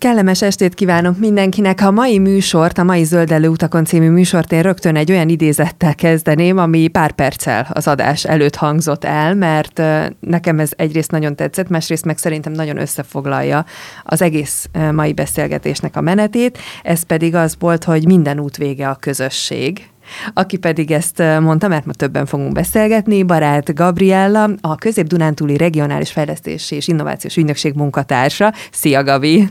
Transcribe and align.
Kellemes 0.00 0.42
estét 0.42 0.74
kívánok 0.74 1.18
mindenkinek. 1.18 1.80
A 1.80 1.90
mai 1.90 2.18
műsort, 2.18 2.78
a 2.78 2.82
mai 2.82 3.04
Zöldelő 3.04 3.48
utakon 3.48 3.84
című 3.84 4.10
műsort 4.10 4.52
én 4.52 4.62
rögtön 4.62 4.96
egy 4.96 5.10
olyan 5.10 5.28
idézettel 5.28 5.94
kezdeném, 5.94 6.58
ami 6.58 6.88
pár 6.88 7.12
perccel 7.12 7.66
az 7.72 7.88
adás 7.88 8.24
előtt 8.24 8.54
hangzott 8.54 9.04
el, 9.04 9.34
mert 9.34 9.82
nekem 10.20 10.58
ez 10.58 10.70
egyrészt 10.76 11.10
nagyon 11.10 11.36
tetszett, 11.36 11.68
másrészt 11.68 12.04
meg 12.04 12.18
szerintem 12.18 12.52
nagyon 12.52 12.80
összefoglalja 12.80 13.64
az 14.04 14.22
egész 14.22 14.68
mai 14.92 15.12
beszélgetésnek 15.12 15.96
a 15.96 16.00
menetét. 16.00 16.58
Ez 16.82 17.02
pedig 17.02 17.34
az 17.34 17.56
volt, 17.58 17.84
hogy 17.84 18.06
minden 18.06 18.40
út 18.40 18.56
vége 18.56 18.88
a 18.88 18.94
közösség. 19.00 19.88
Aki 20.34 20.56
pedig 20.56 20.90
ezt 20.90 21.22
mondta, 21.40 21.68
mert 21.68 21.86
ma 21.86 21.92
többen 21.92 22.26
fogunk 22.26 22.52
beszélgetni, 22.52 23.22
barát 23.22 23.74
Gabriella, 23.74 24.50
a 24.60 24.74
Közép-Dunántúli 24.74 25.56
Regionális 25.56 26.10
Fejlesztési 26.10 26.76
és 26.76 26.88
Innovációs 26.88 27.36
Ügynökség 27.36 27.74
munkatársa. 27.74 28.52
Szia, 28.70 29.02
Gabi! 29.02 29.48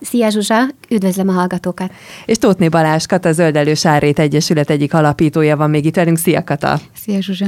Szia 0.00 0.30
Zsuzsa, 0.30 0.68
üdvözlöm 0.90 1.28
a 1.28 1.32
hallgatókat! 1.32 1.92
És 2.24 2.38
Tótné 2.38 2.68
Balázs 2.68 3.06
Kata, 3.06 3.32
Zöldelő 3.32 3.74
Sárét 3.74 4.18
Egyesület 4.18 4.70
egyik 4.70 4.94
alapítója 4.94 5.56
van 5.56 5.70
még 5.70 5.84
itt 5.84 5.94
velünk. 5.94 6.18
Szia 6.18 6.44
Kata! 6.44 6.80
Szia 6.94 7.20
Zsuzsa! 7.20 7.46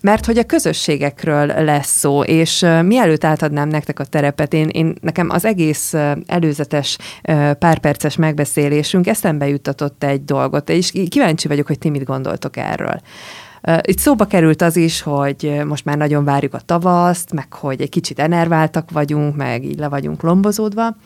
Mert 0.00 0.26
hogy 0.26 0.38
a 0.38 0.44
közösségekről 0.44 1.46
lesz 1.46 1.98
szó, 1.98 2.22
és 2.22 2.66
mielőtt 2.82 3.24
átadnám 3.24 3.68
nektek 3.68 3.98
a 3.98 4.04
terepet, 4.04 4.52
én, 4.52 4.68
én 4.68 4.94
nekem 5.00 5.30
az 5.30 5.44
egész 5.44 5.94
előzetes 6.26 6.98
pár 7.58 7.78
perces 7.78 8.16
megbeszélésünk 8.16 9.06
eszembe 9.06 9.48
juttatott 9.48 10.04
egy 10.04 10.24
dolgot, 10.24 10.68
és 10.68 10.92
kíváncsi 11.08 11.48
vagyok, 11.48 11.66
hogy 11.66 11.78
ti 11.78 11.90
mit 11.90 12.04
gondoltok 12.04 12.56
erről. 12.56 13.00
Itt 13.82 13.98
szóba 13.98 14.24
került 14.24 14.62
az 14.62 14.76
is, 14.76 15.00
hogy 15.02 15.60
most 15.66 15.84
már 15.84 15.96
nagyon 15.96 16.24
várjuk 16.24 16.54
a 16.54 16.60
tavaszt, 16.60 17.32
meg 17.32 17.52
hogy 17.52 17.80
egy 17.80 17.88
kicsit 17.88 18.18
enerváltak 18.18 18.90
vagyunk, 18.90 19.36
meg 19.36 19.64
így 19.64 19.78
le 19.78 19.88
vagyunk 19.88 20.22
lombozódva, 20.22 20.96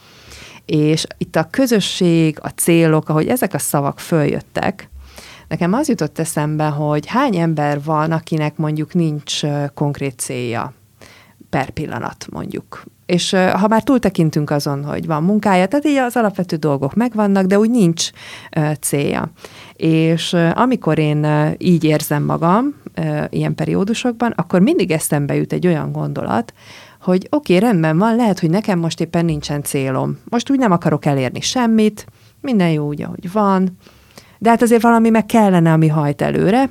és 0.66 1.07
itt 1.19 1.37
a 1.37 1.48
közösség, 1.51 2.39
a 2.41 2.48
célok, 2.48 3.09
ahogy 3.09 3.29
ezek 3.29 3.55
a 3.55 3.59
szavak 3.59 4.01
följöttek, 4.01 4.89
nekem 5.48 5.73
az 5.73 5.89
jutott 5.89 6.19
eszembe, 6.19 6.64
hogy 6.64 7.06
hány 7.06 7.37
ember 7.37 7.83
van, 7.83 8.12
akinek 8.12 8.56
mondjuk 8.56 8.95
nincs 8.95 9.41
konkrét 9.75 10.19
célja 10.19 10.72
per 11.50 11.70
pillanat 11.70 12.27
mondjuk. 12.31 12.84
És 13.06 13.31
ha 13.31 13.69
már 13.69 13.83
túltekintünk 13.83 14.50
azon, 14.50 14.84
hogy 14.84 15.06
van 15.06 15.22
munkája, 15.22 15.67
tehát 15.67 15.87
így 15.87 15.97
az 15.97 16.17
alapvető 16.17 16.56
dolgok 16.56 16.94
megvannak, 16.94 17.47
de 17.47 17.59
úgy 17.59 17.70
nincs 17.70 18.11
célja. 18.81 19.31
És 19.77 20.37
amikor 20.55 20.98
én 20.98 21.27
így 21.59 21.84
érzem 21.84 22.22
magam 22.25 22.75
ilyen 23.28 23.55
periódusokban, 23.55 24.31
akkor 24.37 24.61
mindig 24.61 24.91
eszembe 24.91 25.34
jut 25.34 25.53
egy 25.53 25.67
olyan 25.67 25.92
gondolat, 25.92 26.53
hogy 27.03 27.27
oké, 27.31 27.56
okay, 27.56 27.69
rendben 27.69 27.98
van, 27.98 28.17
lehet, 28.17 28.41
hogy 28.41 28.50
nekem 28.50 28.78
most 28.78 29.00
éppen 29.00 29.25
nincsen 29.25 29.62
célom. 29.62 30.19
Most 30.28 30.50
úgy 30.50 30.58
nem 30.58 30.72
akarok 30.72 31.05
elérni 31.05 31.41
semmit, 31.41 32.06
minden 32.41 32.70
jó 32.70 32.86
úgy, 32.86 33.03
ahogy 33.03 33.33
van, 33.33 33.77
de 34.39 34.48
hát 34.48 34.62
azért 34.62 34.83
valami 34.83 35.11
meg 35.11 35.27
kellene, 35.27 35.72
ami 35.72 35.89
hajt 35.89 36.22
előre, 36.22 36.70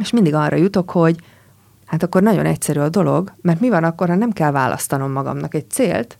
és 0.00 0.10
mindig 0.10 0.34
arra 0.34 0.56
jutok, 0.56 0.90
hogy 0.90 1.16
hát 1.86 2.02
akkor 2.02 2.22
nagyon 2.22 2.46
egyszerű 2.46 2.80
a 2.80 2.88
dolog, 2.88 3.32
mert 3.42 3.60
mi 3.60 3.68
van 3.68 3.84
akkor, 3.84 4.08
ha 4.08 4.14
nem 4.14 4.30
kell 4.30 4.50
választanom 4.50 5.12
magamnak 5.12 5.54
egy 5.54 5.70
célt, 5.70 6.18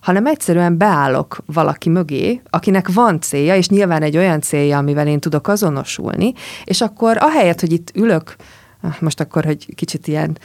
hanem 0.00 0.26
egyszerűen 0.26 0.78
beállok 0.78 1.38
valaki 1.46 1.88
mögé, 1.88 2.42
akinek 2.50 2.92
van 2.92 3.20
célja, 3.20 3.56
és 3.56 3.68
nyilván 3.68 4.02
egy 4.02 4.16
olyan 4.16 4.40
célja, 4.40 4.78
amivel 4.78 5.06
én 5.06 5.20
tudok 5.20 5.48
azonosulni, 5.48 6.32
és 6.64 6.80
akkor 6.80 7.16
ahelyett, 7.20 7.60
hogy 7.60 7.72
itt 7.72 7.90
ülök 7.94 8.36
most 9.00 9.20
akkor, 9.20 9.44
hogy 9.44 9.74
kicsit 9.74 10.06
ilyen 10.06 10.38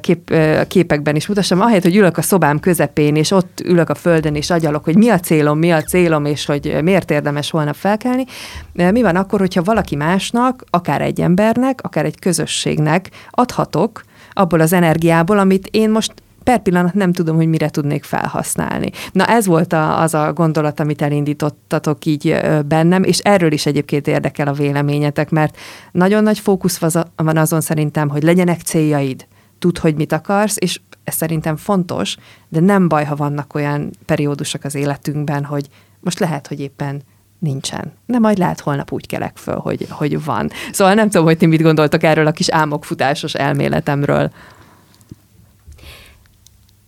kép, 0.00 0.34
képekben 0.68 1.16
is 1.16 1.26
mutassam, 1.26 1.60
ahelyett, 1.60 1.82
hogy 1.82 1.96
ülök 1.96 2.18
a 2.18 2.22
szobám 2.22 2.60
közepén, 2.60 3.16
és 3.16 3.30
ott 3.30 3.60
ülök 3.64 3.88
a 3.88 3.94
földön, 3.94 4.34
és 4.34 4.50
agyalok, 4.50 4.84
hogy 4.84 4.96
mi 4.96 5.08
a 5.08 5.20
célom, 5.20 5.58
mi 5.58 5.70
a 5.70 5.82
célom, 5.82 6.24
és 6.24 6.44
hogy 6.44 6.78
miért 6.82 7.10
érdemes 7.10 7.50
holnap 7.50 7.74
felkelni. 7.74 8.24
Mi 8.72 9.02
van 9.02 9.16
akkor, 9.16 9.38
hogyha 9.38 9.62
valaki 9.62 9.96
másnak, 9.96 10.64
akár 10.70 11.02
egy 11.02 11.20
embernek, 11.20 11.80
akár 11.82 12.04
egy 12.04 12.18
közösségnek 12.18 13.10
adhatok 13.30 14.02
abból 14.32 14.60
az 14.60 14.72
energiából, 14.72 15.38
amit 15.38 15.68
én 15.70 15.90
most 15.90 16.12
per 16.44 16.62
pillanat 16.62 16.94
nem 16.94 17.12
tudom, 17.12 17.36
hogy 17.36 17.46
mire 17.46 17.68
tudnék 17.68 18.04
felhasználni. 18.04 18.90
Na 19.12 19.26
ez 19.26 19.46
volt 19.46 19.72
a, 19.72 20.00
az 20.00 20.14
a 20.14 20.32
gondolat, 20.32 20.80
amit 20.80 21.02
elindítottatok 21.02 22.04
így 22.04 22.40
bennem, 22.66 23.02
és 23.02 23.18
erről 23.18 23.52
is 23.52 23.66
egyébként 23.66 24.06
érdekel 24.06 24.48
a 24.48 24.52
véleményetek, 24.52 25.30
mert 25.30 25.56
nagyon 25.92 26.22
nagy 26.22 26.38
fókusz 26.38 26.78
van 27.16 27.36
azon 27.36 27.60
szerintem, 27.60 28.08
hogy 28.08 28.22
legyenek 28.22 28.60
céljaid, 28.60 29.26
tudd, 29.58 29.80
hogy 29.80 29.94
mit 29.94 30.12
akarsz, 30.12 30.56
és 30.58 30.80
ez 31.04 31.14
szerintem 31.14 31.56
fontos, 31.56 32.16
de 32.48 32.60
nem 32.60 32.88
baj, 32.88 33.04
ha 33.04 33.16
vannak 33.16 33.54
olyan 33.54 33.90
periódusok 34.04 34.64
az 34.64 34.74
életünkben, 34.74 35.44
hogy 35.44 35.68
most 36.00 36.18
lehet, 36.18 36.46
hogy 36.46 36.60
éppen 36.60 37.02
nincsen. 37.38 37.92
De 38.06 38.18
majd 38.18 38.38
lehet 38.38 38.60
holnap 38.60 38.92
úgy 38.92 39.06
kelek 39.06 39.36
föl, 39.36 39.56
hogy, 39.56 39.86
hogy 39.90 40.24
van. 40.24 40.50
Szóval 40.72 40.94
nem 40.94 41.10
tudom, 41.10 41.26
hogy 41.26 41.36
ti 41.36 41.46
mit 41.46 41.62
gondoltok 41.62 42.02
erről 42.02 42.26
a 42.26 42.32
kis 42.32 42.48
álmokfutásos 42.48 43.34
elméletemről. 43.34 44.30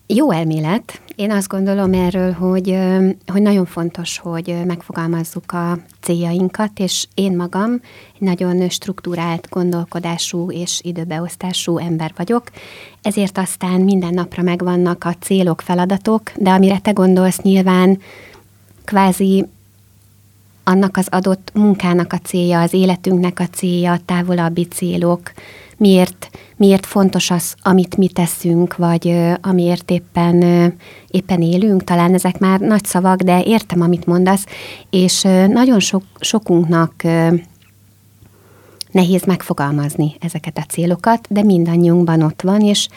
Jó 0.09 0.31
elmélet. 0.31 1.01
Én 1.17 1.31
azt 1.31 1.49
gondolom 1.49 1.93
erről, 1.93 2.33
hogy, 2.33 2.79
hogy 3.27 3.43
nagyon 3.43 3.65
fontos, 3.65 4.19
hogy 4.19 4.57
megfogalmazzuk 4.67 5.53
a 5.53 5.79
céljainkat, 6.01 6.71
és 6.79 7.07
én 7.15 7.37
magam 7.37 7.81
nagyon 8.19 8.69
struktúrált 8.69 9.49
gondolkodású 9.51 10.51
és 10.51 10.81
időbeosztású 10.83 11.79
ember 11.79 12.13
vagyok, 12.17 12.43
ezért 13.03 13.39
aztán 13.39 13.81
minden 13.81 14.15
napra 14.15 14.43
megvannak 14.43 15.05
a 15.05 15.15
célok, 15.21 15.61
feladatok, 15.61 16.33
de 16.37 16.51
amire 16.51 16.79
te 16.79 16.91
gondolsz 16.91 17.41
nyilván 17.41 17.99
kvázi 18.85 19.47
annak 20.69 20.97
az 20.97 21.07
adott 21.11 21.51
munkának 21.55 22.13
a 22.13 22.19
célja, 22.19 22.61
az 22.61 22.73
életünknek 22.73 23.41
a 23.41 23.47
célja, 23.47 23.99
távolabbi 24.05 24.65
célok, 24.65 25.33
miért, 25.77 26.31
miért 26.57 26.87
fontos 26.87 27.31
az, 27.31 27.55
amit 27.63 27.97
mi 27.97 28.09
teszünk, 28.09 28.77
vagy 28.77 29.17
amiért 29.41 29.91
éppen, 29.91 30.43
éppen 31.11 31.43
élünk. 31.43 31.85
Talán 31.85 32.15
ezek 32.15 32.39
már 32.39 32.61
nagy 32.61 32.85
szavak, 32.85 33.23
de 33.23 33.43
értem, 33.43 33.81
amit 33.81 34.07
mondasz, 34.07 34.45
és 34.91 35.23
nagyon 35.49 35.81
sok, 35.81 36.03
sokunknak 36.21 37.03
nehéz 38.91 39.23
megfogalmazni 39.25 40.17
ezeket 40.21 40.59
a 40.59 40.65
célokat, 40.69 41.27
de 41.29 41.43
mindannyiunkban 41.43 42.23
ott 42.23 42.43
van, 42.43 42.61
és 42.61 42.89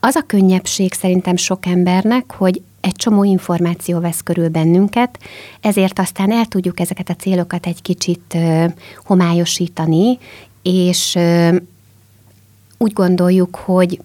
az 0.00 0.14
a 0.14 0.22
könnyebbség 0.26 0.92
szerintem 0.92 1.36
sok 1.36 1.66
embernek, 1.66 2.32
hogy 2.32 2.62
egy 2.80 2.94
csomó 2.94 3.24
információ 3.24 4.00
vesz 4.00 4.22
körül 4.22 4.48
bennünket, 4.48 5.18
ezért 5.60 5.98
aztán 5.98 6.32
el 6.32 6.46
tudjuk 6.46 6.80
ezeket 6.80 7.08
a 7.08 7.14
célokat 7.14 7.66
egy 7.66 7.82
kicsit 7.82 8.36
homályosítani, 9.04 10.18
és 10.62 11.18
úgy 12.78 12.92
gondoljuk, 12.92 13.56
hogy 13.56 14.00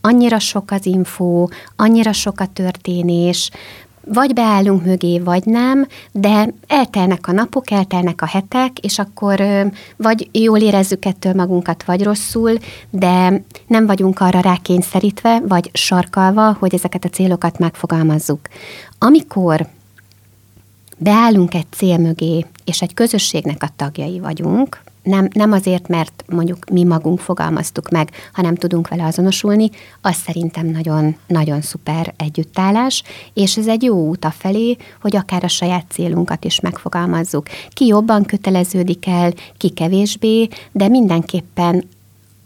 annyira 0.00 0.38
sok 0.38 0.70
az 0.70 0.86
info, 0.86 1.48
annyira 1.76 2.12
sok 2.12 2.40
a 2.40 2.46
történés, 2.52 3.50
vagy 4.06 4.32
beállunk 4.32 4.84
mögé, 4.84 5.18
vagy 5.18 5.44
nem, 5.44 5.86
de 6.12 6.48
eltelnek 6.66 7.28
a 7.28 7.32
napok, 7.32 7.70
eltelnek 7.70 8.22
a 8.22 8.26
hetek, 8.26 8.78
és 8.78 8.98
akkor 8.98 9.42
vagy 9.96 10.28
jól 10.32 10.58
érezzük 10.58 11.04
ettől 11.04 11.32
magunkat, 11.32 11.84
vagy 11.84 12.02
rosszul, 12.02 12.58
de 12.90 13.42
nem 13.66 13.86
vagyunk 13.86 14.20
arra 14.20 14.40
rákényszerítve, 14.40 15.40
vagy 15.48 15.70
sarkalva, 15.72 16.56
hogy 16.58 16.74
ezeket 16.74 17.04
a 17.04 17.08
célokat 17.08 17.58
megfogalmazzuk. 17.58 18.40
Amikor 18.98 19.66
beállunk 20.98 21.54
egy 21.54 21.66
cél 21.70 21.98
mögé, 21.98 22.46
és 22.64 22.82
egy 22.82 22.94
közösségnek 22.94 23.62
a 23.62 23.68
tagjai 23.76 24.20
vagyunk, 24.20 24.82
nem, 25.04 25.28
nem 25.32 25.52
azért, 25.52 25.88
mert 25.88 26.24
mondjuk 26.28 26.70
mi 26.70 26.84
magunk 26.84 27.18
fogalmaztuk 27.18 27.88
meg, 27.88 28.10
hanem 28.32 28.54
tudunk 28.54 28.88
vele 28.88 29.04
azonosulni, 29.04 29.70
az 30.00 30.14
szerintem 30.14 30.66
nagyon, 30.66 31.16
nagyon 31.26 31.60
szuper 31.60 32.14
együttállás, 32.16 33.02
és 33.34 33.56
ez 33.56 33.66
egy 33.66 33.82
jó 33.82 34.08
út 34.08 34.26
felé, 34.38 34.76
hogy 35.00 35.16
akár 35.16 35.44
a 35.44 35.48
saját 35.48 35.84
célunkat 35.88 36.44
is 36.44 36.60
megfogalmazzuk. 36.60 37.46
Ki 37.68 37.86
jobban 37.86 38.24
köteleződik 38.24 39.06
el, 39.06 39.32
ki 39.56 39.68
kevésbé, 39.68 40.48
de 40.72 40.88
mindenképpen 40.88 41.88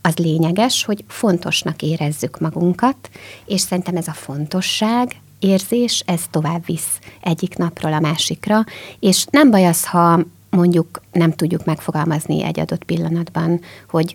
az 0.02 0.16
lényeges, 0.16 0.84
hogy 0.84 1.04
fontosnak 1.08 1.82
érezzük 1.82 2.40
magunkat, 2.40 3.10
és 3.46 3.60
szerintem 3.60 3.96
ez 3.96 4.08
a 4.08 4.12
fontosság, 4.12 5.16
érzés, 5.38 6.02
ez 6.06 6.20
tovább 6.30 6.66
visz 6.66 6.98
egyik 7.20 7.56
napról 7.56 7.92
a 7.92 8.00
másikra, 8.00 8.64
és 9.00 9.24
nem 9.30 9.50
baj 9.50 9.66
az, 9.66 9.86
ha 9.86 10.20
mondjuk 10.50 11.00
nem 11.12 11.32
tudjuk 11.32 11.64
megfogalmazni 11.64 12.44
egy 12.44 12.60
adott 12.60 12.84
pillanatban, 12.84 13.60
hogy 13.88 14.14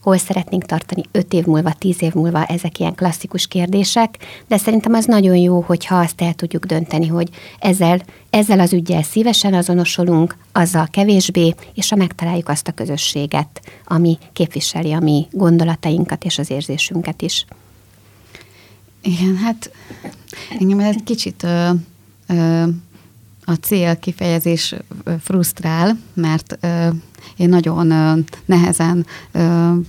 hol 0.00 0.18
szeretnénk 0.18 0.64
tartani 0.64 1.02
öt 1.12 1.32
év 1.32 1.44
múlva, 1.44 1.72
tíz 1.72 2.02
év 2.02 2.14
múlva, 2.14 2.44
ezek 2.44 2.78
ilyen 2.78 2.94
klasszikus 2.94 3.46
kérdések, 3.46 4.16
de 4.46 4.56
szerintem 4.56 4.92
az 4.92 5.04
nagyon 5.04 5.36
jó, 5.36 5.60
hogyha 5.60 5.98
azt 5.98 6.20
el 6.22 6.34
tudjuk 6.34 6.64
dönteni, 6.64 7.06
hogy 7.06 7.28
ezzel, 7.58 8.02
ezzel 8.30 8.60
az 8.60 8.72
ügyel 8.72 9.02
szívesen 9.02 9.54
azonosulunk, 9.54 10.36
azzal 10.52 10.88
kevésbé, 10.90 11.54
és 11.74 11.88
ha 11.88 11.96
megtaláljuk 11.96 12.48
azt 12.48 12.68
a 12.68 12.72
közösséget, 12.72 13.60
ami 13.84 14.18
képviseli 14.32 14.92
a 14.92 15.00
mi 15.00 15.26
gondolatainkat 15.30 16.24
és 16.24 16.38
az 16.38 16.50
érzésünket 16.50 17.22
is. 17.22 17.44
Igen, 19.02 19.36
hát 19.36 19.70
engem 20.58 20.78
egy 20.78 21.02
kicsit 21.04 21.46
a 23.50 23.56
cél 23.56 23.96
kifejezés 23.96 24.74
frusztrál, 25.20 25.98
mert 26.14 26.58
én 27.36 27.48
nagyon 27.48 28.24
nehezen 28.44 29.06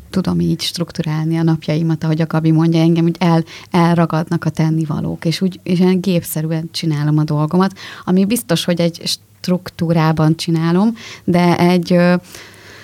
tudom 0.09 0.39
így 0.39 0.61
strukturálni 0.61 1.37
a 1.37 1.43
napjaimat, 1.43 2.03
ahogy 2.03 2.21
a 2.21 2.27
Gabi 2.27 2.51
mondja, 2.51 2.79
engem 2.79 3.05
úgy 3.05 3.15
el, 3.19 3.43
elragadnak 3.71 4.45
a 4.45 4.49
tennivalók, 4.49 5.25
és 5.25 5.41
úgy 5.41 5.59
és 5.63 5.79
én 5.79 6.01
gépszerűen 6.01 6.69
csinálom 6.71 7.17
a 7.17 7.23
dolgomat, 7.23 7.77
ami 8.05 8.25
biztos, 8.25 8.65
hogy 8.65 8.81
egy 8.81 9.01
struktúrában 9.41 10.35
csinálom, 10.35 10.95
de 11.23 11.57
egy 11.57 11.97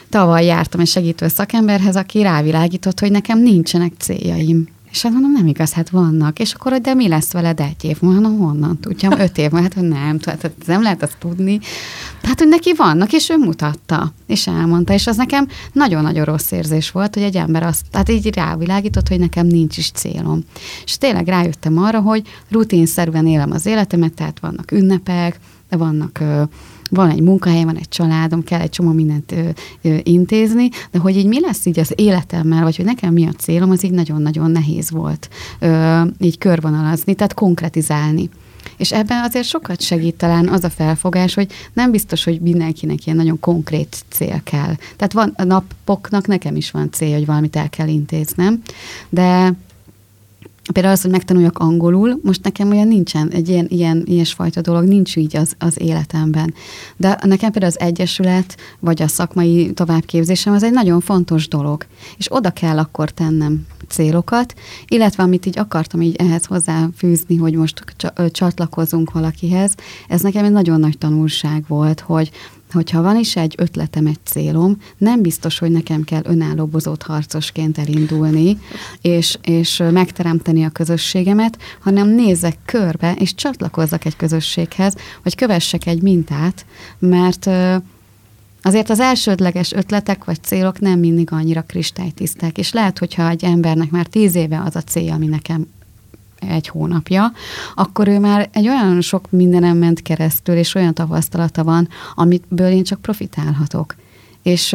tavaly 0.09 0.45
jártam 0.45 0.79
egy 0.79 0.87
segítő 0.87 1.27
szakemberhez, 1.27 1.95
aki 1.95 2.21
rávilágított, 2.21 2.99
hogy 2.99 3.11
nekem 3.11 3.39
nincsenek 3.39 3.93
céljaim. 3.97 4.67
És 4.91 5.01
hát 5.01 5.11
mondom, 5.11 5.31
nem 5.31 5.47
igaz, 5.47 5.73
hát 5.73 5.89
vannak. 5.89 6.39
És 6.39 6.53
akkor, 6.53 6.81
de 6.81 6.93
mi 6.93 7.07
lesz 7.07 7.31
veled 7.31 7.59
egy 7.59 7.83
év 7.83 7.97
múlva? 8.01 8.19
Mondom, 8.19 8.45
honnan 8.45 8.79
tudjam? 8.79 9.19
Öt 9.19 9.37
év 9.37 9.51
múlva? 9.51 9.61
Hát, 9.61 9.73
hogy 9.73 9.87
nem, 9.87 10.19
hát 10.25 10.51
nem 10.65 10.81
lehet 10.81 11.03
azt 11.03 11.17
tudni. 11.19 11.59
Tehát, 12.21 12.39
hogy 12.39 12.47
neki 12.47 12.73
vannak, 12.75 13.13
és 13.13 13.29
ő 13.29 13.37
mutatta, 13.37 14.13
és 14.27 14.47
elmondta. 14.47 14.93
És 14.93 15.07
az 15.07 15.15
nekem 15.15 15.47
nagyon-nagyon 15.71 16.25
rossz 16.25 16.51
érzés 16.51 16.91
volt, 16.91 17.13
hogy 17.13 17.23
egy 17.23 17.35
ember 17.35 17.63
azt, 17.63 17.85
tehát 17.91 18.09
így 18.09 18.35
rávilágított, 18.35 19.07
hogy 19.07 19.19
nekem 19.19 19.45
nincs 19.45 19.77
is 19.77 19.91
célom. 19.91 20.43
És 20.83 20.97
tényleg 20.97 21.27
rájöttem 21.27 21.77
arra, 21.77 21.99
hogy 21.99 22.27
rutinszerűen 22.49 23.27
élem 23.27 23.51
az 23.51 23.65
életemet, 23.65 24.13
tehát 24.13 24.39
vannak 24.39 24.71
ünnepek, 24.71 25.39
vannak 25.69 26.23
van 26.89 27.09
egy 27.09 27.21
munkahely, 27.21 27.63
van 27.63 27.77
egy 27.77 27.89
családom, 27.89 28.43
kell 28.43 28.59
egy 28.59 28.69
csomó 28.69 28.91
mindent 28.91 29.31
ö, 29.31 29.49
ö, 29.81 29.97
intézni, 30.03 30.69
de 30.91 30.99
hogy 30.99 31.17
így 31.17 31.27
mi 31.27 31.39
lesz 31.39 31.65
így 31.65 31.79
az 31.79 31.93
életemmel, 31.95 32.63
vagy 32.63 32.75
hogy 32.75 32.85
nekem 32.85 33.13
mi 33.13 33.27
a 33.27 33.31
célom, 33.31 33.69
az 33.69 33.83
így 33.83 33.91
nagyon-nagyon 33.91 34.51
nehéz 34.51 34.91
volt 34.91 35.29
ö, 35.59 36.01
így 36.19 36.37
körvonalazni, 36.37 37.13
tehát 37.13 37.33
konkretizálni. 37.33 38.29
És 38.77 38.91
ebben 38.91 39.23
azért 39.23 39.47
sokat 39.47 39.81
segít 39.81 40.15
talán 40.15 40.47
az 40.47 40.63
a 40.63 40.69
felfogás, 40.69 41.33
hogy 41.33 41.51
nem 41.73 41.91
biztos, 41.91 42.23
hogy 42.23 42.41
mindenkinek 42.41 43.05
ilyen 43.05 43.17
nagyon 43.17 43.39
konkrét 43.39 44.03
cél 44.09 44.41
kell. 44.43 44.75
Tehát 44.95 45.13
van 45.13 45.33
a 45.35 45.43
napoknak 45.43 46.27
nekem 46.27 46.55
is 46.55 46.71
van 46.71 46.91
cél, 46.91 47.13
hogy 47.13 47.25
valamit 47.25 47.55
el 47.55 47.69
kell 47.69 47.87
intéznem, 47.87 48.61
de 49.09 49.53
például 50.73 50.93
az, 50.93 51.01
hogy 51.01 51.11
megtanuljak 51.11 51.57
angolul, 51.57 52.19
most 52.23 52.43
nekem 52.43 52.69
olyan 52.69 52.87
nincsen, 52.87 53.29
egy 53.29 53.49
ilyen, 53.49 53.65
ilyen 53.69 54.03
ilyesfajta 54.05 54.61
dolog 54.61 54.83
nincs 54.83 55.15
így 55.15 55.35
az, 55.35 55.55
az 55.59 55.81
életemben. 55.81 56.53
De 56.97 57.19
nekem 57.23 57.51
például 57.51 57.71
az 57.71 57.79
egyesület, 57.79 58.57
vagy 58.79 59.01
a 59.01 59.07
szakmai 59.07 59.73
továbbképzésem, 59.73 60.53
az 60.53 60.63
egy 60.63 60.71
nagyon 60.71 60.99
fontos 60.99 61.47
dolog. 61.47 61.85
És 62.17 62.31
oda 62.31 62.49
kell 62.49 62.77
akkor 62.77 63.09
tennem 63.09 63.65
célokat, 63.87 64.53
illetve 64.87 65.23
amit 65.23 65.45
így 65.45 65.59
akartam 65.59 66.01
így 66.01 66.15
ehhez 66.15 66.45
hozzáfűzni, 66.45 67.35
hogy 67.35 67.53
most 67.53 67.83
csatlakozunk 68.31 69.11
valakihez, 69.11 69.75
ez 70.07 70.21
nekem 70.21 70.45
egy 70.45 70.51
nagyon 70.51 70.79
nagy 70.79 70.97
tanulság 70.97 71.63
volt, 71.67 71.99
hogy 71.99 72.31
hogyha 72.71 73.01
van 73.01 73.17
is 73.17 73.35
egy 73.35 73.55
ötletem, 73.57 74.05
egy 74.05 74.19
célom, 74.23 74.77
nem 74.97 75.21
biztos, 75.21 75.59
hogy 75.59 75.71
nekem 75.71 76.03
kell 76.03 76.21
önálló 76.23 76.65
bozott 76.65 77.03
harcosként 77.03 77.77
elindulni, 77.77 78.59
és, 79.01 79.37
és 79.41 79.83
megteremteni 79.91 80.63
a 80.63 80.69
közösségemet, 80.69 81.57
hanem 81.81 82.07
nézzek 82.07 82.57
körbe, 82.65 83.13
és 83.19 83.35
csatlakozzak 83.35 84.05
egy 84.05 84.15
közösséghez, 84.15 84.95
vagy 85.23 85.35
kövessek 85.35 85.85
egy 85.85 86.01
mintát, 86.01 86.65
mert 86.99 87.49
Azért 88.61 88.89
az 88.89 88.99
elsődleges 88.99 89.71
ötletek 89.71 90.25
vagy 90.25 90.43
célok 90.43 90.79
nem 90.79 90.99
mindig 90.99 91.31
annyira 91.31 91.61
kristálytiszták, 91.61 92.57
és 92.57 92.71
lehet, 92.71 92.99
hogyha 92.99 93.29
egy 93.29 93.43
embernek 93.43 93.89
már 93.89 94.05
tíz 94.05 94.35
éve 94.35 94.61
az 94.65 94.75
a 94.75 94.81
célja, 94.81 95.13
ami 95.13 95.25
nekem 95.25 95.67
egy 96.39 96.67
hónapja, 96.67 97.31
akkor 97.75 98.07
ő 98.07 98.19
már 98.19 98.49
egy 98.51 98.67
olyan 98.67 99.01
sok 99.01 99.31
mindenem 99.31 99.77
ment 99.77 100.01
keresztül, 100.01 100.55
és 100.55 100.75
olyan 100.75 100.93
tapasztalata 100.93 101.63
van, 101.63 101.89
amitből 102.15 102.71
én 102.71 102.83
csak 102.83 103.01
profitálhatok. 103.01 103.95
És 104.43 104.71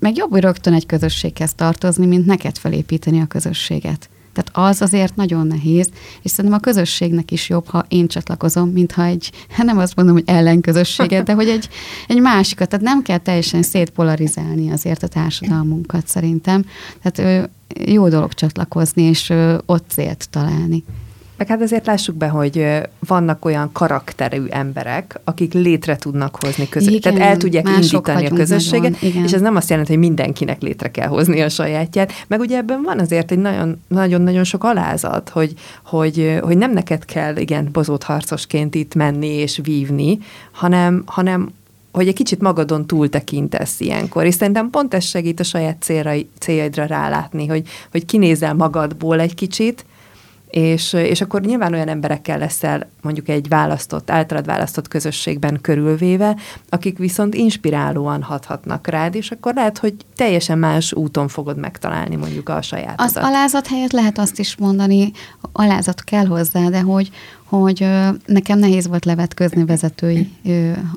meg 0.00 0.16
jobb, 0.16 0.30
hogy 0.30 0.40
rögtön 0.40 0.72
egy 0.72 0.86
közösséghez 0.86 1.54
tartozni, 1.54 2.06
mint 2.06 2.26
neked 2.26 2.58
felépíteni 2.58 3.20
a 3.20 3.26
közösséget. 3.26 4.08
Tehát 4.36 4.70
az 4.70 4.82
azért 4.82 5.16
nagyon 5.16 5.46
nehéz, 5.46 5.90
és 6.22 6.30
szerintem 6.30 6.60
a 6.60 6.62
közösségnek 6.62 7.30
is 7.30 7.48
jobb, 7.48 7.66
ha 7.68 7.84
én 7.88 8.06
csatlakozom, 8.06 8.68
mintha 8.68 9.04
egy, 9.04 9.30
nem 9.58 9.78
azt 9.78 9.96
mondom, 9.96 10.14
hogy 10.14 10.24
ellenközösséget, 10.26 11.24
de 11.24 11.32
hogy 11.32 11.48
egy, 11.48 11.68
egy 12.06 12.20
másikat. 12.20 12.68
Tehát 12.68 12.84
nem 12.84 13.02
kell 13.02 13.18
teljesen 13.18 13.62
szétpolarizálni 13.62 14.70
azért 14.70 15.02
a 15.02 15.08
társadalmunkat 15.08 16.06
szerintem. 16.06 16.64
Tehát 17.02 17.48
jó 17.84 18.08
dolog 18.08 18.32
csatlakozni, 18.32 19.02
és 19.02 19.32
ott 19.66 19.84
célt 19.88 20.28
találni. 20.30 20.84
Meg 21.36 21.46
hát 21.46 21.60
azért 21.60 21.86
lássuk 21.86 22.16
be, 22.16 22.28
hogy 22.28 22.66
vannak 23.06 23.44
olyan 23.44 23.72
karakterű 23.72 24.44
emberek, 24.48 25.20
akik 25.24 25.52
létre 25.52 25.96
tudnak 25.96 26.36
hozni 26.40 26.68
közösséget. 26.68 27.02
Tehát 27.02 27.30
el 27.30 27.36
tudják 27.36 27.68
indítani 27.68 28.26
a 28.26 28.34
közösséget, 28.34 29.00
nagyon, 29.00 29.24
és 29.24 29.32
ez 29.32 29.40
nem 29.40 29.56
azt 29.56 29.70
jelenti, 29.70 29.92
hogy 29.92 30.00
mindenkinek 30.00 30.60
létre 30.62 30.90
kell 30.90 31.08
hozni 31.08 31.40
a 31.40 31.48
sajátját. 31.48 32.12
Meg 32.26 32.40
ugye 32.40 32.56
ebben 32.56 32.82
van 32.82 32.98
azért 32.98 33.30
egy 33.30 33.38
nagyon-nagyon 33.88 34.44
sok 34.44 34.64
alázat, 34.64 35.28
hogy, 35.28 35.54
hogy, 35.84 36.38
hogy 36.42 36.58
nem 36.58 36.72
neked 36.72 37.04
kell, 37.04 37.36
igen, 37.36 37.68
bozót 37.72 38.02
harcosként 38.02 38.74
itt 38.74 38.94
menni 38.94 39.28
és 39.28 39.60
vívni, 39.62 40.18
hanem, 40.52 41.02
hanem 41.06 41.48
hogy 41.92 42.08
egy 42.08 42.14
kicsit 42.14 42.40
magadon 42.40 42.86
túl 42.86 43.08
tekintesz 43.08 43.80
ilyenkor, 43.80 44.24
és 44.24 44.34
szerintem 44.34 44.70
pont 44.70 44.94
ez 44.94 45.04
segít 45.04 45.40
a 45.40 45.44
saját 45.44 45.92
céljaidra 46.38 46.84
rálátni, 46.84 47.46
hogy, 47.46 47.68
hogy 47.90 48.04
kinézel 48.04 48.54
magadból 48.54 49.20
egy 49.20 49.34
kicsit, 49.34 49.84
és, 50.50 50.92
és 50.92 51.20
akkor 51.20 51.40
nyilván 51.40 51.72
olyan 51.72 51.88
emberekkel 51.88 52.38
leszel 52.38 52.90
mondjuk 53.02 53.28
egy 53.28 53.48
választott, 53.48 54.10
általad 54.10 54.46
választott 54.46 54.88
közösségben 54.88 55.58
körülvéve, 55.60 56.36
akik 56.68 56.98
viszont 56.98 57.34
inspirálóan 57.34 58.22
hathatnak 58.22 58.86
rád, 58.86 59.14
és 59.14 59.30
akkor 59.30 59.54
lehet, 59.54 59.78
hogy 59.78 59.94
teljesen 60.14 60.58
más 60.58 60.92
úton 60.92 61.28
fogod 61.28 61.58
megtalálni 61.58 62.16
mondjuk 62.16 62.48
a 62.48 62.62
saját. 62.62 63.00
Az 63.00 63.16
alázat 63.16 63.66
helyett 63.66 63.92
lehet 63.92 64.18
azt 64.18 64.38
is 64.38 64.56
mondani, 64.56 65.10
alázat 65.52 66.04
kell 66.04 66.26
hozzá, 66.26 66.68
de 66.68 66.80
hogy, 66.80 67.10
hogy 67.44 67.86
nekem 68.26 68.58
nehéz 68.58 68.86
volt 68.86 69.04
levetközni 69.04 69.64
vezetői 69.64 70.30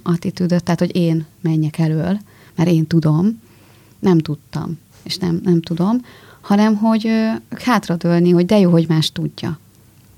attitűdöt, 0.03 0.63
tehát 0.63 0.79
hogy 0.79 0.95
én 0.95 1.25
menjek 1.41 1.77
elől, 1.77 2.19
mert 2.55 2.69
én 2.69 2.87
tudom, 2.87 3.41
nem 3.99 4.17
tudtam, 4.17 4.79
és 5.03 5.17
nem, 5.17 5.41
nem 5.43 5.61
tudom, 5.61 6.01
hanem 6.49 6.75
hogy 6.75 7.11
hátradőlni, 7.63 8.29
hogy 8.29 8.45
de 8.45 8.59
jó, 8.59 8.71
hogy 8.71 8.85
más 8.87 9.11
tudja. 9.11 9.59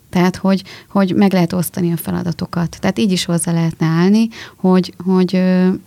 Tehát, 0.09 0.35
hogy, 0.35 0.63
hogy 0.89 1.13
meg 1.15 1.33
lehet 1.33 1.53
osztani 1.53 1.91
a 1.91 1.97
feladatokat. 1.97 2.77
Tehát 2.79 2.99
így 2.99 3.11
is 3.11 3.25
hozzá 3.25 3.51
lehetne 3.51 3.85
állni, 3.85 4.27
hogy, 4.55 4.93
hogy 5.03 5.31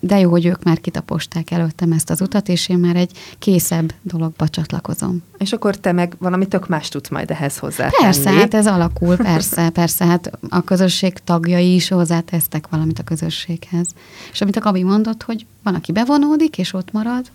de 0.01 0.19
jó, 0.19 0.31
hogy 0.31 0.47
ők 0.47 0.63
már 0.63 0.81
kitaposták 0.81 1.51
előttem 1.51 1.93
ezt 1.93 2.11
az 2.11 2.21
utat, 2.21 2.49
és 2.49 2.69
én 2.69 2.79
már 2.79 2.97
egy 2.97 3.11
készebb 3.39 3.93
dologba 4.03 4.49
csatlakozom. 4.49 5.23
És 5.39 5.53
akkor 5.53 5.77
te 5.77 5.93
meg 5.93 6.17
valami 6.19 6.49
tök 6.49 6.69
más 6.69 6.89
tudsz 6.89 7.09
majd 7.09 7.31
ehhez 7.31 7.59
hozzá. 7.59 7.89
Persze, 8.01 8.31
hát 8.31 8.55
ez 8.55 8.67
alakul, 8.67 9.17
persze, 9.17 9.71
persze. 9.81 10.05
Hát 10.05 10.31
a 10.49 10.63
közösség 10.63 11.13
tagjai 11.13 11.75
is 11.75 11.89
hozzátesztek 11.89 12.69
valamit 12.71 12.99
a 12.99 13.03
közösséghez. 13.03 13.87
És 14.33 14.41
amit 14.41 14.57
a 14.57 14.61
Gabi 14.61 14.83
mondott, 14.83 15.23
hogy 15.23 15.47
van, 15.63 15.75
aki 15.75 15.93
bevonódik, 15.93 16.59
és 16.59 16.73
ott 16.73 16.93
marad, 16.93 17.31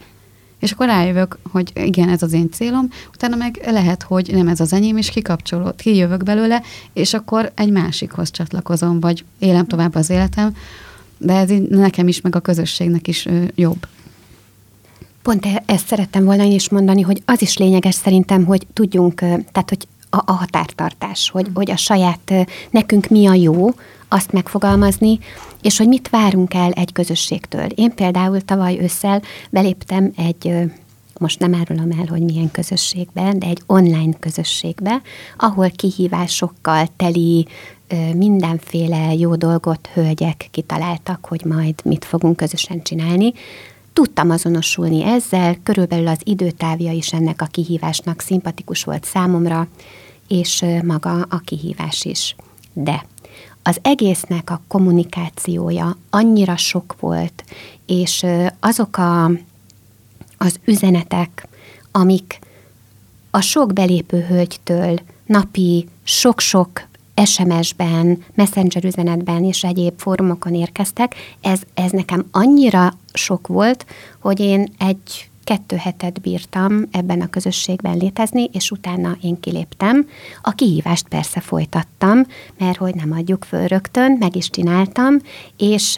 és 0.60 0.72
akkor 0.72 0.86
rájövök, 0.86 1.38
hogy 1.52 1.72
igen, 1.76 2.10
ez 2.10 2.22
az 2.22 2.34
én 2.34 2.50
célom, 2.52 2.90
utána 3.14 3.36
meg 3.36 3.60
lehet, 3.66 4.04
hogy 4.04 4.30
nem 4.32 4.48
ez 4.48 4.60
az 4.60 4.74
enyém, 4.74 4.98
és 4.98 5.10
kikapcsolód, 5.10 5.76
kijövök 5.76 6.24
belőle, 6.24 6.62
és 6.94 7.14
akkor 7.14 7.52
egy 7.56 7.72
másikhoz 7.72 8.32
csatlakozom, 8.32 9.00
vagy 9.00 9.26
élem 9.40 9.68
tovább 9.68 9.96
az 9.96 10.10
életem, 10.10 10.56
de 11.18 11.34
ez 11.34 11.50
nekem 11.70 12.08
is, 12.08 12.22
meg 12.22 12.36
a 12.36 12.40
közösségnek 12.40 13.08
is 13.08 13.28
jobb. 13.56 13.88
Pont 15.22 15.46
e-, 15.46 15.64
ezt 15.66 15.88
szerettem 15.88 16.24
volna 16.24 16.44
én 16.44 16.52
is 16.52 16.70
mondani, 16.70 17.02
hogy 17.02 17.22
az 17.26 17.42
is 17.42 17.58
lényeges 17.58 17.96
szerintem, 17.96 18.46
hogy 18.46 18.68
tudjunk, 18.74 19.20
tehát 19.20 19.70
hogy 19.70 19.88
a, 20.10 20.18
a 20.26 20.32
határtartás, 20.32 21.30
hogy, 21.30 21.48
hogy 21.54 21.72
a 21.72 21.78
saját, 21.78 22.34
nekünk 22.70 23.08
mi 23.08 23.28
a 23.28 23.34
jó, 23.34 23.70
azt 24.08 24.32
megfogalmazni, 24.32 25.20
és 25.62 25.78
hogy 25.78 25.88
mit 25.88 26.10
várunk 26.10 26.54
el 26.54 26.72
egy 26.72 26.92
közösségtől. 26.92 27.66
Én 27.66 27.94
például 27.94 28.42
tavaly 28.42 28.80
ősszel 28.82 29.22
beléptem 29.50 30.12
egy 30.16 30.54
most 31.20 31.40
nem 31.40 31.56
árulom 31.56 31.92
el, 31.92 32.06
hogy 32.10 32.22
milyen 32.22 32.52
közösségbe, 32.52 33.34
de 33.34 33.48
egy 33.48 33.62
online 33.66 34.14
közösségbe, 34.20 35.02
ahol 35.38 35.70
kihívásokkal 35.70 36.88
teli 36.98 37.48
mindenféle 38.16 39.14
jó 39.14 39.36
dolgot 39.36 39.90
hölgyek 39.94 40.48
kitaláltak, 40.52 41.26
hogy 41.26 41.46
majd 41.46 41.74
mit 41.84 42.06
fogunk 42.06 42.36
közösen 42.36 42.84
csinálni. 42.84 43.34
Tudtam 43.94 44.30
azonosulni 44.30 45.04
ezzel, 45.04 45.58
körülbelül 45.64 46.08
az 46.08 46.20
időtávja 46.24 46.92
is 46.92 47.14
ennek 47.14 47.42
a 47.42 47.46
kihívásnak 47.46 48.22
szimpatikus 48.22 48.84
volt 48.84 49.06
számomra, 49.06 49.68
és 50.28 50.66
maga 50.84 51.26
a 51.30 51.38
kihívás 51.38 52.06
is. 52.06 52.36
De 52.74 53.06
az 53.64 53.80
egésznek 53.82 54.50
a 54.50 54.62
kommunikációja 54.68 55.98
annyira 56.10 56.58
sok 56.58 56.96
volt, 57.00 57.44
és 57.86 58.26
azok 58.60 58.98
a, 58.98 59.26
az 60.38 60.60
üzenetek, 60.66 61.48
amik 61.92 62.40
a 63.32 63.42
sok 63.42 63.74
belépő 63.74 64.22
hölgytől 64.22 65.00
napi 65.26 65.88
sok-sok 66.04 66.88
SMS-ben, 67.26 68.24
Messenger 68.34 68.84
üzenetben 68.84 69.44
és 69.44 69.64
egyéb 69.64 69.94
fórumokon 69.98 70.54
érkeztek, 70.54 71.16
ez, 71.42 71.62
ez 71.74 71.92
nekem 71.92 72.26
annyira 72.32 72.94
sok 73.14 73.48
volt, 73.48 73.86
hogy 74.20 74.40
én 74.40 74.68
egy 74.78 75.30
kettő 75.50 75.76
hetet 75.76 76.22
bírtam 76.22 76.88
ebben 76.92 77.22
a 77.22 77.30
közösségben 77.30 77.98
létezni, 77.98 78.50
és 78.54 78.72
utána 78.72 79.18
én 79.22 79.40
kiléptem. 79.40 80.08
A 80.42 80.52
kihívást 80.52 81.08
persze 81.08 81.40
folytattam, 81.40 82.26
mert 82.58 82.78
hogy 82.78 82.96
nem 82.96 83.12
adjuk 83.12 83.44
föl 83.44 83.68
rögtön, 83.68 84.18
meg 84.20 84.36
is 84.36 84.50
csináltam, 84.50 85.16
és 85.58 85.96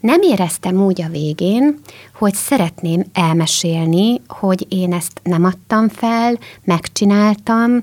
nem 0.00 0.20
éreztem 0.22 0.84
úgy 0.84 1.02
a 1.02 1.08
végén, 1.08 1.78
hogy 2.14 2.34
szeretném 2.34 3.04
elmesélni, 3.12 4.20
hogy 4.28 4.66
én 4.68 4.92
ezt 4.92 5.20
nem 5.22 5.44
adtam 5.44 5.88
fel, 5.88 6.38
megcsináltam. 6.64 7.80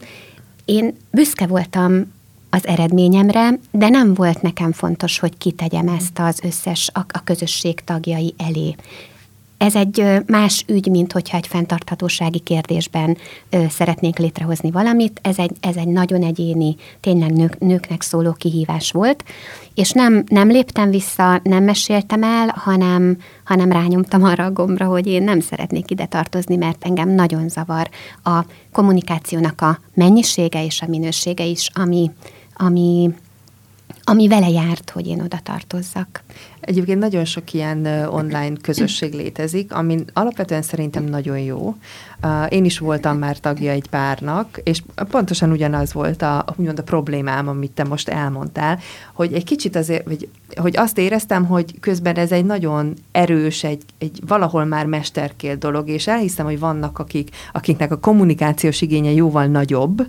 Én 0.66 0.98
büszke 1.12 1.48
voltam 1.48 2.12
az 2.52 2.68
eredményemre, 2.68 3.60
de 3.72 3.90
nem 3.90 4.14
volt 4.14 4.42
nekem 4.42 4.72
fontos, 4.72 5.20
hogy 5.20 5.38
kitegyem 5.38 5.88
ezt 5.88 6.20
az 6.20 6.40
összes 6.44 6.90
a, 6.94 7.00
a 7.08 7.24
közösség 7.24 7.80
tagjai 7.80 8.34
elé. 8.38 8.76
Ez 9.62 9.76
egy 9.76 10.06
más 10.28 10.64
ügy, 10.68 10.88
mint 10.88 11.12
hogyha 11.12 11.38
egy 11.38 11.48
fenntarthatósági 11.48 12.40
kérdésben 12.40 13.18
ö, 13.50 13.64
szeretnénk 13.70 14.18
létrehozni 14.18 14.72
valamit. 14.72 15.20
Ez 15.24 15.38
egy, 15.38 15.52
ez 15.60 15.76
egy 15.76 15.88
nagyon 15.88 16.24
egyéni, 16.24 16.76
tényleg 17.00 17.32
nők, 17.32 17.60
nőknek 17.60 18.02
szóló 18.02 18.32
kihívás 18.32 18.92
volt, 18.92 19.24
és 19.76 19.92
nem, 19.92 20.24
nem 20.28 20.48
léptem 20.48 20.90
vissza, 20.90 21.40
nem 21.44 21.64
meséltem 21.64 22.24
el, 22.24 22.54
hanem, 22.56 23.18
hanem 23.44 23.72
rányomtam 23.72 24.24
arra 24.24 24.46
a 24.46 24.52
gombra, 24.52 24.86
hogy 24.86 25.08
én 25.08 25.24
nem 25.24 25.40
szeretnék 25.40 25.92
ide 25.92 26.06
tartozni, 26.06 26.56
mert 26.56 26.86
engem 26.86 27.10
nagyon 27.10 27.50
zavar 27.50 27.90
a 28.24 28.46
kommunikációnak 28.72 29.62
a 29.62 29.80
mennyisége 29.94 30.66
és 30.66 30.82
a 30.82 30.88
minősége 30.88 31.46
is, 31.46 31.70
ami, 31.74 32.12
ami 32.54 33.14
ami 34.04 34.28
vele 34.28 34.50
járt, 34.50 34.90
hogy 34.90 35.08
én 35.08 35.22
oda 35.22 35.40
tartozzak. 35.44 36.24
Egyébként 36.62 37.00
nagyon 37.00 37.26
sok 37.26 37.54
ilyen 37.54 37.86
online 37.86 38.54
közösség 38.62 39.14
létezik, 39.14 39.74
ami 39.74 40.04
alapvetően 40.14 40.62
szerintem 40.62 41.04
nagyon 41.04 41.40
jó. 41.40 41.76
Én 42.50 42.66
is 42.66 42.80
voltam 42.80 43.18
már 43.18 43.38
tagja 43.38 43.72
egy 43.72 43.88
párnak, 43.90 44.60
és 44.64 44.82
pontosan 45.10 45.52
ugyanaz 45.52 45.94
volt 45.94 46.22
a, 46.22 46.46
úgymond 46.56 46.80
a 46.80 46.84
problémám, 46.84 47.48
amit 47.48 47.72
te 47.72 47.84
most 47.84 48.10
elmondtál, 48.10 48.80
hogy 49.14 49.34
egy 49.34 49.44
kicsit 49.44 49.76
azért, 49.76 50.08
hogy, 50.08 50.28
hogy 50.56 50.78
azt 50.78 50.98
éreztem, 50.98 51.46
hogy 51.46 51.80
közben 51.80 52.16
ez 52.16 52.32
egy 52.32 52.46
nagyon 52.46 52.94
erős, 53.12 53.64
egy, 53.64 53.82
egy 53.98 54.20
valahol 54.28 54.66
már 54.66 54.86
mesterkélt 54.86 55.60
dolog, 55.60 55.90
és 55.90 56.08
elhiszem, 56.08 56.46
hogy 56.46 56.60
vannak, 56.60 57.00
akik, 57.00 57.30
akiknek 57.52 57.92
a 57.92 58.00
kommunikációs 58.00 58.82
igénye 58.82 59.12
jóval 59.12 59.46
nagyobb, 59.46 60.08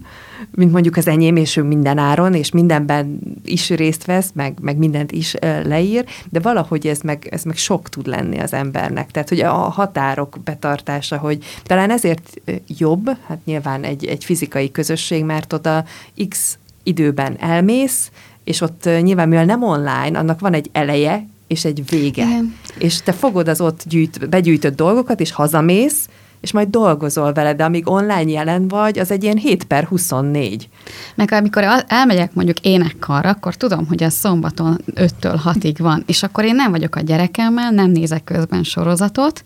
mint 0.51 0.73
mondjuk 0.73 0.97
az 0.97 1.09
enyém, 1.09 1.37
és 1.37 1.57
ő 1.57 1.63
minden 1.63 1.99
áron, 1.99 2.35
és 2.35 2.51
mindenben 2.51 3.19
is 3.45 3.71
részt 3.71 4.05
vesz, 4.05 4.31
meg, 4.35 4.59
meg 4.61 4.77
mindent 4.77 5.13
is 5.13 5.35
leír, 5.65 6.05
de 6.31 6.41
valahogy 6.43 6.87
ez 6.87 7.01
meg, 7.01 7.29
ez 7.31 7.43
meg 7.43 7.57
sok 7.57 7.89
tud 7.89 8.07
lenni 8.07 8.39
az 8.39 8.53
embernek. 8.53 9.11
Tehát, 9.11 9.29
hogy 9.29 9.41
a 9.41 9.53
határok 9.53 10.37
betartása, 10.45 11.19
hogy 11.19 11.45
talán 11.63 11.91
ezért 11.91 12.41
jobb, 12.67 13.11
hát 13.27 13.39
nyilván 13.45 13.85
egy, 13.85 14.05
egy 14.07 14.25
fizikai 14.25 14.71
közösség, 14.71 15.25
mert 15.25 15.53
oda 15.53 15.85
x 16.29 16.59
időben 16.83 17.37
elmész, 17.41 18.11
és 18.45 18.61
ott 18.61 18.89
nyilván, 19.01 19.29
mivel 19.29 19.45
nem 19.45 19.63
online, 19.63 20.19
annak 20.19 20.41
van 20.41 20.55
egy 20.55 20.69
eleje, 20.73 21.27
és 21.47 21.65
egy 21.65 21.89
vége. 21.89 22.25
Igen. 22.25 22.57
És 22.79 23.03
te 23.03 23.13
fogod 23.13 23.49
az 23.49 23.61
ott 23.61 23.83
gyűjt, 23.85 24.29
begyűjtött 24.29 24.77
dolgokat, 24.77 25.21
és 25.21 25.33
hazamész, 25.33 26.09
és 26.43 26.53
majd 26.53 26.69
dolgozol 26.69 27.33
vele, 27.33 27.55
de 27.55 27.65
amíg 27.65 27.89
online 27.89 28.31
jelen 28.31 28.69
vagy, 28.69 28.99
az 28.99 29.11
egy 29.11 29.23
ilyen 29.23 29.37
7 29.37 29.65
per 29.65 29.85
24. 29.85 30.69
Meg 31.15 31.33
amikor 31.33 31.85
elmegyek 31.87 32.35
mondjuk 32.35 32.61
énekkarra, 32.61 33.29
akkor 33.29 33.55
tudom, 33.55 33.87
hogy 33.87 34.03
ez 34.03 34.15
szombaton 34.15 34.81
5-től 34.95 35.41
6-ig 35.45 35.75
van, 35.79 36.03
és 36.07 36.23
akkor 36.23 36.45
én 36.45 36.55
nem 36.55 36.71
vagyok 36.71 36.97
a 36.97 37.01
gyerekemmel, 37.01 37.71
nem 37.71 37.91
nézek 37.91 38.25
közben 38.25 38.63
sorozatot, 38.63 39.45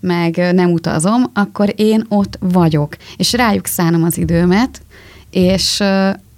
meg 0.00 0.52
nem 0.52 0.70
utazom, 0.72 1.30
akkor 1.34 1.72
én 1.76 2.04
ott 2.08 2.38
vagyok, 2.40 2.96
és 3.16 3.32
rájuk 3.32 3.66
szánom 3.66 4.02
az 4.02 4.18
időmet, 4.18 4.82
és 5.30 5.82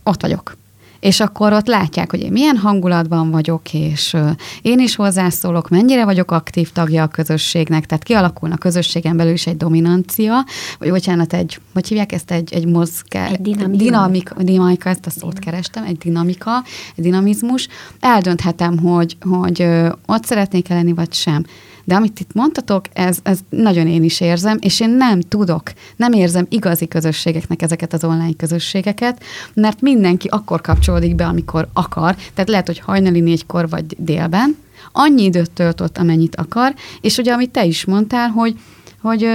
ott 0.02 0.23
vagyok 0.23 0.56
és 1.02 1.21
akkor 1.21 1.52
ott 1.52 1.66
látják, 1.66 2.11
hogy 2.11 2.21
én 2.21 2.32
milyen 2.32 2.56
hangulatban 2.56 3.30
vagyok, 3.30 3.75
és 3.75 4.16
én 4.62 4.78
is 4.78 4.97
hozzászólok, 4.97 5.68
mennyire 5.68 6.04
vagyok 6.04 6.30
aktív 6.30 6.71
tagja 6.73 7.02
a 7.02 7.06
közösségnek, 7.06 7.87
tehát 7.87 8.04
kialakulna 8.04 8.54
a 8.54 8.59
közösségen 8.59 9.16
belül 9.16 9.32
is 9.32 9.47
egy 9.47 9.56
dominancia, 9.56 10.44
vagy 10.78 10.90
bocsánat, 10.90 11.32
egy, 11.32 11.61
hogy 11.73 11.88
hívják 11.88 12.12
ezt, 12.12 12.30
egy, 12.30 12.52
egy 12.52 12.66
mozgás, 12.66 13.30
egy 13.30 13.40
dinamika. 13.40 13.85
dinamika, 13.85 14.42
dinamika, 14.42 14.88
ezt 14.88 15.06
a 15.06 15.11
szót 15.11 15.38
kerestem, 15.38 15.85
egy 15.85 15.99
dinamika, 15.99 16.62
egy 16.97 17.04
dinamizmus, 17.04 17.68
eldönthetem, 18.00 18.78
hogy, 18.78 19.16
hogy 19.21 19.66
ott 20.06 20.25
szeretnék 20.25 20.68
lenni, 20.68 20.92
vagy 20.92 21.12
sem. 21.12 21.44
De 21.85 21.95
amit 21.95 22.21
itt 22.21 22.33
mondtatok, 22.35 22.85
ez, 22.93 23.19
ez 23.23 23.39
nagyon 23.49 23.87
én 23.87 24.03
is 24.03 24.21
érzem, 24.21 24.59
és 24.61 24.81
én 24.81 24.91
nem 24.91 25.21
tudok, 25.21 25.73
nem 25.97 26.12
érzem 26.12 26.47
igazi 26.49 26.89
közösségeknek 26.89 27.62
ezeket 27.62 27.93
az 27.93 28.05
online 28.05 28.37
közösségeket, 28.37 29.23
mert 29.55 29.81
mindenki 29.81 30.29
akkor 30.29 30.61
kapcsolódik 30.61 31.15
be, 31.15 31.27
amikor 31.27 31.69
akar, 31.73 32.17
tehát 32.35 32.51
lehet, 32.51 32.67
hogy 32.67 32.79
hajnali 32.79 33.21
négykor 33.21 33.69
vagy 33.69 33.85
délben, 33.99 34.57
annyi 34.93 35.23
időt 35.23 35.51
tölt 35.51 35.81
ott, 35.81 35.99
amennyit 35.99 36.37
akar, 36.37 36.75
és 37.01 37.17
ugye, 37.17 37.33
amit 37.33 37.51
te 37.51 37.65
is 37.65 37.85
mondtál, 37.85 38.29
hogy, 38.29 38.59
hogy 39.01 39.27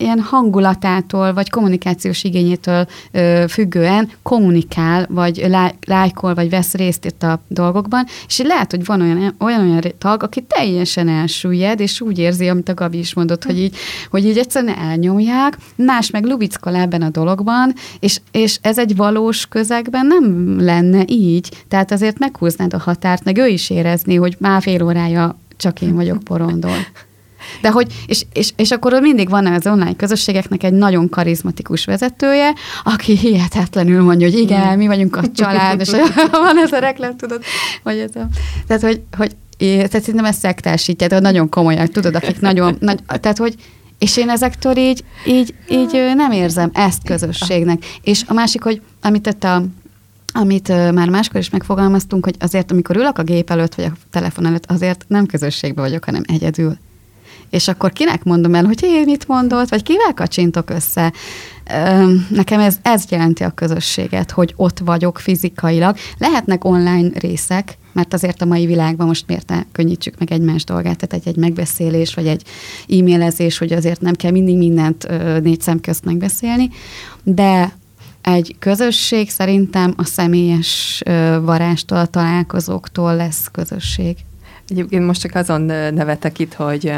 ilyen 0.00 0.20
hangulatától, 0.20 1.32
vagy 1.32 1.50
kommunikációs 1.50 2.24
igényétől 2.24 2.86
ö, 3.12 3.44
függően 3.48 4.10
kommunikál, 4.22 5.06
vagy 5.08 5.46
lájkol, 5.86 6.34
vagy 6.34 6.50
vesz 6.50 6.74
részt 6.74 7.04
itt 7.04 7.22
a 7.22 7.42
dolgokban, 7.48 8.06
és 8.26 8.38
lehet, 8.38 8.70
hogy 8.70 8.84
van 8.84 9.00
olyan, 9.00 9.34
olyan, 9.38 9.60
olyan 9.70 9.82
tag, 9.98 10.22
aki 10.22 10.42
teljesen 10.42 11.08
elsüllyed, 11.08 11.80
és 11.80 12.00
úgy 12.00 12.18
érzi, 12.18 12.48
amit 12.48 12.68
a 12.68 12.74
Gabi 12.74 12.98
is 12.98 13.14
mondott, 13.14 13.44
hogy 13.44 13.58
így, 13.58 13.76
hogy 14.10 14.26
így 14.26 14.38
egyszerűen 14.38 14.78
elnyomják, 14.78 15.58
más 15.76 16.10
meg 16.10 16.24
lubickol 16.24 16.74
ebben 16.74 17.02
a 17.02 17.10
dologban, 17.10 17.74
és, 18.00 18.20
és 18.30 18.58
ez 18.62 18.78
egy 18.78 18.96
valós 18.96 19.46
közegben 19.46 20.06
nem 20.06 20.56
lenne 20.60 21.02
így, 21.06 21.64
tehát 21.68 21.92
azért 21.92 22.18
meghúznád 22.18 22.74
a 22.74 22.78
határt, 22.78 23.24
meg 23.24 23.36
ő 23.36 23.46
is 23.46 23.70
érezni, 23.70 24.14
hogy 24.14 24.36
már 24.38 24.62
fél 24.62 24.82
órája 24.82 25.38
csak 25.56 25.80
én 25.80 25.94
vagyok 25.94 26.18
porondol. 26.24 26.76
De 27.60 27.70
hogy, 27.70 27.92
és, 28.06 28.24
és, 28.32 28.52
és 28.56 28.70
akkor 28.70 29.00
mindig 29.00 29.28
van 29.28 29.46
az 29.46 29.66
online 29.66 29.96
közösségeknek 29.96 30.62
egy 30.62 30.72
nagyon 30.72 31.08
karizmatikus 31.08 31.84
vezetője, 31.84 32.52
aki 32.84 33.16
hihetetlenül 33.16 34.02
mondja, 34.02 34.28
hogy 34.28 34.38
igen, 34.38 34.78
mi 34.78 34.86
vagyunk 34.86 35.16
a 35.16 35.22
család, 35.34 35.80
és 35.80 35.90
van 36.30 36.58
ez 36.58 36.72
a 36.72 36.78
reklám, 36.78 37.16
tudod, 37.16 37.42
vagy 37.82 37.98
ez 37.98 38.16
a, 38.16 38.26
tehát, 38.66 38.82
hogy, 38.82 39.00
hogy 39.16 39.36
tehát 39.58 40.00
szerintem 40.00 40.24
ez 40.24 40.36
szektásítja, 40.36 41.06
tehát 41.06 41.22
nagyon 41.22 41.48
komolyak, 41.48 41.88
tudod, 41.88 42.14
akik 42.14 42.40
nagyon, 42.40 42.76
nagy, 42.80 42.98
tehát, 43.20 43.38
hogy 43.38 43.54
és 43.98 44.16
én 44.16 44.28
ezektől 44.28 44.76
így, 44.76 45.04
így, 45.26 45.54
így 45.68 46.12
nem 46.14 46.32
érzem 46.32 46.70
ezt 46.72 47.04
közösségnek. 47.04 47.84
És 48.02 48.22
a 48.26 48.32
másik, 48.32 48.62
hogy 48.62 48.80
amit 49.02 49.22
tett 49.22 49.44
a 49.44 49.62
amit 50.32 50.68
már 50.68 51.08
máskor 51.08 51.40
is 51.40 51.50
megfogalmaztunk, 51.50 52.24
hogy 52.24 52.34
azért, 52.38 52.70
amikor 52.70 52.96
ülök 52.96 53.18
a 53.18 53.22
gép 53.22 53.50
előtt, 53.50 53.74
vagy 53.74 53.84
a 53.84 53.92
telefon 54.10 54.46
előtt, 54.46 54.70
azért 54.70 55.04
nem 55.08 55.26
közösségben 55.26 55.84
vagyok, 55.84 56.04
hanem 56.04 56.22
egyedül 56.26 56.78
és 57.50 57.68
akkor 57.68 57.92
kinek 57.92 58.24
mondom 58.24 58.54
el, 58.54 58.64
hogy 58.64 58.82
én 58.82 59.02
mit 59.04 59.28
mondott, 59.28 59.68
vagy 59.68 59.82
kivel 59.82 60.14
kacsintok 60.14 60.70
össze. 60.70 61.12
Nekem 62.28 62.60
ez, 62.60 62.76
ez 62.82 63.04
jelenti 63.10 63.42
a 63.42 63.50
közösséget, 63.50 64.30
hogy 64.30 64.52
ott 64.56 64.78
vagyok 64.78 65.18
fizikailag. 65.18 65.96
Lehetnek 66.18 66.64
online 66.64 67.10
részek, 67.18 67.78
mert 67.92 68.14
azért 68.14 68.42
a 68.42 68.46
mai 68.46 68.66
világban 68.66 69.06
most 69.06 69.26
miért 69.26 69.48
ne 69.48 69.62
könnyítsük 69.72 70.18
meg 70.18 70.32
egymás 70.32 70.64
dolgát, 70.64 70.96
tehát 70.96 71.26
egy, 71.26 71.32
egy 71.32 71.40
megbeszélés, 71.40 72.14
vagy 72.14 72.26
egy 72.26 72.42
e-mailezés, 72.88 73.58
hogy 73.58 73.72
azért 73.72 74.00
nem 74.00 74.14
kell 74.14 74.30
mindig 74.30 74.56
mindent 74.56 75.08
négy 75.42 75.60
szem 75.60 75.80
közt 75.80 76.04
megbeszélni, 76.04 76.70
de 77.22 77.72
egy 78.22 78.56
közösség 78.58 79.30
szerintem 79.30 79.94
a 79.96 80.04
személyes 80.04 81.02
varástól, 81.42 81.98
a 81.98 82.06
találkozóktól 82.06 83.16
lesz 83.16 83.48
közösség. 83.52 84.16
Egyébként 84.70 85.06
most 85.06 85.20
csak 85.20 85.34
azon 85.34 85.60
nevetek 85.92 86.38
itt, 86.38 86.54
hogy 86.54 86.92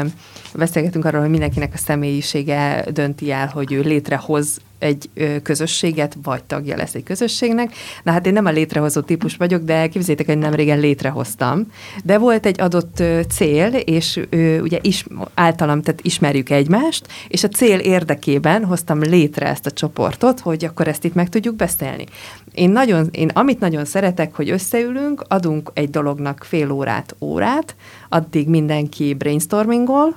beszélgetünk 0.55 1.05
arról, 1.05 1.21
hogy 1.21 1.29
mindenkinek 1.29 1.73
a 1.73 1.77
személyisége 1.77 2.85
dönti 2.91 3.31
el, 3.31 3.47
hogy 3.47 3.71
ő 3.71 3.81
létrehoz 3.81 4.59
egy 4.83 5.09
közösséget, 5.43 6.17
vagy 6.23 6.43
tagja 6.43 6.75
lesz 6.75 6.93
egy 6.93 7.03
közösségnek. 7.03 7.73
Na 8.03 8.11
hát 8.11 8.25
én 8.25 8.33
nem 8.33 8.45
a 8.45 8.51
létrehozó 8.51 9.01
típus 9.01 9.35
vagyok, 9.35 9.63
de 9.63 9.87
képzeljétek, 9.87 10.25
hogy 10.25 10.37
nem 10.37 10.53
régen 10.53 10.79
létrehoztam. 10.79 11.67
De 12.03 12.17
volt 12.17 12.45
egy 12.45 12.61
adott 12.61 13.03
cél, 13.29 13.73
és 13.73 14.19
ugye 14.61 14.77
is, 14.81 15.05
általam, 15.33 15.81
tehát 15.81 15.99
ismerjük 16.03 16.49
egymást, 16.49 17.07
és 17.27 17.43
a 17.43 17.47
cél 17.47 17.79
érdekében 17.79 18.65
hoztam 18.65 19.01
létre 19.01 19.47
ezt 19.47 19.65
a 19.65 19.71
csoportot, 19.71 20.39
hogy 20.39 20.65
akkor 20.65 20.87
ezt 20.87 21.03
itt 21.03 21.13
meg 21.13 21.29
tudjuk 21.29 21.55
beszélni. 21.55 22.05
Én, 22.53 22.69
nagyon, 22.69 23.07
én 23.11 23.29
amit 23.33 23.59
nagyon 23.59 23.85
szeretek, 23.85 24.35
hogy 24.35 24.49
összeülünk, 24.49 25.23
adunk 25.27 25.71
egy 25.73 25.89
dolognak 25.89 26.43
fél 26.49 26.71
órát, 26.71 27.15
órát, 27.19 27.75
addig 28.09 28.47
mindenki 28.47 29.13
brainstormingol, 29.13 30.15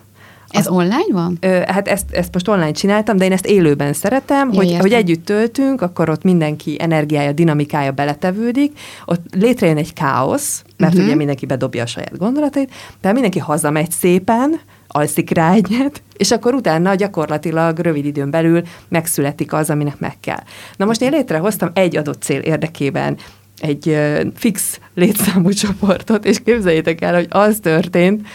Ez 0.50 0.68
online 0.68 1.12
van? 1.12 1.36
Ö, 1.40 1.60
hát 1.66 1.88
ezt, 1.88 2.10
ezt 2.10 2.32
most 2.32 2.48
online 2.48 2.70
csináltam, 2.70 3.16
de 3.16 3.24
én 3.24 3.32
ezt 3.32 3.46
élőben 3.46 3.92
szeretem, 3.92 4.48
Ja, 4.50 4.56
hogy, 4.56 4.64
értem. 4.66 4.80
hogy 4.80 4.92
együtt 4.92 5.24
töltünk, 5.24 5.80
akkor 5.80 6.08
ott 6.10 6.22
mindenki 6.22 6.76
energiája, 6.80 7.32
dinamikája 7.32 7.92
beletevődik, 7.92 8.78
ott 9.04 9.24
létrejön 9.34 9.76
egy 9.76 9.92
káosz, 9.92 10.64
mert 10.76 10.94
Mhm. 10.94 11.04
ugye 11.04 11.14
mindenki 11.14 11.46
bedobja 11.46 11.82
a 11.82 11.86
saját 11.86 12.18
gondolatait, 12.18 12.70
de 13.00 13.12
mindenki 13.12 13.38
hazamegy 13.38 13.90
szépen, 13.90 14.60
alszik 14.88 15.30
rá 15.30 15.52
egyet, 15.52 16.02
és 16.16 16.30
akkor 16.30 16.54
utána 16.54 16.94
gyakorlatilag 16.94 17.78
rövid 17.78 18.04
időn 18.04 18.30
belül 18.30 18.62
megszületik 18.88 19.52
az, 19.52 19.70
aminek 19.70 19.98
meg 19.98 20.14
kell. 20.20 20.40
Na 20.76 20.84
most 20.84 21.02
én 21.02 21.10
létrehoztam 21.10 21.70
egy 21.74 21.96
adott 21.96 22.22
cél 22.22 22.40
érdekében 22.40 23.16
egy 23.60 23.98
fix 24.34 24.80
létszámú 24.94 25.48
csoportot, 25.62 26.24
és 26.24 26.42
képzeljétek 26.44 27.00
el, 27.00 27.14
hogy 27.14 27.26
az 27.30 27.58
történt, 27.62 28.26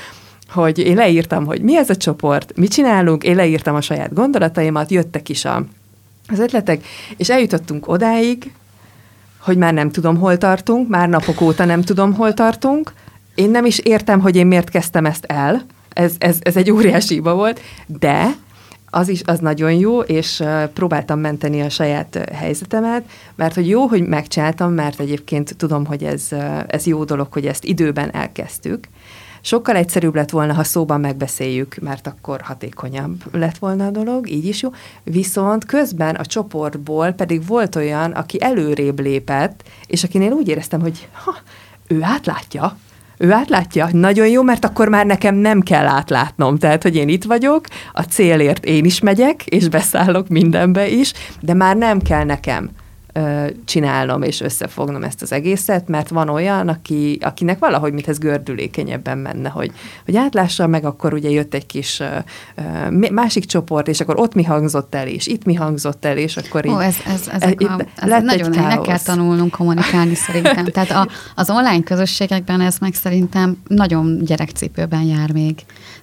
hogy 0.52 0.80
én 0.80 0.96
leírtam, 0.96 1.46
hogy 1.46 1.62
mi 1.62 1.78
ez 1.78 1.90
a 1.90 1.96
csoport, 1.96 2.58
mit 2.58 2.72
csinálunk, 2.72 3.24
én 3.24 3.36
leírtam 3.36 3.76
a 3.76 3.82
saját 3.82 4.14
gondolataimat, 4.14 4.92
jöttek 4.92 5.30
is 5.30 5.46
a, 5.46 5.66
az 6.28 6.40
ötletek, 6.40 6.86
és 7.18 7.30
eljutottunk 7.30 7.88
odáig, 7.88 8.52
hogy 9.40 9.58
már 9.58 9.74
nem 9.74 9.92
tudom, 9.92 10.18
hol 10.18 10.38
tartunk, 10.38 10.90
már 10.90 11.10
napok 11.10 11.42
óta 11.42 11.66
nem 11.66 11.82
tudom, 11.82 12.14
hol 12.14 12.34
tartunk. 12.34 12.94
Én 13.36 13.50
nem 13.50 13.66
is 13.66 13.80
értem, 13.80 14.20
hogy 14.20 14.36
én 14.36 14.48
miért 14.48 14.70
kezdtem 14.70 15.06
ezt 15.06 15.26
el. 15.26 15.66
Ez, 15.94 16.14
ez, 16.18 16.38
ez 16.42 16.56
egy 16.56 16.72
óriási 16.72 17.14
hiba 17.14 17.34
volt, 17.36 17.60
de 17.86 18.36
az 18.90 19.08
is 19.08 19.22
az 19.26 19.40
nagyon 19.40 19.74
jó, 19.74 20.00
és 20.00 20.44
próbáltam 20.74 21.20
menteni 21.20 21.62
a 21.62 21.70
saját 21.70 22.30
helyzetemet, 22.34 23.04
mert 23.36 23.56
hogy 23.56 23.68
jó, 23.68 23.86
hogy 23.86 24.08
megcsináltam, 24.08 24.74
mert 24.74 25.00
egyébként 25.00 25.56
tudom, 25.58 25.86
hogy 25.86 26.04
ez, 26.04 26.28
ez 26.68 26.86
jó 26.86 27.04
dolog, 27.04 27.28
hogy 27.32 27.46
ezt 27.46 27.66
időben 27.66 28.14
elkezdtük. 28.14 28.88
Sokkal 29.42 29.76
egyszerűbb 29.76 30.16
lett 30.16 30.30
volna, 30.30 30.54
ha 30.54 30.64
szóban 30.64 31.00
megbeszéljük, 31.00 31.76
mert 31.82 32.08
akkor 32.08 32.42
hatékonyabb 32.42 33.24
lett 33.32 33.58
volna 33.58 33.86
a 33.86 33.92
dolog, 33.92 34.30
így 34.30 34.46
is 34.46 34.62
jó. 34.62 34.70
Viszont 35.04 35.66
közben 35.66 36.16
a 36.16 36.26
csoportból 36.26 37.12
pedig 37.12 37.48
volt 37.48 37.76
olyan, 37.76 38.12
aki 38.12 38.42
előrébb 38.42 39.00
lépett, 39.00 39.64
és 39.88 40.04
akinél 40.04 40.32
úgy 40.32 40.48
éreztem, 40.48 40.82
hogy 40.82 41.08
ha, 41.12 41.36
ő 41.88 42.00
átlátja, 42.02 42.78
ő 43.18 43.32
átlátja, 43.32 43.90
nagyon 43.92 44.28
jó, 44.28 44.42
mert 44.42 44.66
akkor 44.66 44.90
már 44.90 45.06
nekem 45.06 45.36
nem 45.36 45.62
kell 45.62 45.88
átlátnom. 45.88 46.58
Tehát, 46.58 46.84
hogy 46.84 46.96
én 46.96 47.10
itt 47.10 47.24
vagyok, 47.24 47.66
a 47.94 48.02
célért 48.02 48.66
én 48.66 48.86
is 48.86 49.00
megyek, 49.00 49.46
és 49.46 49.70
beszállok 49.70 50.28
mindenbe 50.28 50.88
is, 50.88 51.14
de 51.40 51.54
már 51.54 51.78
nem 51.78 52.02
kell 52.02 52.24
nekem 52.24 52.70
csinálnom 53.66 54.22
és 54.22 54.42
összefognom 54.42 55.04
ezt 55.04 55.22
az 55.22 55.32
egészet, 55.32 55.88
mert 55.88 56.10
van 56.10 56.30
olyan, 56.30 56.68
aki, 56.68 57.18
akinek 57.22 57.60
valahogy 57.60 57.94
mintha 57.94 58.12
ez 58.12 58.18
gördülékenyebben 58.18 59.18
menne, 59.18 59.50
hogy, 59.50 59.72
hogy 60.06 60.16
átlássa, 60.16 60.68
meg 60.68 60.86
akkor 60.86 61.14
ugye 61.14 61.30
jött 61.30 61.54
egy 61.54 61.66
kis 61.66 62.00
ö, 62.00 63.10
másik 63.12 63.46
csoport, 63.46 63.88
és 63.88 64.00
akkor 64.00 64.20
ott 64.20 64.34
mi 64.34 64.44
hangzott 64.44 64.96
el, 64.96 65.08
és 65.08 65.28
itt 65.28 65.46
mi 65.46 65.54
hangzott 65.54 66.06
el, 66.06 66.18
és 66.18 66.38
akkor 66.38 66.66
így... 66.66 66.72
Ó, 66.72 66.80
ez, 66.80 66.96
ez, 67.06 67.28
ezek 67.32 67.62
itt 67.62 67.68
a, 67.68 67.86
ez 67.96 68.10
lett 68.10 68.20
egy 68.20 68.26
nagyon 68.26 68.66
meg 68.66 68.82
kell 68.82 69.00
tanulnunk 69.00 69.52
kommunikálni 69.52 70.16
szerintem. 70.16 70.66
Tehát 70.74 70.92
a, 70.92 71.08
az 71.36 71.50
online 71.50 71.84
közösségekben 71.84 72.62
ez 72.62 72.78
meg 72.78 72.94
szerintem 72.94 73.58
nagyon 73.68 74.18
gyerekcipőben 74.24 75.02
jár 75.02 75.32
még. 75.32 75.56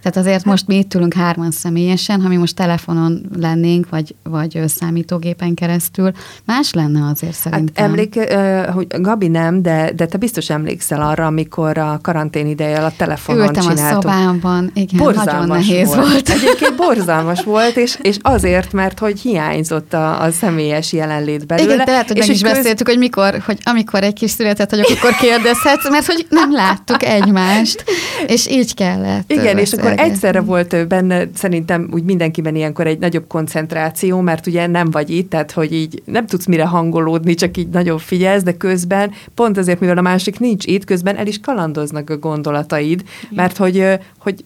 Tehát 0.03 0.17
azért 0.17 0.45
most 0.45 0.67
mi 0.67 0.77
itt 0.77 0.95
ülünk 0.95 1.15
hárman 1.15 1.51
személyesen, 1.51 2.21
ha 2.21 2.29
mi 2.29 2.37
most 2.37 2.57
telefonon 2.57 3.29
lennénk, 3.37 3.89
vagy, 3.89 4.15
vagy 4.23 4.63
számítógépen 4.67 5.55
keresztül, 5.55 6.13
más 6.45 6.73
lenne 6.73 6.98
azért 7.03 7.33
Hát 7.43 7.53
szerintem. 7.53 7.85
emlék, 7.85 8.17
ö, 8.17 8.63
hogy 8.75 8.87
Gabi 9.01 9.29
nem, 9.29 9.63
de, 9.63 9.91
de 9.97 10.07
te 10.07 10.19
biztos 10.19 10.51
emlékszel 10.51 11.03
arra, 11.03 11.27
amikor 11.27 11.79
a 11.79 11.99
karantén 12.03 12.47
ideje 12.47 12.79
alatt 12.79 12.97
telefonon 12.97 13.47
Ültem 13.47 13.67
a 13.67 13.69
csináltuk. 13.75 14.03
szobámban, 14.03 14.71
igen, 14.75 14.99
borzalmas 14.99 15.35
nagyon 15.35 15.49
nehéz 15.57 15.87
volt. 15.95 16.09
volt. 16.11 16.29
Egyébként 16.29 16.77
borzalmas 16.77 17.43
volt, 17.45 17.77
és, 17.77 17.99
és 18.03 18.17
azért, 18.23 18.73
mert 18.73 18.99
hogy 18.99 19.21
hiányzott 19.21 19.93
a, 19.95 20.23
a 20.23 20.31
személyes 20.31 20.93
jelenlét 20.93 21.47
belőle. 21.47 21.73
Igen, 21.73 21.85
de 21.85 21.91
lehet, 21.93 22.09
hogy 22.09 22.17
és 22.17 22.27
meg 22.27 22.35
is 22.37 22.43
köz- 22.43 22.53
beszéltük, 22.55 22.89
hogy 22.89 22.99
mikor, 22.99 23.43
hogy 23.47 23.59
amikor 23.65 24.03
egy 24.03 24.13
kis 24.13 24.31
született 24.31 24.71
vagyok, 24.71 24.87
akkor 24.99 25.15
kérdezhetsz, 25.15 25.91
mert 25.91 26.07
hogy 26.07 26.27
nem 26.31 26.53
láttuk 26.53 27.03
egymást, 27.03 27.85
és 28.27 28.47
így 28.51 28.75
kellett. 28.75 29.33
Igen, 29.33 29.59
és 29.59 29.73
akkor 29.73 29.93
egyszerre 29.97 30.41
volt 30.41 30.89
benne 30.89 31.23
szerintem 31.35 31.89
úgy 31.93 32.03
mindenkiben 32.05 32.55
ilyenkor 32.55 32.87
egy 32.87 32.99
nagyobb 32.99 33.25
koncentráció, 33.29 34.21
mert 34.21 34.47
ugye 34.47 34.67
nem 34.67 34.91
vagy 34.91 35.11
itt, 35.11 35.31
tehát 35.31 35.53
hogy 35.53 35.73
így 35.73 36.03
nem 36.05 36.27
tudsz 36.27 36.47
mire 36.47 36.65
hangolódni, 36.91 37.35
csak 37.35 37.57
így 37.57 37.69
nagyon 37.69 37.99
figyelsz, 37.99 38.43
de 38.43 38.57
közben 38.57 39.13
pont 39.35 39.59
azért, 39.59 39.81
mivel 39.81 39.99
a 39.99 40.03
másik 40.03 40.39
nincs 40.39 40.67
itt, 40.67 40.85
közben 40.85 41.17
el 41.17 41.27
is 41.27 41.41
kalandoznak 41.41 42.11
a 42.11 42.19
gondolataid, 42.19 43.05
mert 43.31 43.57
hogy, 43.57 43.85
hogy 44.19 44.45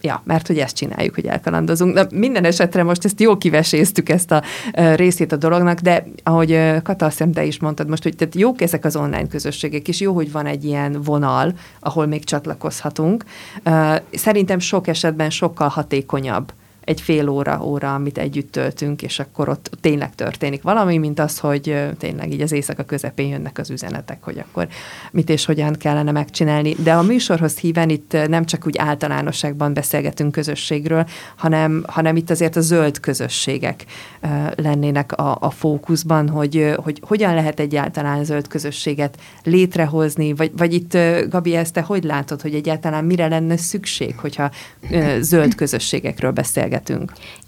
Ja, 0.00 0.22
mert 0.24 0.46
hogy 0.46 0.58
ezt 0.58 0.76
csináljuk, 0.76 1.14
hogy 1.14 1.26
elkalandozunk. 1.26 1.94
Na, 1.94 2.06
minden 2.10 2.44
esetre 2.44 2.82
most 2.82 3.04
ezt 3.04 3.20
jól 3.20 3.38
kiveséztük 3.38 4.08
ezt 4.08 4.30
a 4.30 4.42
ö, 4.74 4.94
részét 4.94 5.32
a 5.32 5.36
dolognak, 5.36 5.80
de 5.80 6.06
ahogy 6.22 6.52
ö, 6.52 6.76
Kata, 6.82 7.06
azt 7.06 7.24
te 7.32 7.44
is 7.44 7.58
mondtad 7.58 7.88
most, 7.88 8.02
hogy 8.02 8.16
tehát 8.16 8.34
jók 8.34 8.60
ezek 8.60 8.84
az 8.84 8.96
online 8.96 9.26
közösségek, 9.26 9.88
és 9.88 10.00
jó, 10.00 10.14
hogy 10.14 10.32
van 10.32 10.46
egy 10.46 10.64
ilyen 10.64 11.02
vonal, 11.04 11.52
ahol 11.80 12.06
még 12.06 12.24
csatlakozhatunk. 12.24 13.24
Ö, 13.62 13.94
Szerintem 14.12 14.58
sok 14.58 14.86
esetben 14.86 15.30
sokkal 15.30 15.68
hatékonyabb 15.68 16.52
egy 16.86 17.00
fél 17.00 17.28
óra, 17.28 17.60
óra, 17.64 17.94
amit 17.94 18.18
együtt 18.18 18.52
töltünk, 18.52 19.02
és 19.02 19.18
akkor 19.18 19.48
ott 19.48 19.70
tényleg 19.80 20.14
történik 20.14 20.62
valami, 20.62 20.98
mint 20.98 21.18
az, 21.18 21.38
hogy 21.38 21.76
tényleg 21.98 22.32
így 22.32 22.40
az 22.40 22.52
éjszaka 22.52 22.82
közepén 22.82 23.28
jönnek 23.28 23.58
az 23.58 23.70
üzenetek, 23.70 24.18
hogy 24.20 24.38
akkor 24.38 24.68
mit 25.10 25.30
és 25.30 25.44
hogyan 25.44 25.72
kellene 25.72 26.10
megcsinálni. 26.10 26.74
De 26.74 26.92
a 26.92 27.02
műsorhoz 27.02 27.58
híven 27.58 27.88
itt 27.88 28.16
nem 28.28 28.44
csak 28.44 28.66
úgy 28.66 28.78
általánosságban 28.78 29.74
beszélgetünk 29.74 30.32
közösségről, 30.32 31.06
hanem, 31.36 31.84
hanem 31.86 32.16
itt 32.16 32.30
azért 32.30 32.56
a 32.56 32.60
zöld 32.60 33.00
közösségek 33.00 33.84
lennének 34.56 35.12
a, 35.12 35.36
a 35.40 35.50
fókuszban, 35.50 36.28
hogy, 36.28 36.74
hogy 36.76 37.00
hogyan 37.02 37.34
lehet 37.34 37.60
egyáltalán 37.60 38.24
zöld 38.24 38.48
közösséget 38.48 39.18
létrehozni, 39.42 40.34
vagy, 40.34 40.50
vagy 40.56 40.74
itt, 40.74 40.98
Gabi, 41.28 41.54
ezt 41.54 41.72
te 41.72 41.80
hogy 41.80 42.04
látod, 42.04 42.40
hogy 42.40 42.54
egyáltalán 42.54 43.04
mire 43.04 43.28
lenne 43.28 43.56
szükség, 43.56 44.18
hogyha 44.18 44.50
zöld 45.20 45.54
közösségekről 45.54 46.30
beszélgetünk? 46.30 46.75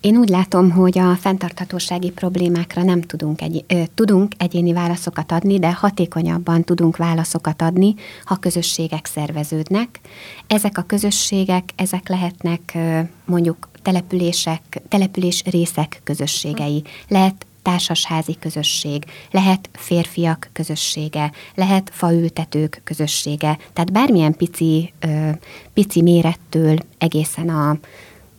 Én 0.01 0.17
úgy 0.17 0.29
látom, 0.29 0.71
hogy 0.71 0.99
a 0.99 1.17
fenntarthatósági 1.17 2.11
problémákra 2.11 2.83
nem 2.83 3.01
tudunk, 3.01 3.43
egy, 3.43 3.65
ö, 3.67 3.83
tudunk 3.95 4.33
egyéni 4.39 4.73
válaszokat 4.73 5.33
adni, 5.33 5.59
de 5.59 5.73
hatékonyabban 5.73 6.65
tudunk 6.65 6.97
válaszokat 6.97 7.63
adni, 7.63 7.95
ha 8.25 8.37
közösségek 8.37 9.07
szerveződnek. 9.07 10.01
Ezek 10.47 10.79
a 10.79 10.83
közösségek, 10.83 11.65
ezek 11.77 12.09
lehetnek 12.09 12.73
ö, 12.75 13.01
mondjuk 13.25 13.69
települések, 13.83 14.83
település 14.89 15.43
részek 15.45 16.01
közösségei. 16.05 16.83
Lehet 17.09 17.47
társasházi 17.63 18.37
közösség, 18.39 19.05
lehet 19.31 19.69
férfiak 19.73 20.51
közössége, 20.53 21.33
lehet 21.55 21.91
faültetők 21.95 22.81
közössége, 22.85 23.59
tehát 23.73 23.93
bármilyen 23.93 24.37
pici, 24.37 24.93
ö, 25.01 25.31
pici 25.75 26.03
mérettől 26.03 26.79
egészen 26.99 27.49
a 27.49 27.79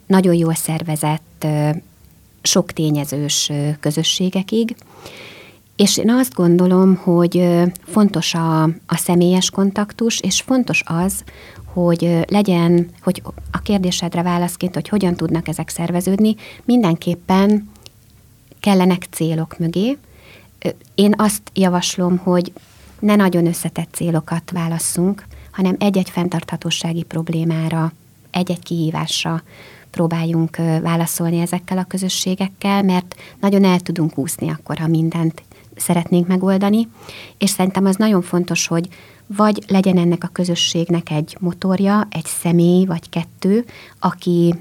nagyon 0.09 0.33
jól 0.33 0.53
szervezett, 0.53 1.47
sok 2.41 2.71
tényezős 2.71 3.51
közösségekig. 3.79 4.75
És 5.75 5.97
én 5.97 6.09
azt 6.11 6.33
gondolom, 6.33 6.95
hogy 6.95 7.47
fontos 7.85 8.33
a, 8.33 8.63
a 8.63 8.95
személyes 8.95 9.49
kontaktus, 9.49 10.19
és 10.19 10.41
fontos 10.41 10.83
az, 10.85 11.23
hogy 11.73 12.19
legyen, 12.27 12.89
hogy 13.01 13.21
a 13.51 13.59
kérdésedre 13.59 14.21
válaszként, 14.21 14.73
hogy 14.73 14.89
hogyan 14.89 15.15
tudnak 15.15 15.47
ezek 15.47 15.69
szerveződni, 15.69 16.35
mindenképpen 16.65 17.69
kellenek 18.59 19.07
célok 19.11 19.57
mögé. 19.57 19.97
Én 20.95 21.13
azt 21.17 21.41
javaslom, 21.53 22.17
hogy 22.17 22.53
ne 22.99 23.15
nagyon 23.15 23.45
összetett 23.45 23.93
célokat 23.93 24.51
válasszunk, 24.51 25.25
hanem 25.51 25.75
egy-egy 25.79 26.09
fenntarthatósági 26.09 27.03
problémára, 27.03 27.93
egy-egy 28.31 28.63
kihívásra 28.63 29.43
próbáljunk 29.91 30.55
válaszolni 30.81 31.39
ezekkel 31.39 31.77
a 31.77 31.83
közösségekkel, 31.83 32.83
mert 32.83 33.15
nagyon 33.39 33.63
el 33.63 33.79
tudunk 33.79 34.17
úszni 34.17 34.49
akkor, 34.49 34.77
ha 34.77 34.87
mindent 34.87 35.43
szeretnénk 35.75 36.27
megoldani, 36.27 36.87
és 37.37 37.49
szerintem 37.49 37.85
az 37.85 37.95
nagyon 37.95 38.21
fontos, 38.21 38.67
hogy 38.67 38.87
vagy 39.35 39.63
legyen 39.67 39.97
ennek 39.97 40.23
a 40.23 40.29
közösségnek 40.31 41.11
egy 41.11 41.37
motorja, 41.39 42.07
egy 42.09 42.25
személy 42.25 42.85
vagy 42.85 43.09
kettő, 43.09 43.65
aki 43.99 44.55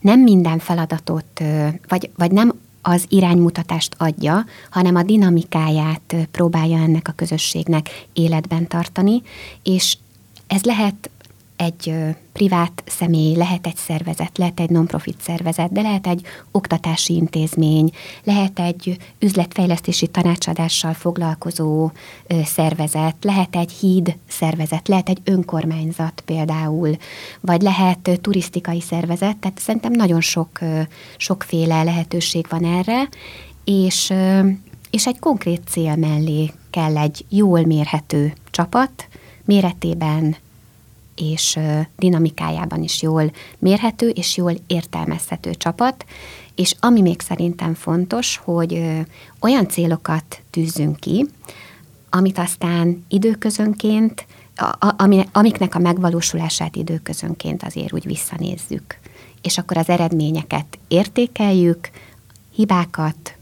nem 0.00 0.20
minden 0.20 0.58
feladatot, 0.58 1.42
vagy, 1.88 2.10
vagy 2.16 2.30
nem 2.32 2.52
az 2.82 3.04
iránymutatást 3.08 3.94
adja, 3.98 4.44
hanem 4.70 4.94
a 4.94 5.02
dinamikáját 5.02 6.16
próbálja 6.30 6.78
ennek 6.78 7.08
a 7.08 7.12
közösségnek 7.16 8.06
életben 8.12 8.66
tartani, 8.66 9.22
és 9.62 9.96
ez 10.46 10.62
lehet 10.62 11.10
egy 11.60 11.94
privát 12.32 12.82
személy, 12.86 13.36
lehet 13.36 13.66
egy 13.66 13.76
szervezet, 13.76 14.38
lehet 14.38 14.60
egy 14.60 14.70
non-profit 14.70 15.20
szervezet, 15.20 15.72
de 15.72 15.82
lehet 15.82 16.06
egy 16.06 16.22
oktatási 16.50 17.14
intézmény, 17.14 17.90
lehet 18.24 18.58
egy 18.58 18.96
üzletfejlesztési 19.18 20.06
tanácsadással 20.06 20.94
foglalkozó 20.94 21.90
szervezet, 22.44 23.16
lehet 23.20 23.56
egy 23.56 23.72
híd 23.72 24.16
szervezet, 24.28 24.88
lehet 24.88 25.08
egy 25.08 25.20
önkormányzat 25.24 26.22
például, 26.24 26.96
vagy 27.40 27.62
lehet 27.62 28.18
turisztikai 28.20 28.80
szervezet, 28.80 29.36
tehát 29.36 29.58
szerintem 29.58 29.92
nagyon 29.92 30.20
sok, 30.20 30.58
sokféle 31.16 31.82
lehetőség 31.82 32.46
van 32.48 32.64
erre, 32.64 33.08
és, 33.64 34.12
és 34.90 35.06
egy 35.06 35.18
konkrét 35.18 35.62
cél 35.68 35.96
mellé 35.96 36.50
kell 36.70 36.96
egy 36.96 37.24
jól 37.28 37.64
mérhető 37.66 38.32
csapat, 38.50 39.08
méretében 39.44 40.36
és 41.20 41.58
dinamikájában 41.96 42.82
is 42.82 43.02
jól 43.02 43.32
mérhető 43.58 44.08
és 44.08 44.36
jól 44.36 44.54
értelmezhető 44.66 45.54
csapat, 45.54 46.04
és 46.54 46.74
ami 46.80 47.00
még 47.00 47.20
szerintem 47.20 47.74
fontos, 47.74 48.40
hogy 48.44 48.82
olyan 49.40 49.68
célokat 49.68 50.40
tűzzünk 50.50 50.96
ki, 50.96 51.26
amit 52.10 52.38
aztán 52.38 53.04
időközönként, 53.08 54.26
amiknek 55.32 55.74
a 55.74 55.78
megvalósulását 55.78 56.76
időközönként 56.76 57.62
azért 57.62 57.92
úgy 57.92 58.06
visszanézzük. 58.06 58.98
És 59.42 59.58
akkor 59.58 59.76
az 59.76 59.88
eredményeket 59.88 60.78
értékeljük, 60.88 61.90
hibákat, 62.54 63.34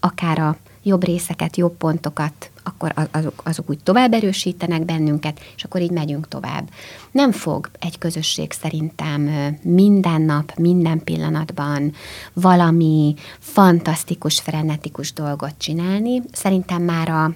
akár 0.00 0.38
a 0.38 0.56
jobb 0.82 1.04
részeket, 1.04 1.56
jobb 1.56 1.76
pontokat, 1.76 2.50
akkor 2.62 3.08
azok, 3.10 3.40
azok 3.44 3.70
úgy 3.70 3.78
tovább 3.82 4.12
erősítenek 4.12 4.84
bennünket, 4.84 5.40
és 5.56 5.64
akkor 5.64 5.80
így 5.80 5.90
megyünk 5.90 6.28
tovább. 6.28 6.70
Nem 7.10 7.32
fog 7.32 7.70
egy 7.78 7.98
közösség 7.98 8.52
szerintem 8.52 9.30
minden 9.62 10.22
nap, 10.22 10.54
minden 10.56 11.04
pillanatban 11.04 11.92
valami 12.32 13.14
fantasztikus, 13.38 14.40
frenetikus 14.40 15.12
dolgot 15.12 15.54
csinálni. 15.58 16.22
Szerintem 16.32 16.82
már 16.82 17.08
a 17.08 17.34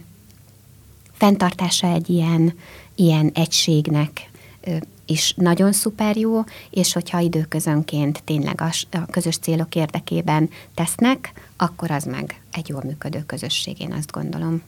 fenntartása 1.13 1.87
egy 1.87 2.11
ilyen, 2.11 2.55
ilyen 2.95 3.31
egységnek 3.35 4.31
is 5.07 5.35
nagyon 5.37 5.73
szuper 5.73 6.17
jó, 6.17 6.45
és 6.71 6.93
hogyha 6.93 7.19
időközönként 7.19 8.23
tényleg 8.25 8.61
a, 8.61 8.71
a 8.91 9.07
közös 9.11 9.39
célok 9.39 9.75
érdekében 9.75 10.51
tesznek, 10.75 11.33
akkor 11.57 11.91
az 11.91 12.05
meg 12.05 12.41
egy 12.53 12.69
jól 12.69 12.83
működő 12.85 13.25
közösség, 13.27 13.81
én 13.81 13.93
azt 13.93 14.13
gondolom. 14.13 14.63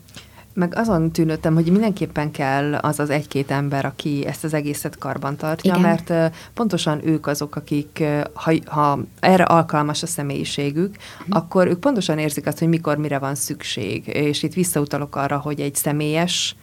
Meg 0.54 0.72
azon 0.76 1.12
tűnöttem, 1.12 1.54
hogy 1.54 1.70
mindenképpen 1.70 2.30
kell 2.30 2.74
az 2.74 3.00
az 3.00 3.11
egy-két 3.11 3.50
ember, 3.50 3.84
aki 3.84 4.26
ezt 4.26 4.44
az 4.44 4.54
egészet 4.54 4.98
karban 4.98 5.37
tartja, 5.37 5.76
Igen. 5.76 5.82
mert 5.82 6.34
pontosan 6.54 7.06
ők 7.06 7.26
azok, 7.26 7.56
akik, 7.56 8.04
ha, 8.32 8.52
ha 8.66 8.98
erre 9.20 9.42
alkalmas 9.42 10.02
a 10.02 10.06
személyiségük, 10.06 10.96
hm. 11.26 11.37
akkor 11.37 11.66
ők 11.66 11.80
pontosan 11.80 12.18
érzik 12.18 12.46
azt, 12.46 12.58
hogy 12.58 12.68
mikor 12.68 12.96
mire 12.96 13.18
van 13.18 13.34
szükség. 13.34 14.06
És 14.06 14.42
itt 14.42 14.54
visszautalok 14.54 15.16
arra, 15.16 15.38
hogy 15.38 15.61
egy 15.61 15.74
személyes 15.74 16.56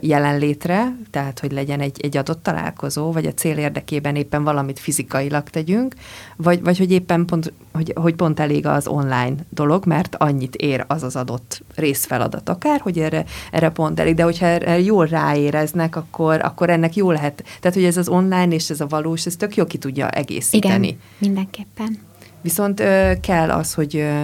jelenlétre, 0.00 0.96
tehát 1.10 1.38
hogy 1.40 1.52
legyen 1.52 1.80
egy, 1.80 2.00
egy 2.00 2.16
adott 2.16 2.42
találkozó, 2.42 3.12
vagy 3.12 3.26
a 3.26 3.34
cél 3.34 3.58
érdekében 3.58 4.16
éppen 4.16 4.44
valamit 4.44 4.78
fizikailag 4.78 5.48
tegyünk, 5.48 5.94
vagy, 6.36 6.62
vagy 6.62 6.78
hogy 6.78 6.92
éppen 6.92 7.24
pont, 7.24 7.52
hogy, 7.72 7.92
hogy 7.94 8.14
pont 8.14 8.40
elég 8.40 8.66
az 8.66 8.86
online 8.86 9.34
dolog, 9.48 9.86
mert 9.86 10.16
annyit 10.16 10.56
ér 10.56 10.84
az 10.88 11.02
az 11.02 11.16
adott 11.16 11.62
részfeladat 11.74 12.48
akár, 12.48 12.80
hogy 12.80 12.98
erre, 12.98 13.24
erre 13.50 13.70
pont 13.70 14.00
elég, 14.00 14.14
de 14.14 14.22
hogyha 14.22 14.46
erre 14.46 14.80
jól 14.80 15.06
ráéreznek, 15.06 15.96
akkor, 15.96 16.40
akkor 16.42 16.70
ennek 16.70 16.96
jó 16.96 17.10
lehet. 17.10 17.44
Tehát, 17.60 17.76
hogy 17.76 17.86
ez 17.86 17.96
az 17.96 18.08
online 18.08 18.48
és 18.48 18.70
ez 18.70 18.80
a 18.80 18.86
valós, 18.86 19.26
ez 19.26 19.36
tök 19.36 19.56
jó 19.56 19.64
ki 19.64 19.78
tudja 19.78 20.08
egészíteni. 20.10 20.86
Igen, 20.86 20.98
mindenképpen. 21.18 21.98
Viszont 22.40 22.80
ö, 22.80 23.12
kell 23.20 23.50
az, 23.50 23.74
hogy 23.74 23.96
ö, 23.96 24.22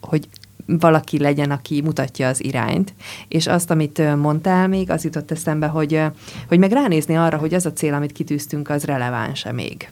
hogy 0.00 0.28
valaki 0.68 1.18
legyen, 1.18 1.50
aki 1.50 1.80
mutatja 1.80 2.28
az 2.28 2.44
irányt. 2.44 2.94
És 3.28 3.46
azt, 3.46 3.70
amit 3.70 4.16
mondtál 4.16 4.68
még, 4.68 4.90
az 4.90 5.04
jutott 5.04 5.30
eszembe, 5.30 5.66
hogy, 5.66 6.02
hogy 6.48 6.58
meg 6.58 6.72
ránézni 6.72 7.16
arra, 7.16 7.36
hogy 7.36 7.54
az 7.54 7.66
a 7.66 7.72
cél, 7.72 7.94
amit 7.94 8.12
kitűztünk, 8.12 8.70
az 8.70 8.84
releváns-e 8.84 9.52
még. 9.52 9.90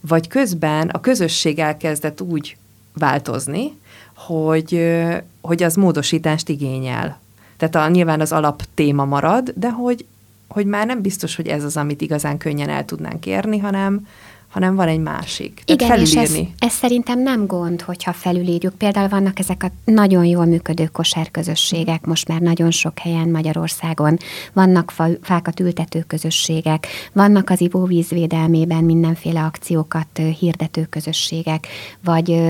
Vagy 0.00 0.28
közben 0.28 0.88
a 0.88 1.00
közösség 1.00 1.58
elkezdett 1.58 2.20
úgy 2.20 2.56
változni, 2.94 3.72
hogy, 4.14 4.94
hogy 5.40 5.62
az 5.62 5.74
módosítást 5.74 6.48
igényel. 6.48 7.20
Tehát 7.56 7.88
a, 7.88 7.92
nyilván 7.92 8.20
az 8.20 8.32
alap 8.32 8.62
téma 8.74 9.04
marad, 9.04 9.52
de 9.56 9.70
hogy, 9.70 10.06
hogy 10.48 10.66
már 10.66 10.86
nem 10.86 11.02
biztos, 11.02 11.36
hogy 11.36 11.46
ez 11.46 11.64
az, 11.64 11.76
amit 11.76 12.00
igazán 12.00 12.38
könnyen 12.38 12.68
el 12.68 12.84
tudnánk 12.84 13.26
érni, 13.26 13.58
hanem, 13.58 14.06
hanem 14.52 14.74
van 14.74 14.88
egy 14.88 15.00
másik. 15.00 15.62
Tehát 15.64 15.82
Igen, 15.82 16.00
és 16.00 16.16
ez, 16.16 16.46
ez 16.58 16.72
szerintem 16.72 17.22
nem 17.22 17.46
gond, 17.46 17.80
hogyha 17.82 18.12
felülírjuk. 18.12 18.74
Például 18.74 19.08
vannak 19.08 19.38
ezek 19.38 19.62
a 19.62 19.70
nagyon 19.84 20.24
jól 20.24 20.44
működő 20.44 20.86
kosárközösségek, 20.86 22.06
most 22.06 22.28
már 22.28 22.40
nagyon 22.40 22.70
sok 22.70 22.98
helyen 22.98 23.28
Magyarországon, 23.28 24.16
vannak 24.52 24.90
fa, 24.90 25.06
fákat 25.22 25.60
ültető 25.60 26.04
közösségek, 26.06 26.86
vannak 27.12 27.50
az 27.50 27.60
ivóvízvédelmében 27.60 28.84
mindenféle 28.84 29.42
akciókat 29.42 30.20
hirdető 30.38 30.86
közösségek, 30.90 31.66
vagy, 32.04 32.40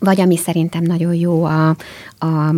vagy 0.00 0.20
ami 0.20 0.36
szerintem 0.36 0.82
nagyon 0.82 1.14
jó 1.14 1.44
a, 1.44 1.68
a 2.18 2.54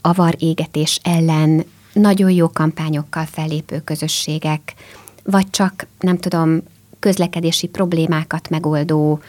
avar 0.00 0.34
égetés 0.38 1.00
ellen 1.02 1.64
nagyon 1.92 2.30
jó 2.30 2.48
kampányokkal 2.48 3.24
fellépő 3.24 3.80
közösségek, 3.84 4.74
vagy 5.22 5.50
csak, 5.50 5.86
nem 6.00 6.18
tudom, 6.18 6.62
közlekedési 7.04 7.66
problémákat 7.66 8.48
megoldó 8.48 9.20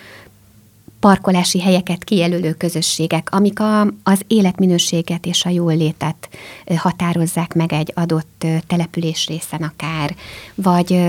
parkolási 1.00 1.62
helyeket 1.62 2.04
kijelölő 2.04 2.54
közösségek, 2.54 3.30
amik 3.32 3.60
a, 3.60 3.82
az 4.04 4.22
életminőséget 4.28 5.26
és 5.26 5.46
a 5.46 5.50
jólétet 5.50 6.30
határozzák 6.76 7.54
meg 7.54 7.74
egy 7.74 7.92
adott 7.96 8.46
település 8.68 9.28
részen 9.28 9.62
akár, 9.62 10.16
vagy 10.56 11.02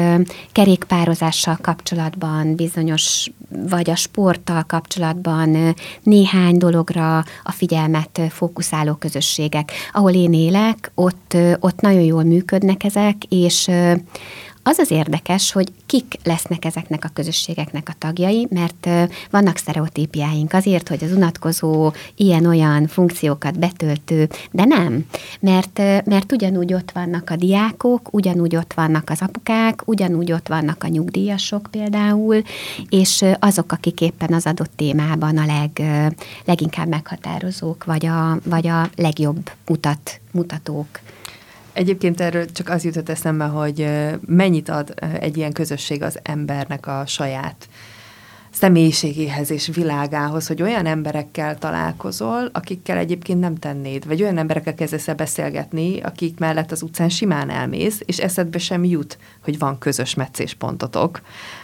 kerékpározással 0.53 1.59
kapcsolatban 1.61 2.55
bizonyos, 2.55 3.31
vagy 3.69 3.91
a 3.91 3.97
sporttal 3.97 4.63
kapcsolatban 4.63 5.75
néhány 6.03 6.57
dologra 6.57 7.17
a 7.43 7.53
figyelmet 7.53 8.21
fókuszáló 8.31 8.95
közösségek. 8.95 9.73
Ahol 9.93 10.13
én 10.13 10.33
élek, 10.33 10.91
ott, 10.95 11.37
ott 11.61 11.81
nagyon 11.81 12.03
jól 12.03 12.23
működnek 12.23 12.85
ezek, 12.85 13.17
és 13.29 13.71
az 14.69 14.79
az 14.79 14.91
érdekes, 14.91 15.53
hogy 15.53 15.73
kik 15.87 16.15
lesznek 16.25 16.65
ezeknek 16.65 17.05
a 17.05 17.11
közösségeknek 17.13 17.89
a 17.89 17.95
tagjai, 17.99 18.47
mert 18.51 18.89
vannak 19.31 19.57
sztereotípiáink 19.57 20.53
azért, 20.53 20.89
hogy 20.89 21.05
az 21.05 21.13
unatkozó 21.13 21.93
ilyen-olyan 22.17 22.87
funkciókat 22.87 23.59
betöltő, 23.59 24.29
de 24.51 24.65
nem, 24.65 25.07
mert, 25.41 25.79
mert 26.05 26.33
ugyanúgy 26.33 26.75
ott 26.75 26.91
vannak 26.91 27.31
a 27.31 27.37
diákok, 27.37 28.15
ugyanúgy 28.15 28.57
ott 28.57 28.73
vannak 28.73 29.11
az 29.11 29.21
apukák, 29.21 29.83
ugyanúgy 29.85 30.33
ott 30.33 30.49
vannak 30.49 30.85
a 30.85 30.89
nyugdíjasok 30.89 31.69
például, 31.71 32.43
és 32.89 33.25
azok, 33.39 33.73
akik 33.73 34.01
éppen 34.01 34.33
az 34.33 34.47
adott 34.47 34.73
témában 34.77 35.39
a 35.39 35.47
leg, 35.47 35.83
leginkább 36.45 36.89
meghatározók, 36.89 37.85
vagy 37.85 38.07
a, 38.07 38.39
vagy 38.45 38.67
a 38.67 38.89
legjobb 38.97 39.51
mutat, 39.67 40.21
mutatók. 40.31 41.01
Egyébként 41.77 42.21
erről 42.21 42.45
csak 42.45 42.69
az 42.69 42.85
jutott 42.85 43.09
eszembe, 43.09 43.45
hogy 43.45 43.89
mennyit 44.27 44.69
ad 44.69 44.95
egy 45.21 45.37
ilyen 45.37 45.53
közösség 45.53 46.03
az 46.03 46.19
embernek 46.23 46.87
a 46.87 47.03
saját 47.07 47.69
személyiségéhez 48.51 49.51
és 49.51 49.71
világához, 49.75 50.47
hogy 50.47 50.63
olyan 50.63 50.87
emberekkel 50.87 51.59
találkozol, 51.59 52.49
akikkel 52.53 52.99
egyébként 52.99 53.41
nem 53.41 53.55
tennéd, 53.55 54.07
vagy 54.07 54.23
olyan 54.23 54.39
emberekkel 54.39 54.75
kezdesz 54.75 55.15
beszélgetni, 55.17 56.01
akik 56.01 56.39
mellett 56.39 56.73
az 56.73 56.83
utcán 56.83 57.09
simán 57.09 57.51
elmész, 57.51 58.01
és 58.05 58.19
eszedbe 58.19 58.59
sem 58.59 58.85
jut, 58.85 59.19
hogy 59.45 59.59
van 59.59 59.79
közös 59.79 60.15
meccéspontotok, 60.15 61.21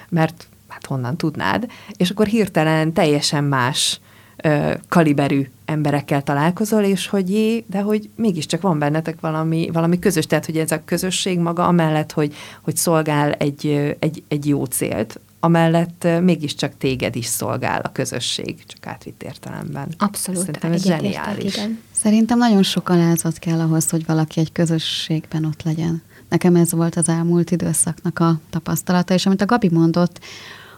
mert 0.09 0.47
hát 0.69 0.87
honnan 0.87 1.17
tudnád, 1.17 1.67
és 1.97 2.11
akkor 2.11 2.27
hirtelen 2.27 2.93
teljesen 2.93 3.45
más 3.45 4.01
ö, 4.37 4.73
kaliberű 4.89 5.47
emberekkel 5.65 6.23
találkozol, 6.23 6.83
és 6.83 7.07
hogy 7.07 7.31
jé, 7.31 7.65
de 7.67 7.81
hogy 7.81 8.11
mégiscsak 8.17 8.61
van 8.61 8.79
bennetek 8.79 9.21
valami, 9.21 9.71
valami 9.73 9.99
közös, 9.99 10.27
tehát 10.27 10.47
hogy 10.47 10.59
ez 10.59 10.71
a 10.71 10.85
közösség 10.85 11.39
maga 11.39 11.67
amellett, 11.67 12.13
hogy, 12.13 12.35
hogy 12.61 12.77
szolgál 12.77 13.33
egy, 13.33 13.95
egy, 13.99 14.23
egy 14.29 14.47
jó 14.47 14.65
célt, 14.65 15.21
amellett 15.41 16.07
mégiscsak 16.21 16.73
téged 16.79 17.17
is 17.17 17.27
szolgál 17.27 17.81
a 17.81 17.93
közösség, 17.93 18.65
csak 18.67 18.87
átvitt 18.87 19.23
értelemben. 19.23 19.89
Abszolút. 19.99 20.41
Szerintem 20.41 20.73
ez 20.73 20.85
zseniális. 20.85 21.57
Igen. 21.57 21.81
Szerintem 21.93 22.39
nagyon 22.39 22.63
sok 22.63 22.89
alázat 22.89 23.39
kell 23.39 23.61
ahhoz, 23.61 23.91
hogy 23.91 24.07
valaki 24.07 24.41
egy 24.41 24.53
közösségben 24.53 25.45
ott 25.45 25.63
legyen. 25.63 26.03
Nekem 26.29 26.57
ez 26.57 26.73
volt 26.73 26.97
az 26.97 27.09
elmúlt 27.09 27.51
időszaknak 27.51 28.19
a 28.19 28.41
tapasztalata, 28.51 29.15
és 29.15 29.27
amit 29.27 29.43
a 29.43 29.47
Gabi 29.47 29.69
mondott, 29.73 30.21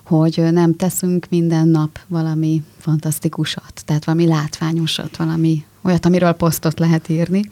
hogy 0.04 0.52
nem 0.52 0.76
teszünk 0.76 1.26
minden 1.30 1.68
nap 1.68 1.98
valami 2.06 2.62
fantasztikusat, 2.78 3.82
tehát 3.84 4.04
valami 4.04 4.26
látványosat, 4.26 5.16
valami 5.16 5.64
olyat, 5.82 6.06
amiről 6.06 6.32
posztot 6.32 6.78
lehet 6.78 7.08
írni. 7.08 7.50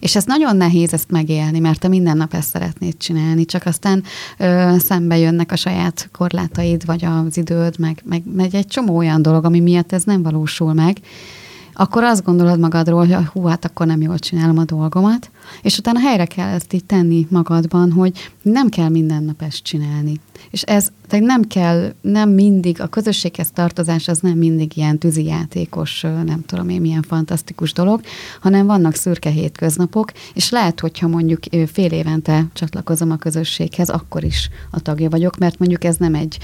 És 0.00 0.16
ez 0.16 0.24
nagyon 0.24 0.56
nehéz 0.56 0.92
ezt 0.92 1.10
megélni, 1.10 1.58
mert 1.58 1.80
te 1.80 1.88
minden 1.88 2.16
nap 2.16 2.34
ezt 2.34 2.48
szeretnéd 2.48 2.96
csinálni, 2.96 3.44
csak 3.44 3.66
aztán 3.66 4.02
ö, 4.38 4.74
szembe 4.78 5.18
jönnek 5.18 5.52
a 5.52 5.56
saját 5.56 6.08
korlátaid, 6.12 6.84
vagy 6.84 7.04
az 7.04 7.36
időd, 7.36 7.78
meg, 7.78 8.02
meg, 8.04 8.22
meg 8.34 8.54
egy 8.54 8.66
csomó 8.66 8.96
olyan 8.96 9.22
dolog, 9.22 9.44
ami 9.44 9.60
miatt 9.60 9.92
ez 9.92 10.02
nem 10.02 10.22
valósul 10.22 10.72
meg, 10.72 10.98
akkor 11.80 12.02
azt 12.04 12.24
gondolod 12.24 12.58
magadról, 12.58 13.06
hogy 13.06 13.14
hú, 13.32 13.44
hát 13.44 13.64
akkor 13.64 13.86
nem 13.86 14.00
jól 14.00 14.18
csinálom 14.18 14.58
a 14.58 14.64
dolgomat, 14.64 15.30
és 15.62 15.78
utána 15.78 15.98
helyre 15.98 16.24
kell 16.24 16.48
ezt 16.48 16.72
így 16.72 16.84
tenni 16.84 17.26
magadban, 17.30 17.92
hogy 17.92 18.30
nem 18.42 18.68
kell 18.68 18.88
minden 18.88 19.22
nap 19.22 19.42
ezt 19.42 19.62
csinálni. 19.62 20.20
És 20.50 20.62
ez 20.62 20.92
tehát 21.08 21.24
nem 21.24 21.42
kell, 21.42 21.92
nem 22.00 22.30
mindig, 22.30 22.80
a 22.80 22.86
közösséghez 22.86 23.50
tartozás 23.50 24.08
az 24.08 24.18
nem 24.18 24.38
mindig 24.38 24.76
ilyen 24.76 24.98
tűzijátékos, 24.98 26.00
nem 26.00 26.42
tudom 26.46 26.68
én 26.68 26.80
milyen 26.80 27.02
fantasztikus 27.02 27.72
dolog, 27.72 28.00
hanem 28.40 28.66
vannak 28.66 28.94
szürke 28.94 29.30
hétköznapok, 29.30 30.12
és 30.34 30.50
lehet, 30.50 30.80
hogyha 30.80 31.08
mondjuk 31.08 31.40
fél 31.72 31.92
évente 31.92 32.44
csatlakozom 32.52 33.10
a 33.10 33.16
közösséghez, 33.16 33.88
akkor 33.88 34.24
is 34.24 34.50
a 34.70 34.80
tagja 34.80 35.08
vagyok, 35.10 35.38
mert 35.38 35.58
mondjuk 35.58 35.84
ez 35.84 35.96
nem 35.96 36.14
egy, 36.14 36.38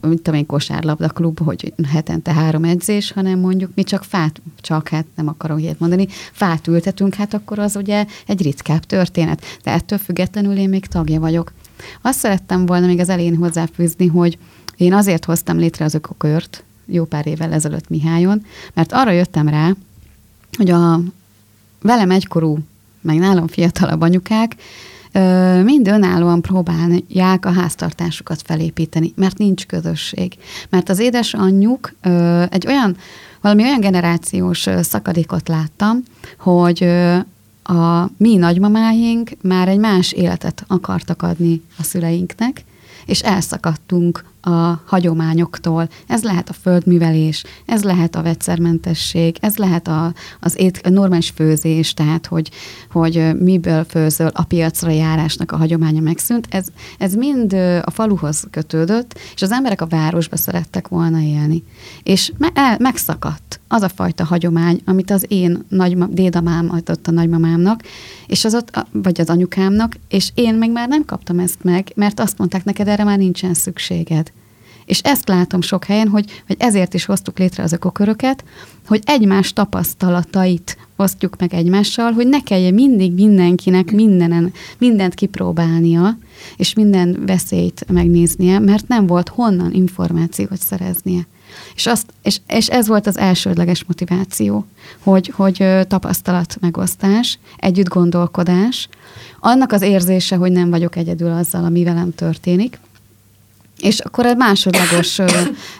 mint 0.00 0.22
tudom 0.22 0.34
én, 0.34 0.46
kosárlabda 0.46 1.08
klub, 1.08 1.38
hogy 1.38 1.72
hetente 1.88 2.32
három 2.32 2.64
edzés, 2.64 3.12
hanem 3.12 3.38
mondjuk 3.38 3.70
mi 3.74 3.82
csak 3.82 4.04
fát, 4.04 4.40
csak 4.60 4.88
hát 4.88 5.06
nem 5.14 5.28
akarom 5.28 5.58
ilyet 5.58 5.78
mondani, 5.78 6.06
fát 6.32 6.66
ültetünk, 6.66 7.14
hát 7.14 7.34
akkor 7.34 7.58
az 7.58 7.76
ugye 7.76 8.06
egy 8.26 8.42
ritkább 8.42 8.84
történet. 8.84 9.44
De 9.62 9.70
ettől 9.70 9.98
függetlenül 9.98 10.56
én 10.56 10.68
még 10.68 10.86
tagja 10.86 11.20
vagyok. 11.20 11.52
Azt 12.02 12.18
szerettem 12.18 12.66
volna 12.66 12.86
még 12.86 13.00
az 13.00 13.08
elején 13.08 13.36
hozzáfűzni, 13.36 14.06
hogy 14.06 14.38
én 14.76 14.92
azért 14.92 15.24
hoztam 15.24 15.58
létre 15.58 15.84
az 15.84 15.94
ökokört 15.94 16.64
jó 16.86 17.04
pár 17.04 17.26
évvel 17.26 17.52
ezelőtt 17.52 17.88
Mihályon, 17.88 18.44
mert 18.74 18.92
arra 18.92 19.10
jöttem 19.10 19.48
rá, 19.48 19.70
hogy 20.56 20.70
a 20.70 21.00
velem 21.82 22.10
egykorú, 22.10 22.58
meg 23.00 23.18
nálam 23.18 23.46
fiatalabb 23.46 24.00
anyukák 24.00 24.56
mind 25.62 25.88
önállóan 25.88 26.40
próbálják 26.40 27.46
a 27.46 27.52
háztartásukat 27.52 28.42
felépíteni, 28.42 29.12
mert 29.16 29.38
nincs 29.38 29.66
közösség. 29.66 30.36
Mert 30.68 30.88
az 30.88 30.98
édesanyjuk 30.98 31.94
egy 32.48 32.66
olyan, 32.66 32.96
valami 33.44 33.62
olyan 33.62 33.80
generációs 33.80 34.68
szakadékot 34.80 35.48
láttam, 35.48 36.02
hogy 36.38 36.82
a 37.62 38.08
mi 38.16 38.36
nagymamáink 38.36 39.30
már 39.40 39.68
egy 39.68 39.78
más 39.78 40.12
életet 40.12 40.64
akartak 40.66 41.22
adni 41.22 41.62
a 41.78 41.82
szüleinknek, 41.82 42.64
és 43.06 43.20
elszakadtunk 43.20 44.24
a 44.44 44.82
hagyományoktól. 44.84 45.88
Ez 46.06 46.22
lehet 46.22 46.48
a 46.48 46.52
földművelés, 46.52 47.44
ez 47.66 47.82
lehet 47.82 48.16
a 48.16 48.22
vegyszermentesség, 48.22 49.36
ez 49.40 49.56
lehet 49.56 49.88
a, 49.88 50.12
az 50.40 50.60
ét, 50.60 50.80
a 50.84 50.88
normális 50.88 51.30
főzés, 51.30 51.94
tehát 51.94 52.26
hogy, 52.26 52.50
hogy 52.90 53.40
miből 53.40 53.84
főzöl 53.84 54.30
a 54.32 54.42
piacra 54.42 54.90
járásnak 54.90 55.52
a 55.52 55.56
hagyománya 55.56 56.00
megszűnt. 56.00 56.46
Ez, 56.50 56.66
ez 56.98 57.14
mind 57.14 57.52
a 57.82 57.90
faluhoz 57.90 58.46
kötődött, 58.50 59.18
és 59.34 59.42
az 59.42 59.52
emberek 59.52 59.80
a 59.80 59.86
városba 59.86 60.36
szerettek 60.36 60.88
volna 60.88 61.20
élni. 61.20 61.62
És 62.02 62.32
me, 62.38 62.50
el, 62.54 62.76
megszakadt 62.78 63.60
az 63.68 63.82
a 63.82 63.88
fajta 63.88 64.24
hagyomány, 64.24 64.80
amit 64.84 65.10
az 65.10 65.24
én 65.28 65.64
nagy 65.68 65.98
dédamám 65.98 66.70
adott 66.70 67.06
a 67.06 67.10
nagymamámnak, 67.10 67.82
és 68.26 68.44
az 68.44 68.54
ott, 68.54 68.86
vagy 68.92 69.20
az 69.20 69.30
anyukámnak, 69.30 69.96
és 70.08 70.30
én 70.34 70.54
meg 70.54 70.70
már 70.70 70.88
nem 70.88 71.04
kaptam 71.04 71.38
ezt 71.38 71.62
meg, 71.62 71.92
mert 71.94 72.20
azt 72.20 72.38
mondták 72.38 72.64
neked, 72.64 72.88
erre 72.88 73.04
már 73.04 73.18
nincsen 73.18 73.54
szükséged. 73.54 74.32
És 74.86 75.00
ezt 75.00 75.28
látom 75.28 75.60
sok 75.60 75.84
helyen, 75.84 76.08
hogy, 76.08 76.42
hogy 76.46 76.56
ezért 76.58 76.94
is 76.94 77.04
hoztuk 77.04 77.38
létre 77.38 77.62
az 77.62 77.72
ökoköröket, 77.72 78.44
hogy 78.86 79.02
egymás 79.04 79.52
tapasztalatait 79.52 80.76
osztjuk 80.96 81.36
meg 81.38 81.54
egymással, 81.54 82.12
hogy 82.12 82.26
ne 82.26 82.42
kelljen 82.42 82.74
mindig 82.74 83.12
mindenkinek 83.12 83.92
mindenen, 83.92 84.52
mindent 84.78 85.14
kipróbálnia, 85.14 86.18
és 86.56 86.74
minden 86.74 87.22
veszélyt 87.26 87.84
megnéznie, 87.92 88.58
mert 88.58 88.88
nem 88.88 89.06
volt 89.06 89.28
honnan 89.28 89.72
információt 89.72 90.60
szereznie. 90.60 91.26
És, 91.74 91.86
azt, 91.86 92.12
és, 92.22 92.40
és 92.46 92.68
ez 92.68 92.86
volt 92.86 93.06
az 93.06 93.18
elsődleges 93.18 93.84
motiváció, 93.84 94.66
hogy, 95.02 95.32
hogy 95.36 95.66
tapasztalat 95.88 96.56
megosztás, 96.60 97.38
együtt 97.56 97.88
gondolkodás, 97.88 98.88
annak 99.40 99.72
az 99.72 99.82
érzése, 99.82 100.36
hogy 100.36 100.52
nem 100.52 100.70
vagyok 100.70 100.96
egyedül 100.96 101.32
azzal, 101.32 101.64
ami 101.64 101.84
velem 101.84 102.14
történik, 102.14 102.78
és 103.84 103.98
akkor 103.98 104.26
egy 104.26 104.36
másodlagos 104.36 105.18
ö, 105.18 105.26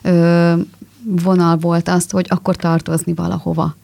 ö, 0.03 0.55
vonal 1.03 1.57
volt 1.57 1.89
azt, 1.89 2.11
hogy 2.11 2.27
akkor 2.29 2.57
tartozni 2.57 3.15
valahova. 3.15 3.77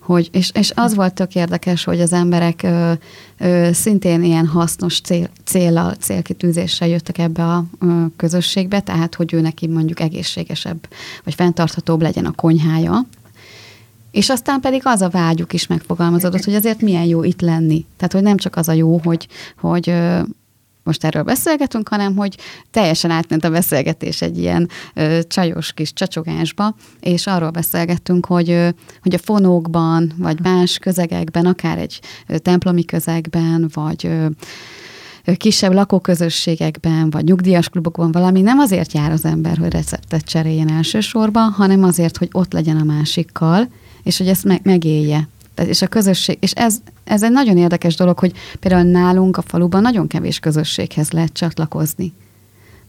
Hogy, 0.00 0.28
és, 0.32 0.50
és 0.54 0.72
az 0.74 0.94
volt 0.94 1.14
tök 1.14 1.34
érdekes, 1.34 1.84
hogy 1.84 2.00
az 2.00 2.12
emberek 2.12 2.62
ö, 2.62 2.92
ö, 3.38 3.68
szintén 3.72 4.22
ilyen 4.22 4.46
hasznos 4.46 5.00
cél, 5.00 5.28
célal, 5.44 5.94
célkitűzéssel 5.94 6.88
jöttek 6.88 7.18
ebbe 7.18 7.44
a 7.44 7.64
ö, 7.80 8.04
közösségbe, 8.16 8.80
tehát 8.80 9.14
hogy 9.14 9.32
ő 9.32 9.40
neki 9.40 9.66
mondjuk 9.66 10.00
egészségesebb, 10.00 10.88
vagy 11.24 11.34
fenntarthatóbb 11.34 12.02
legyen 12.02 12.24
a 12.24 12.32
konyhája, 12.32 13.06
és 14.10 14.28
aztán 14.28 14.60
pedig 14.60 14.80
az 14.84 15.00
a 15.00 15.08
vágyuk 15.08 15.52
is 15.52 15.66
megfogalmazódott, 15.66 16.44
hogy 16.44 16.54
azért 16.54 16.80
milyen 16.80 17.04
jó 17.04 17.24
itt 17.24 17.40
lenni. 17.40 17.86
Tehát, 17.96 18.12
hogy 18.12 18.22
nem 18.22 18.36
csak 18.36 18.56
az 18.56 18.68
a 18.68 18.72
jó, 18.72 19.00
hogy, 19.04 19.28
hogy 19.60 19.94
most 20.88 21.04
erről 21.04 21.22
beszélgetünk, 21.22 21.88
hanem 21.88 22.16
hogy 22.16 22.36
teljesen 22.70 23.10
átment 23.10 23.44
a 23.44 23.50
beszélgetés 23.50 24.22
egy 24.22 24.38
ilyen 24.38 24.68
ö, 24.94 25.18
csajos 25.28 25.72
kis 25.72 25.92
csacsogásba, 25.92 26.74
és 27.00 27.26
arról 27.26 27.50
beszélgettünk, 27.50 28.26
hogy, 28.26 28.50
ö, 28.50 28.68
hogy 29.02 29.14
a 29.14 29.18
fonókban, 29.18 30.12
vagy 30.18 30.40
más 30.40 30.78
közegekben, 30.78 31.46
akár 31.46 31.78
egy 31.78 32.00
ö, 32.26 32.38
templomi 32.38 32.84
közegben, 32.84 33.70
vagy 33.74 34.06
ö, 34.06 34.26
kisebb 35.36 35.72
lakóközösségekben, 35.72 37.10
vagy 37.10 37.24
nyugdíjas 37.24 37.68
klubokban 37.68 38.12
valami 38.12 38.40
nem 38.40 38.58
azért 38.58 38.92
jár 38.92 39.10
az 39.10 39.24
ember, 39.24 39.56
hogy 39.58 39.72
receptet 39.72 40.24
cseréljen 40.24 40.70
elsősorban, 40.70 41.50
hanem 41.50 41.84
azért, 41.84 42.16
hogy 42.16 42.28
ott 42.32 42.52
legyen 42.52 42.76
a 42.76 42.84
másikkal, 42.84 43.68
és 44.02 44.18
hogy 44.18 44.28
ezt 44.28 44.44
meg, 44.44 44.60
megélje. 44.62 45.28
Tehát, 45.58 45.72
és 45.72 45.82
a 45.82 45.86
közösség, 45.86 46.36
és 46.40 46.52
ez, 46.52 46.76
ez 47.04 47.22
egy 47.22 47.30
nagyon 47.30 47.56
érdekes 47.56 47.96
dolog, 47.96 48.18
hogy 48.18 48.32
például 48.60 48.90
nálunk 48.90 49.36
a 49.36 49.42
faluban 49.42 49.82
nagyon 49.82 50.06
kevés 50.06 50.38
közösséghez 50.38 51.10
lehet 51.10 51.32
csatlakozni. 51.32 52.12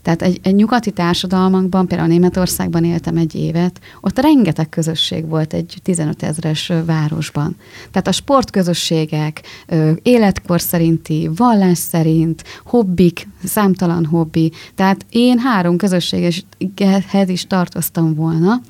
Tehát 0.01 0.21
egy, 0.21 0.39
egy 0.43 0.55
nyugati 0.55 0.91
társadalmakban, 0.91 1.87
például 1.87 2.09
Németországban 2.09 2.83
éltem 2.83 3.17
egy 3.17 3.35
évet, 3.35 3.79
ott 4.01 4.19
rengeteg 4.19 4.69
közösség 4.69 5.27
volt 5.27 5.53
egy 5.53 5.77
15 5.83 6.23
ezres 6.23 6.71
városban. 6.85 7.55
Tehát 7.91 8.07
a 8.07 8.11
sportközösségek, 8.11 9.41
életkor 10.01 10.61
szerinti, 10.61 11.29
vallás 11.35 11.77
szerint, 11.77 12.43
hobbik, 12.65 13.27
számtalan 13.43 14.05
hobbi. 14.05 14.51
Tehát 14.75 15.05
én 15.09 15.39
három 15.39 15.77
közösséghez 15.77 17.29
is 17.29 17.47
tartoztam 17.47 18.15
volna, 18.15 18.61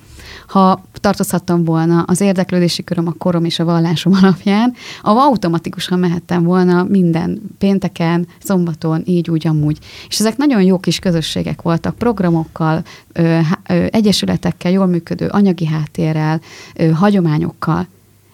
ha 0.48 0.84
tartozhattam 0.94 1.64
volna 1.64 2.02
az 2.02 2.22
érdeklődési 2.22 2.84
köröm, 2.84 3.08
a 3.08 3.14
korom 3.18 3.46
és 3.46 3.60
a 3.60 3.66
vallásom 3.66 4.14
alapján, 4.22 4.74
ahol 5.02 5.22
automatikusan 5.22 6.00
mehettem 6.00 6.44
volna 6.44 6.84
minden 6.84 7.42
pénteken, 7.58 8.28
szombaton, 8.44 9.02
így, 9.06 9.30
úgy, 9.30 9.48
amúgy. 9.48 9.78
És 10.08 10.20
ezek 10.20 10.38
nagyon 10.38 10.62
jó 10.62 10.80
kis 10.80 11.00
közösségek 11.00 11.62
voltak, 11.62 11.96
programokkal, 11.96 12.84
ö, 13.14 13.40
ö, 13.68 13.86
egyesületekkel, 13.90 14.72
jól 14.72 14.86
működő 14.86 15.28
anyagi 15.28 15.66
háttérrel, 15.66 16.42
ö, 16.76 16.90
hagyományokkal. 16.90 17.88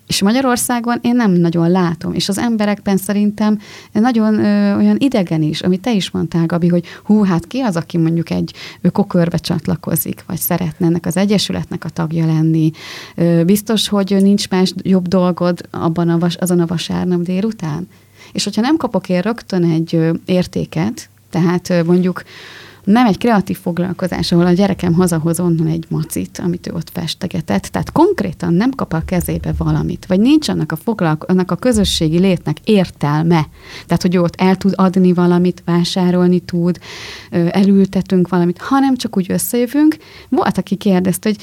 És 0.07 0.21
Magyarországon 0.21 0.99
én 1.01 1.15
nem 1.15 1.31
nagyon 1.31 1.71
látom, 1.71 2.13
és 2.13 2.29
az 2.29 2.37
emberekben 2.37 2.97
szerintem 2.97 3.59
nagyon 3.91 4.39
ö, 4.39 4.75
olyan 4.75 4.95
idegen 4.99 5.41
is, 5.41 5.61
amit 5.61 5.81
te 5.81 5.93
is 5.93 6.11
mondtál, 6.11 6.45
Gabi, 6.45 6.67
hogy 6.67 6.85
hú, 7.03 7.23
hát 7.23 7.47
ki 7.47 7.59
az, 7.59 7.75
aki 7.75 7.97
mondjuk 7.97 8.29
egy 8.29 8.53
kokörbe 8.91 9.37
csatlakozik, 9.37 10.23
vagy 10.27 10.37
szeretne 10.37 10.85
ennek 10.85 11.05
az 11.05 11.17
egyesületnek 11.17 11.83
a 11.85 11.89
tagja 11.89 12.25
lenni. 12.25 12.71
Ö, 13.15 13.43
biztos, 13.45 13.87
hogy 13.87 14.15
nincs 14.21 14.49
más 14.49 14.73
jobb 14.81 15.07
dolgod 15.07 15.61
abban 15.71 16.09
a 16.09 16.17
vas, 16.17 16.35
azon 16.35 16.59
a 16.59 16.65
vasárnap 16.65 17.21
délután? 17.21 17.87
És 18.31 18.43
hogyha 18.43 18.61
nem 18.61 18.77
kapok 18.77 19.09
én 19.09 19.21
rögtön 19.21 19.63
egy 19.63 19.95
ö, 19.95 20.13
értéket, 20.25 21.09
tehát 21.29 21.83
mondjuk 21.85 22.23
nem 22.85 23.05
egy 23.05 23.17
kreatív 23.17 23.57
foglalkozás, 23.57 24.31
ahol 24.31 24.45
a 24.45 24.51
gyerekem 24.51 24.93
hazahoz 24.93 25.39
onnan 25.39 25.67
egy 25.67 25.85
macit, 25.89 26.39
amit 26.43 26.67
ő 26.67 26.71
ott 26.73 26.89
festegetett, 26.89 27.63
tehát 27.63 27.91
konkrétan 27.91 28.53
nem 28.53 28.71
kap 28.71 28.93
a 28.93 29.01
kezébe 29.05 29.53
valamit, 29.57 30.05
vagy 30.05 30.19
nincs 30.19 30.49
annak 30.49 30.71
a, 30.71 30.75
foglalko- 30.75 31.29
annak 31.29 31.51
a 31.51 31.55
közösségi 31.55 32.19
létnek 32.19 32.57
értelme, 32.63 33.47
tehát 33.85 34.01
hogy 34.01 34.15
ő 34.15 34.21
ott 34.21 34.35
el 34.35 34.55
tud 34.55 34.73
adni 34.75 35.13
valamit, 35.13 35.61
vásárolni 35.65 36.39
tud, 36.39 36.79
elültetünk 37.29 38.29
valamit, 38.29 38.57
hanem 38.57 38.95
csak 38.95 39.17
úgy 39.17 39.31
összejövünk. 39.31 39.97
Volt, 40.29 40.57
aki 40.57 40.75
kérdezte, 40.75 41.29
hogy 41.29 41.37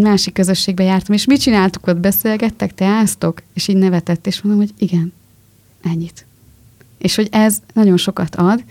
másik 0.00 0.32
közösségbe 0.32 0.82
jártam, 0.82 1.14
és 1.14 1.24
mit 1.24 1.40
csináltuk 1.40 1.86
ott, 1.86 1.96
beszélgettek, 1.96 2.74
te 2.74 2.84
áztok? 2.84 3.42
És 3.54 3.68
így 3.68 3.76
nevetett, 3.76 4.26
és 4.26 4.42
mondom, 4.42 4.62
hogy 4.62 4.74
igen, 4.78 5.12
ennyit. 5.82 6.26
És 6.98 7.14
hogy 7.14 7.28
ez 7.30 7.58
nagyon 7.72 7.96
sokat 7.96 8.36
ad, 8.36 8.64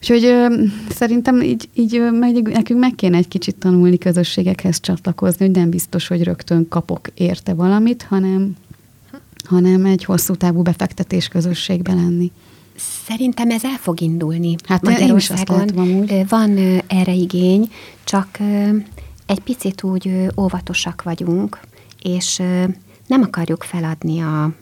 Úgyhogy 0.00 0.24
ö, 0.24 0.64
szerintem 0.88 1.42
így, 1.42 1.68
így 1.74 2.00
meg, 2.12 2.42
nekünk 2.42 2.80
meg 2.80 2.94
kéne 2.94 3.16
egy 3.16 3.28
kicsit 3.28 3.56
tanulni 3.56 3.98
közösségekhez 3.98 4.80
csatlakozni, 4.80 5.46
hogy 5.46 5.54
nem 5.54 5.70
biztos, 5.70 6.08
hogy 6.08 6.22
rögtön 6.22 6.68
kapok 6.68 7.08
érte 7.14 7.54
valamit, 7.54 8.02
hanem, 8.02 8.56
hanem 9.44 9.84
egy 9.84 10.04
hosszú 10.04 10.34
távú 10.34 10.62
befektetés 10.62 11.28
közösségbe 11.28 11.94
lenni. 11.94 12.32
Szerintem 13.06 13.50
ez 13.50 13.64
el 13.64 13.76
fog 13.80 14.00
indulni 14.00 14.54
hát 14.64 14.82
Magyarországon. 14.82 15.68
Van 16.28 16.58
erre 16.86 17.12
igény, 17.12 17.70
csak 18.04 18.38
egy 19.26 19.40
picit 19.40 19.82
úgy 19.82 20.10
óvatosak 20.36 21.02
vagyunk, 21.02 21.60
és 22.02 22.42
nem 23.06 23.22
akarjuk 23.22 23.62
feladni 23.62 24.20
a 24.20 24.52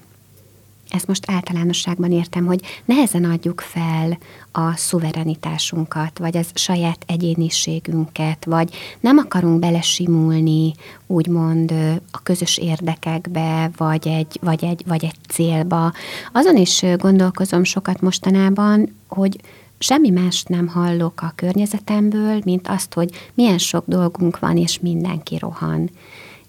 ezt 0.90 1.06
most 1.06 1.30
általánosságban 1.30 2.12
értem, 2.12 2.46
hogy 2.46 2.60
nehezen 2.84 3.24
adjuk 3.24 3.60
fel 3.60 4.18
a 4.52 4.76
szuverenitásunkat, 4.76 6.18
vagy 6.18 6.36
az 6.36 6.46
saját 6.54 7.04
egyéniségünket, 7.06 8.44
vagy 8.44 8.74
nem 9.00 9.18
akarunk 9.18 9.58
belesimulni, 9.58 10.74
úgymond 11.06 11.70
a 12.10 12.22
közös 12.22 12.58
érdekekbe, 12.58 13.70
vagy 13.76 14.08
egy, 14.08 14.38
vagy 14.42 14.64
egy, 14.64 14.82
vagy 14.86 15.04
egy 15.04 15.16
célba. 15.28 15.92
Azon 16.32 16.56
is 16.56 16.84
gondolkozom 16.96 17.64
sokat 17.64 18.00
mostanában, 18.00 18.94
hogy 19.08 19.40
semmi 19.78 20.10
más 20.10 20.42
nem 20.42 20.66
hallok 20.66 21.22
a 21.22 21.32
környezetemből, 21.34 22.40
mint 22.44 22.68
azt, 22.68 22.94
hogy 22.94 23.30
milyen 23.34 23.58
sok 23.58 23.84
dolgunk 23.86 24.38
van, 24.38 24.56
és 24.56 24.80
mindenki 24.80 25.36
rohan. 25.38 25.90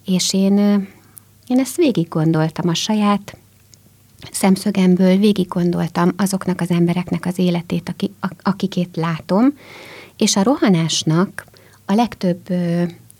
És 0.04 0.32
én, 0.32 0.56
én 1.46 1.58
ezt 1.58 1.76
végig 1.76 2.08
gondoltam 2.08 2.68
a 2.68 2.74
saját 2.74 3.36
szemszögemből 4.30 5.16
végig 5.16 5.48
gondoltam 5.48 6.12
azoknak 6.16 6.60
az 6.60 6.70
embereknek 6.70 7.26
az 7.26 7.38
életét, 7.38 7.94
akikét 8.42 8.96
látom, 8.96 9.54
és 10.16 10.36
a 10.36 10.42
rohanásnak 10.42 11.46
a 11.84 11.94
legtöbb, 11.94 12.50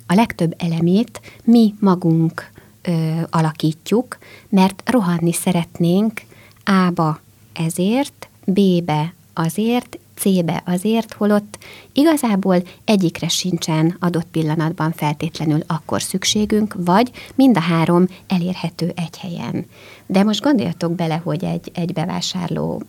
a 0.07 0.15
legtöbb 0.15 0.55
elemét 0.59 1.21
mi 1.45 1.75
magunk 1.81 2.51
ö, 2.83 3.21
alakítjuk, 3.31 4.19
mert 4.49 4.83
rohanni 4.85 5.33
szeretnénk 5.33 6.21
A-ba 6.65 7.21
ezért, 7.53 8.29
B-be 8.45 9.15
azért, 9.35 9.99
C-be 10.19 10.63
azért, 10.67 11.13
holott 11.13 11.59
igazából 11.93 12.63
egyikre 12.85 13.29
sincsen 13.29 13.97
adott 14.01 14.27
pillanatban 14.31 14.93
feltétlenül 14.93 15.63
akkor 15.67 16.03
szükségünk, 16.03 16.75
vagy 16.79 17.11
mind 17.35 17.57
a 17.57 17.61
három 17.61 18.07
elérhető 18.27 18.93
egy 18.97 19.19
helyen. 19.19 19.67
De 20.11 20.23
most 20.23 20.43
gondoljatok 20.43 20.95
bele, 20.95 21.21
hogy 21.25 21.45
egy, 21.45 21.71
egy 21.75 21.93
bevásárló 21.93 22.83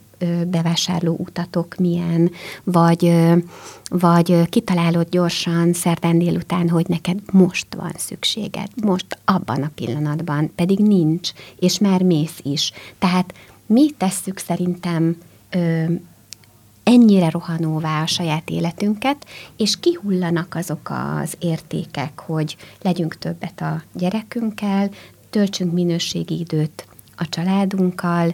bevásárló 0.48 1.16
utatok 1.20 1.76
milyen, 1.76 2.32
vagy, 2.64 3.14
vagy 3.90 4.50
kitalálod 4.50 5.10
gyorsan 5.10 5.74
szerdán 5.74 6.20
délután, 6.20 6.70
hogy 6.70 6.88
neked 6.88 7.20
most 7.32 7.68
van 7.76 7.94
szükséged, 7.98 8.68
most 8.84 9.06
abban 9.26 9.64
a 9.64 9.72
pillanatban, 9.76 10.52
pedig 10.56 10.80
nincs, 10.80 11.32
és 11.60 11.80
már 11.80 12.04
mész 12.04 12.40
is. 12.44 12.72
Tehát 13.00 13.34
mi 13.66 13.92
tesszük 13.98 14.38
szerintem 14.38 15.18
ennyire 16.84 17.30
rohanóvá 17.30 18.02
a 18.02 18.08
saját 18.08 18.50
életünket, 18.50 19.26
és 19.58 19.80
kihullanak 19.80 20.56
azok 20.56 20.92
az 21.22 21.34
értékek, 21.40 22.20
hogy 22.20 22.58
legyünk 22.82 23.18
többet 23.18 23.62
a 23.62 23.84
gyerekünkkel, 23.94 24.90
töltsünk 25.30 25.74
minőségi 25.74 26.40
időt 26.40 26.88
a 27.20 27.30
családunkkal, 27.30 28.34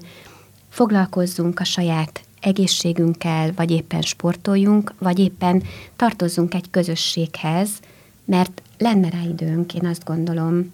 foglalkozzunk 0.69 1.59
a 1.59 1.63
saját 1.63 2.23
egészségünkkel, 2.41 3.51
vagy 3.55 3.71
éppen 3.71 4.01
sportoljunk, 4.01 4.93
vagy 4.99 5.19
éppen 5.19 5.63
tartozzunk 5.95 6.53
egy 6.53 6.69
közösséghez, 6.71 7.69
mert 8.25 8.61
lenne 8.77 9.09
rá 9.09 9.21
időnk, 9.21 9.73
én 9.73 9.85
azt 9.85 10.03
gondolom, 10.03 10.73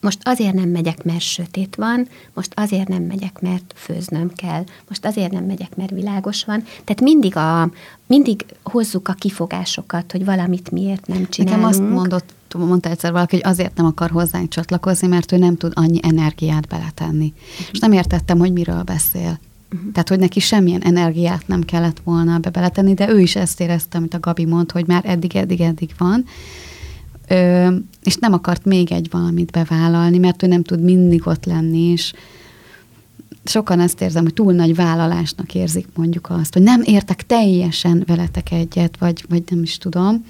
most 0.00 0.18
azért 0.22 0.54
nem 0.54 0.68
megyek, 0.68 1.04
mert 1.04 1.20
sötét 1.20 1.74
van, 1.74 2.08
most 2.34 2.52
azért 2.56 2.88
nem 2.88 3.02
megyek, 3.02 3.40
mert 3.40 3.74
főznöm 3.76 4.32
kell, 4.34 4.64
most 4.88 5.04
azért 5.04 5.32
nem 5.32 5.44
megyek, 5.44 5.76
mert 5.76 5.90
világos 5.90 6.44
van. 6.44 6.62
Tehát 6.62 7.00
mindig, 7.00 7.36
a, 7.36 7.70
mindig 8.06 8.44
hozzuk 8.62 9.08
a 9.08 9.12
kifogásokat, 9.12 10.12
hogy 10.12 10.24
valamit 10.24 10.70
miért 10.70 11.06
nem 11.06 11.28
csinálunk. 11.28 11.60
Nekem 11.60 11.84
azt 11.84 11.94
mondott, 11.94 12.34
mondta 12.60 12.88
egyszer 12.88 13.12
valaki, 13.12 13.34
hogy 13.34 13.50
azért 13.50 13.76
nem 13.76 13.86
akar 13.86 14.10
hozzánk 14.10 14.48
csatlakozni, 14.48 15.06
mert 15.06 15.32
ő 15.32 15.36
nem 15.36 15.56
tud 15.56 15.72
annyi 15.74 15.98
energiát 16.02 16.66
beletenni. 16.68 17.32
Uh-huh. 17.50 17.66
És 17.72 17.78
nem 17.78 17.92
értettem, 17.92 18.38
hogy 18.38 18.52
miről 18.52 18.82
beszél. 18.82 19.38
Uh-huh. 19.72 19.92
Tehát, 19.92 20.08
hogy 20.08 20.18
neki 20.18 20.40
semmilyen 20.40 20.82
energiát 20.82 21.46
nem 21.46 21.62
kellett 21.62 22.00
volna 22.04 22.38
be 22.38 22.50
beletenni, 22.50 22.94
de 22.94 23.08
ő 23.08 23.20
is 23.20 23.36
ezt 23.36 23.60
érezte, 23.60 23.98
amit 23.98 24.14
a 24.14 24.20
Gabi 24.20 24.44
mond, 24.44 24.72
hogy 24.72 24.86
már 24.86 25.02
eddig, 25.06 25.36
eddig, 25.36 25.60
eddig 25.60 25.90
van 25.98 26.24
Ö, 27.28 27.74
és 28.02 28.16
nem 28.16 28.32
akart 28.32 28.64
még 28.64 28.92
egy 28.92 29.08
valamit 29.10 29.50
bevállalni, 29.50 30.18
mert 30.18 30.42
ő 30.42 30.46
nem 30.46 30.62
tud 30.62 30.82
mindig 30.82 31.26
ott 31.26 31.44
lenni, 31.44 31.78
és 31.78 32.12
sokan 33.44 33.80
ezt 33.80 34.00
érzem, 34.00 34.22
hogy 34.22 34.34
túl 34.34 34.52
nagy 34.52 34.74
vállalásnak 34.74 35.54
érzik 35.54 35.86
mondjuk 35.94 36.30
azt, 36.30 36.52
hogy 36.52 36.62
nem 36.62 36.82
értek 36.84 37.26
teljesen 37.26 38.02
veletek 38.06 38.50
egyet, 38.52 38.98
vagy, 38.98 39.24
vagy 39.28 39.42
nem 39.48 39.62
is 39.62 39.78
tudom, 39.78 40.24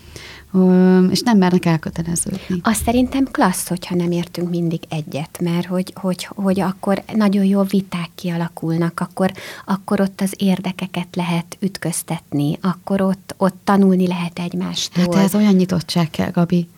és 1.11 1.21
nem 1.21 1.39
mernek 1.39 1.65
elköteleződni. 1.65 2.61
Azt 2.63 2.85
szerintem 2.85 3.25
klassz, 3.31 3.69
hogyha 3.69 3.95
nem 3.95 4.11
értünk 4.11 4.51
mindig 4.51 4.81
egyet, 4.89 5.39
mert 5.41 5.67
hogy, 5.67 5.93
hogy, 5.95 6.29
hogy 6.35 6.61
akkor 6.61 7.03
nagyon 7.15 7.45
jó 7.45 7.63
viták 7.63 8.09
kialakulnak, 8.15 9.01
akkor, 9.01 9.33
akkor 9.67 10.01
ott 10.01 10.21
az 10.21 10.35
érdekeket 10.37 11.17
lehet 11.17 11.57
ütköztetni, 11.61 12.59
akkor 12.61 13.01
ott, 13.01 13.35
ott 13.37 13.57
tanulni 13.65 14.07
lehet 14.07 14.39
egymástól. 14.39 15.05
Hát 15.05 15.25
ez 15.25 15.35
olyan 15.35 15.55
nyitottság 15.55 16.11
kell, 16.11 16.31
Gabi. 16.31 16.69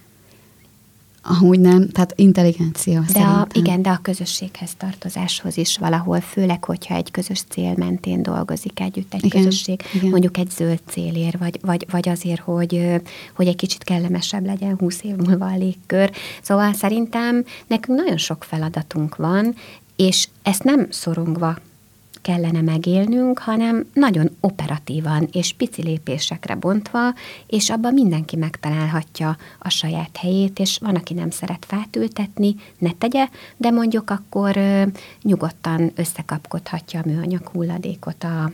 Amúgy 1.26 1.60
nem, 1.60 1.88
tehát 1.88 2.12
intelligencia 2.16 3.02
de 3.12 3.20
a, 3.20 3.46
Igen, 3.52 3.82
de 3.82 3.90
a 3.90 3.98
közösséghez 4.02 4.70
tartozáshoz 4.76 5.56
is 5.56 5.78
valahol, 5.78 6.20
főleg, 6.20 6.64
hogyha 6.64 6.94
egy 6.94 7.10
közös 7.10 7.42
cél 7.48 7.74
mentén 7.76 8.22
dolgozik 8.22 8.80
együtt 8.80 9.14
egy 9.14 9.24
igen, 9.24 9.42
közösség, 9.42 9.82
igen. 9.94 10.08
mondjuk 10.08 10.36
egy 10.36 10.50
zöld 10.50 10.80
célért, 10.86 11.38
vagy, 11.38 11.58
vagy, 11.62 11.86
vagy 11.90 12.08
azért, 12.08 12.40
hogy, 12.40 13.00
hogy 13.34 13.46
egy 13.46 13.56
kicsit 13.56 13.84
kellemesebb 13.84 14.44
legyen 14.44 14.76
20 14.78 15.02
év 15.02 15.16
múlva 15.16 15.46
a 15.46 15.56
légkör. 15.56 16.10
Szóval 16.42 16.72
szerintem 16.72 17.44
nekünk 17.66 17.98
nagyon 17.98 18.16
sok 18.16 18.44
feladatunk 18.44 19.16
van, 19.16 19.54
és 19.96 20.28
ezt 20.42 20.64
nem 20.64 20.86
szorongva 20.90 21.56
kellene 22.24 22.60
megélnünk, 22.60 23.38
hanem 23.38 23.86
nagyon 23.92 24.30
operatívan 24.40 25.28
és 25.32 25.52
pici 25.52 25.82
lépésekre 25.82 26.54
bontva, 26.54 27.14
és 27.46 27.70
abban 27.70 27.92
mindenki 27.92 28.36
megtalálhatja 28.36 29.36
a 29.58 29.68
saját 29.68 30.16
helyét, 30.16 30.58
és 30.58 30.78
van, 30.80 30.94
aki 30.94 31.14
nem 31.14 31.30
szeret 31.30 31.64
fát 31.64 31.96
ültetni, 31.96 32.54
ne 32.78 32.90
tegye, 32.98 33.28
de 33.56 33.70
mondjuk 33.70 34.10
akkor 34.10 34.58
nyugodtan 35.22 35.90
összekapkodhatja 35.94 37.00
a 37.00 37.08
műanyag 37.08 37.48
hulladékot 37.48 38.24
a 38.24 38.50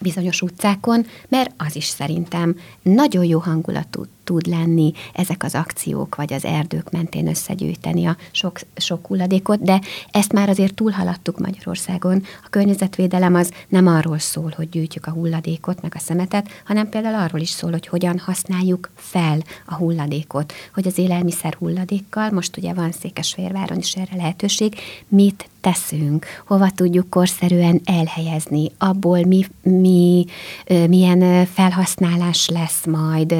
bizonyos 0.00 0.42
utcákon, 0.42 1.06
mert 1.28 1.54
az 1.56 1.76
is 1.76 1.84
szerintem 1.84 2.56
nagyon 2.82 3.24
jó 3.24 3.38
hangulatú 3.38 4.04
tud 4.26 4.46
lenni 4.46 4.92
ezek 5.12 5.42
az 5.42 5.54
akciók, 5.54 6.14
vagy 6.14 6.32
az 6.32 6.44
erdők 6.44 6.90
mentén 6.90 7.28
összegyűjteni 7.28 8.06
a 8.06 8.16
sok, 8.30 8.58
sok 8.76 9.06
hulladékot, 9.06 9.62
de 9.62 9.80
ezt 10.10 10.32
már 10.32 10.48
azért 10.48 10.74
túlhaladtuk 10.74 11.38
Magyarországon. 11.38 12.22
A 12.44 12.48
környezetvédelem 12.50 13.34
az 13.34 13.50
nem 13.68 13.86
arról 13.86 14.18
szól, 14.18 14.52
hogy 14.56 14.68
gyűjtjük 14.68 15.06
a 15.06 15.10
hulladékot, 15.10 15.82
meg 15.82 15.92
a 15.94 15.98
szemetet, 15.98 16.48
hanem 16.64 16.88
például 16.88 17.22
arról 17.22 17.40
is 17.40 17.50
szól, 17.50 17.70
hogy 17.70 17.86
hogyan 17.86 18.18
használjuk 18.18 18.90
fel 18.94 19.38
a 19.66 19.74
hulladékot, 19.74 20.52
hogy 20.74 20.86
az 20.86 20.98
élelmiszer 20.98 21.54
hulladékkal, 21.54 22.30
most 22.30 22.56
ugye 22.56 22.72
van 22.72 22.92
Székesfehérváron 22.92 23.78
is 23.78 23.94
erre 23.94 24.16
lehetőség, 24.16 24.74
mit 25.08 25.48
teszünk, 25.60 26.26
hova 26.46 26.70
tudjuk 26.74 27.10
korszerűen 27.10 27.80
elhelyezni, 27.84 28.70
abból 28.78 29.20
mi, 29.20 29.46
mi 29.62 30.26
milyen 30.66 31.46
felhasználás 31.46 32.48
lesz 32.48 32.86
majd, 32.86 33.34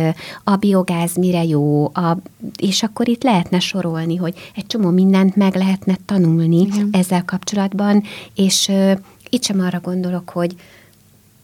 a 0.45 0.57
bio 0.57 0.76
biogáz 0.77 1.17
mire 1.17 1.45
jó, 1.45 1.85
a, 1.85 2.17
és 2.57 2.83
akkor 2.83 3.09
itt 3.09 3.23
lehetne 3.23 3.59
sorolni, 3.59 4.17
hogy 4.17 4.35
egy 4.55 4.67
csomó 4.67 4.91
mindent 4.91 5.37
meg 5.37 5.55
lehetne 5.55 5.97
tanulni 6.05 6.61
Igen. 6.61 6.89
ezzel 6.93 7.25
kapcsolatban, 7.25 8.03
és 8.35 8.69
uh, 8.69 8.99
itt 9.31 9.43
sem 9.43 9.61
arra 9.61 9.81
gondolok, 9.81 10.31
hogy 10.31 10.55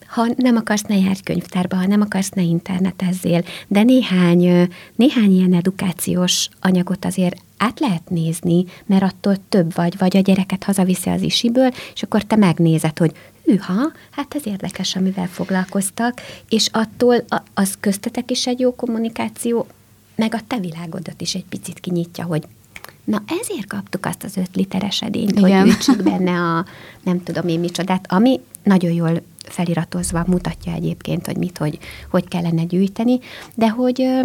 ha 0.06 0.26
nem 0.36 0.56
akarsz, 0.56 0.82
ne 0.82 0.98
járj 0.98 1.20
könyvtárba, 1.24 1.76
ha 1.76 1.86
nem 1.86 2.00
akarsz, 2.00 2.30
ne 2.30 2.42
internetezzél, 2.42 3.44
de 3.68 3.82
néhány, 3.82 4.68
néhány 4.96 5.32
ilyen 5.32 5.54
edukációs 5.54 6.48
anyagot 6.60 7.04
azért 7.04 7.36
át 7.56 7.80
lehet 7.80 8.10
nézni, 8.10 8.64
mert 8.86 9.02
attól 9.02 9.36
több 9.48 9.74
vagy, 9.74 9.98
vagy 9.98 10.16
a 10.16 10.20
gyereket 10.20 10.64
hazaviszi 10.64 11.10
az 11.10 11.22
isiből, 11.22 11.70
és 11.94 12.02
akkor 12.02 12.22
te 12.22 12.36
megnézed, 12.36 12.98
hogy 12.98 13.12
hűha, 13.44 13.92
hát 14.10 14.34
ez 14.34 14.46
érdekes, 14.46 14.96
amivel 14.96 15.28
foglalkoztak, 15.28 16.20
és 16.48 16.68
attól 16.72 17.24
az 17.54 17.76
köztetek 17.80 18.30
is 18.30 18.46
egy 18.46 18.60
jó 18.60 18.74
kommunikáció, 18.74 19.66
meg 20.16 20.34
a 20.34 20.40
te 20.46 20.58
világodat 20.58 21.20
is 21.20 21.34
egy 21.34 21.44
picit 21.44 21.80
kinyitja, 21.80 22.24
hogy 22.24 22.42
Na 23.04 23.22
ezért 23.40 23.66
kaptuk 23.66 24.06
azt 24.06 24.24
az 24.24 24.36
öt 24.36 24.56
literes 24.56 25.02
edényt, 25.02 25.38
Igen. 25.38 25.60
hogy 25.60 25.70
ütsük 25.70 26.02
benne 26.02 26.40
a 26.40 26.64
nem 27.02 27.22
tudom 27.22 27.48
én 27.48 27.60
micsodát, 27.60 28.12
ami 28.12 28.40
nagyon 28.62 28.92
jól 28.92 29.22
feliratozva, 29.44 30.24
mutatja 30.26 30.72
egyébként, 30.72 31.26
hogy 31.26 31.36
mit, 31.36 31.58
hogy, 31.58 31.78
hogy 32.10 32.28
kellene 32.28 32.64
gyűjteni, 32.64 33.18
de 33.54 33.68
hogy 33.68 34.02
ö, 34.02 34.20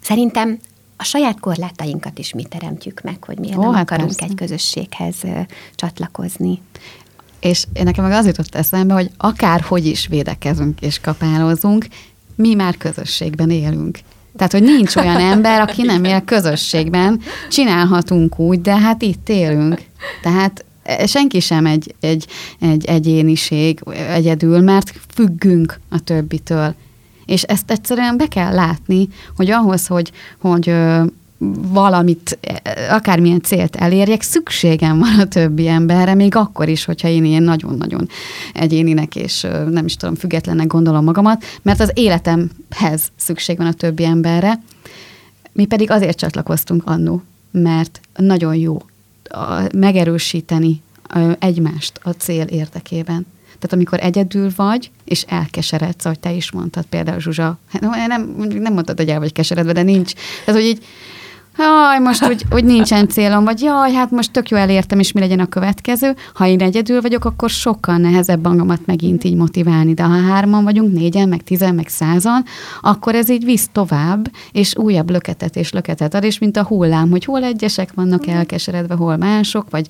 szerintem 0.00 0.58
a 0.96 1.04
saját 1.04 1.40
korlátainkat 1.40 2.18
is 2.18 2.32
mi 2.32 2.42
teremtjük 2.42 3.00
meg, 3.00 3.24
hogy 3.24 3.38
miért 3.38 3.56
Ó, 3.56 3.60
nem 3.60 3.72
hát 3.72 3.82
akarunk 3.82 4.08
persze. 4.08 4.24
egy 4.24 4.34
közösséghez 4.34 5.16
ö, 5.22 5.40
csatlakozni. 5.74 6.60
És 7.40 7.64
nekem 7.72 8.04
meg 8.04 8.12
az 8.12 8.26
jutott 8.26 8.54
eszembe, 8.54 8.94
hogy 8.94 9.10
akárhogy 9.16 9.86
is 9.86 10.06
védekezünk 10.06 10.80
és 10.80 11.00
kapálozunk, 11.00 11.86
mi 12.34 12.54
már 12.54 12.76
közösségben 12.76 13.50
élünk. 13.50 13.98
Tehát, 14.36 14.52
hogy 14.52 14.62
nincs 14.62 14.96
olyan 14.96 15.16
ember, 15.16 15.60
aki 15.60 15.82
nem 15.82 16.04
él 16.04 16.20
közösségben. 16.20 17.20
Csinálhatunk 17.50 18.38
úgy, 18.38 18.60
de 18.60 18.76
hát 18.76 19.02
itt 19.02 19.28
élünk. 19.28 19.82
Tehát 20.22 20.64
e, 20.82 21.06
senki 21.06 21.40
sem 21.40 21.66
egy, 21.66 21.94
egy, 22.00 22.26
egy 22.60 22.84
egyéniség 22.84 23.80
egyedül, 24.08 24.60
mert 24.60 24.92
függünk 25.14 25.80
a 25.90 26.00
többitől. 26.00 26.74
És 27.26 27.42
ezt 27.42 27.70
egyszerűen 27.70 28.16
be 28.16 28.26
kell 28.26 28.54
látni, 28.54 29.08
hogy 29.36 29.50
ahhoz, 29.50 29.86
hogy, 29.86 30.12
hogy 30.40 30.74
valamit, 31.72 32.38
akármilyen 32.90 33.40
célt 33.40 33.76
elérjek, 33.76 34.22
szükségem 34.22 34.98
van 34.98 35.18
a 35.20 35.28
többi 35.28 35.68
emberre, 35.68 36.14
még 36.14 36.34
akkor 36.34 36.68
is, 36.68 36.84
hogyha 36.84 37.08
én 37.08 37.24
ilyen 37.24 37.42
nagyon-nagyon 37.42 38.08
egyéninek 38.54 39.16
és 39.16 39.46
nem 39.70 39.84
is 39.84 39.96
tudom, 39.96 40.14
függetlennek 40.14 40.66
gondolom 40.66 41.04
magamat, 41.04 41.44
mert 41.62 41.80
az 41.80 41.90
életemhez 41.94 43.02
szükség 43.16 43.56
van 43.56 43.66
a 43.66 43.72
többi 43.72 44.04
emberre. 44.04 44.60
Mi 45.52 45.64
pedig 45.64 45.90
azért 45.90 46.18
csatlakoztunk 46.18 46.82
annó, 46.86 47.22
mert 47.50 48.00
nagyon 48.16 48.54
jó 48.54 48.82
megerősíteni 49.74 50.82
egymást 51.38 52.00
a 52.02 52.10
cél 52.10 52.44
érdekében. 52.44 53.26
Tehát 53.46 53.72
amikor 53.72 53.98
egyedül 54.02 54.50
vagy, 54.56 54.90
és 55.04 55.24
elkeseredsz, 55.28 56.04
ahogy 56.04 56.18
te 56.18 56.32
is 56.32 56.52
mondtad, 56.52 56.84
például 56.84 57.20
Zsuzsa, 57.20 57.58
hát 57.72 58.06
nem, 58.06 58.34
nem 58.58 58.72
mondtad, 58.72 58.96
hogy 58.96 59.08
el 59.08 59.18
vagy 59.18 59.32
keseredve, 59.32 59.72
de 59.72 59.82
nincs. 59.82 60.12
Tehát, 60.44 60.60
hogy 60.60 60.70
így 60.70 60.84
jaj, 61.58 61.98
most 61.98 62.28
úgy, 62.28 62.44
úgy 62.52 62.64
nincsen 62.64 63.08
célom, 63.08 63.44
vagy 63.44 63.60
jaj, 63.60 63.92
hát 63.92 64.10
most 64.10 64.32
tök 64.32 64.48
jó 64.48 64.56
elértem, 64.56 64.98
és 64.98 65.12
mi 65.12 65.20
legyen 65.20 65.40
a 65.40 65.46
következő. 65.46 66.14
Ha 66.34 66.46
én 66.46 66.60
egyedül 66.60 67.00
vagyok, 67.00 67.24
akkor 67.24 67.50
sokkal 67.50 67.96
nehezebb 67.96 68.46
magamat 68.46 68.86
megint 68.86 69.24
így 69.24 69.34
motiválni, 69.34 69.94
de 69.94 70.02
ha 70.02 70.20
hárman 70.20 70.64
vagyunk, 70.64 70.92
négyen, 70.92 71.28
meg 71.28 71.42
tizen, 71.42 71.74
meg 71.74 71.88
százan, 71.88 72.44
akkor 72.80 73.14
ez 73.14 73.30
így 73.30 73.44
visz 73.44 73.68
tovább, 73.72 74.30
és 74.52 74.76
újabb 74.76 75.10
löketet 75.10 75.56
és 75.56 75.72
löketet 75.72 76.14
ad, 76.14 76.24
és 76.24 76.38
mint 76.38 76.56
a 76.56 76.64
hullám, 76.64 77.10
hogy 77.10 77.24
hol 77.24 77.44
egyesek 77.44 77.92
vannak 77.94 78.26
elkeseredve, 78.26 78.94
hol 78.94 79.16
mások, 79.16 79.70
vagy 79.70 79.86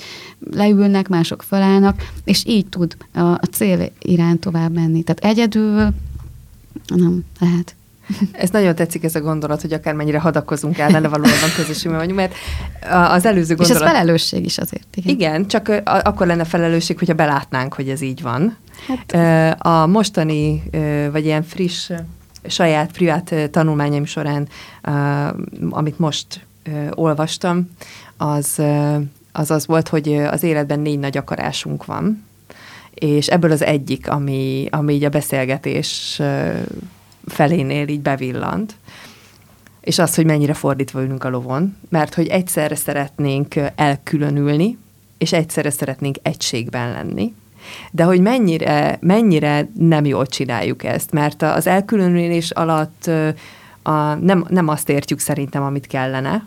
leülnek, 0.51 1.09
mások 1.09 1.43
felállnak, 1.43 2.03
és 2.25 2.45
így 2.47 2.66
tud 2.66 2.97
a, 3.14 3.21
a 3.21 3.49
cél 3.53 3.93
iránt 4.03 4.41
tovább 4.41 4.73
menni. 4.73 5.03
Tehát 5.03 5.25
egyedül 5.25 5.89
nem 6.87 7.25
lehet. 7.41 7.78
Ez 8.33 8.51
nagyon 8.51 8.75
tetszik 8.75 9.05
ez 9.05 9.15
a 9.15 9.21
gondolat, 9.21 9.61
hogy 9.61 9.73
akármennyire 9.73 10.19
hadakozunk 10.19 10.79
ellene 10.79 11.09
valójában 11.09 11.51
közösségben 11.57 11.99
vagyunk, 11.99 12.19
mert 12.19 12.35
az 12.91 13.25
előző 13.25 13.55
gondolat... 13.55 13.83
És 13.83 13.87
ez 13.87 13.93
felelősség 13.93 14.45
is 14.45 14.59
azért. 14.59 14.97
Igen, 14.97 15.15
igen 15.15 15.47
csak 15.47 15.83
akkor 15.85 16.27
lenne 16.27 16.45
felelősség, 16.45 16.99
hogyha 16.99 17.15
belátnánk, 17.15 17.75
hogy 17.75 17.89
ez 17.89 18.01
így 18.01 18.23
van. 18.23 18.57
Hát. 18.87 19.57
A 19.61 19.87
mostani, 19.87 20.63
vagy 21.13 21.25
ilyen 21.25 21.43
friss, 21.43 21.91
saját 22.47 22.93
privát 22.93 23.35
tanulmányaim 23.51 24.05
során, 24.05 24.49
amit 25.71 25.99
most 25.99 26.47
olvastam, 26.91 27.71
az, 28.17 28.63
az 29.33 29.51
az 29.51 29.67
volt, 29.67 29.89
hogy 29.89 30.13
az 30.13 30.43
életben 30.43 30.81
négy 30.81 30.99
nagy 30.99 31.17
akarásunk 31.17 31.85
van, 31.85 32.27
és 32.95 33.27
ebből 33.27 33.51
az 33.51 33.63
egyik, 33.63 34.11
ami, 34.11 34.69
ami 34.71 34.95
így 34.95 35.05
a 35.05 35.09
beszélgetés 35.09 36.21
felénél 37.29 37.89
így 37.89 38.01
bevillant, 38.01 38.74
és 39.81 39.99
az, 39.99 40.14
hogy 40.14 40.24
mennyire 40.24 40.55
fordítva 40.55 41.03
ülünk 41.03 41.24
a 41.24 41.29
lovon, 41.29 41.76
mert 41.89 42.14
hogy 42.14 42.26
egyszerre 42.26 42.74
szeretnénk 42.74 43.55
elkülönülni, 43.74 44.79
és 45.18 45.33
egyszerre 45.33 45.70
szeretnénk 45.70 46.16
egységben 46.22 46.91
lenni, 46.91 47.35
de 47.91 48.05
hogy 48.05 48.20
mennyire, 48.20 48.99
mennyire 49.01 49.68
nem 49.74 50.05
jól 50.05 50.26
csináljuk 50.26 50.85
ezt, 50.85 51.11
mert 51.11 51.43
az 51.43 51.66
elkülönülés 51.66 52.51
alatt 52.51 53.11
a, 53.83 54.14
nem, 54.14 54.47
nem 54.49 54.68
azt 54.68 54.89
értjük 54.89 55.18
szerintem, 55.18 55.62
amit 55.62 55.87
kellene, 55.87 56.47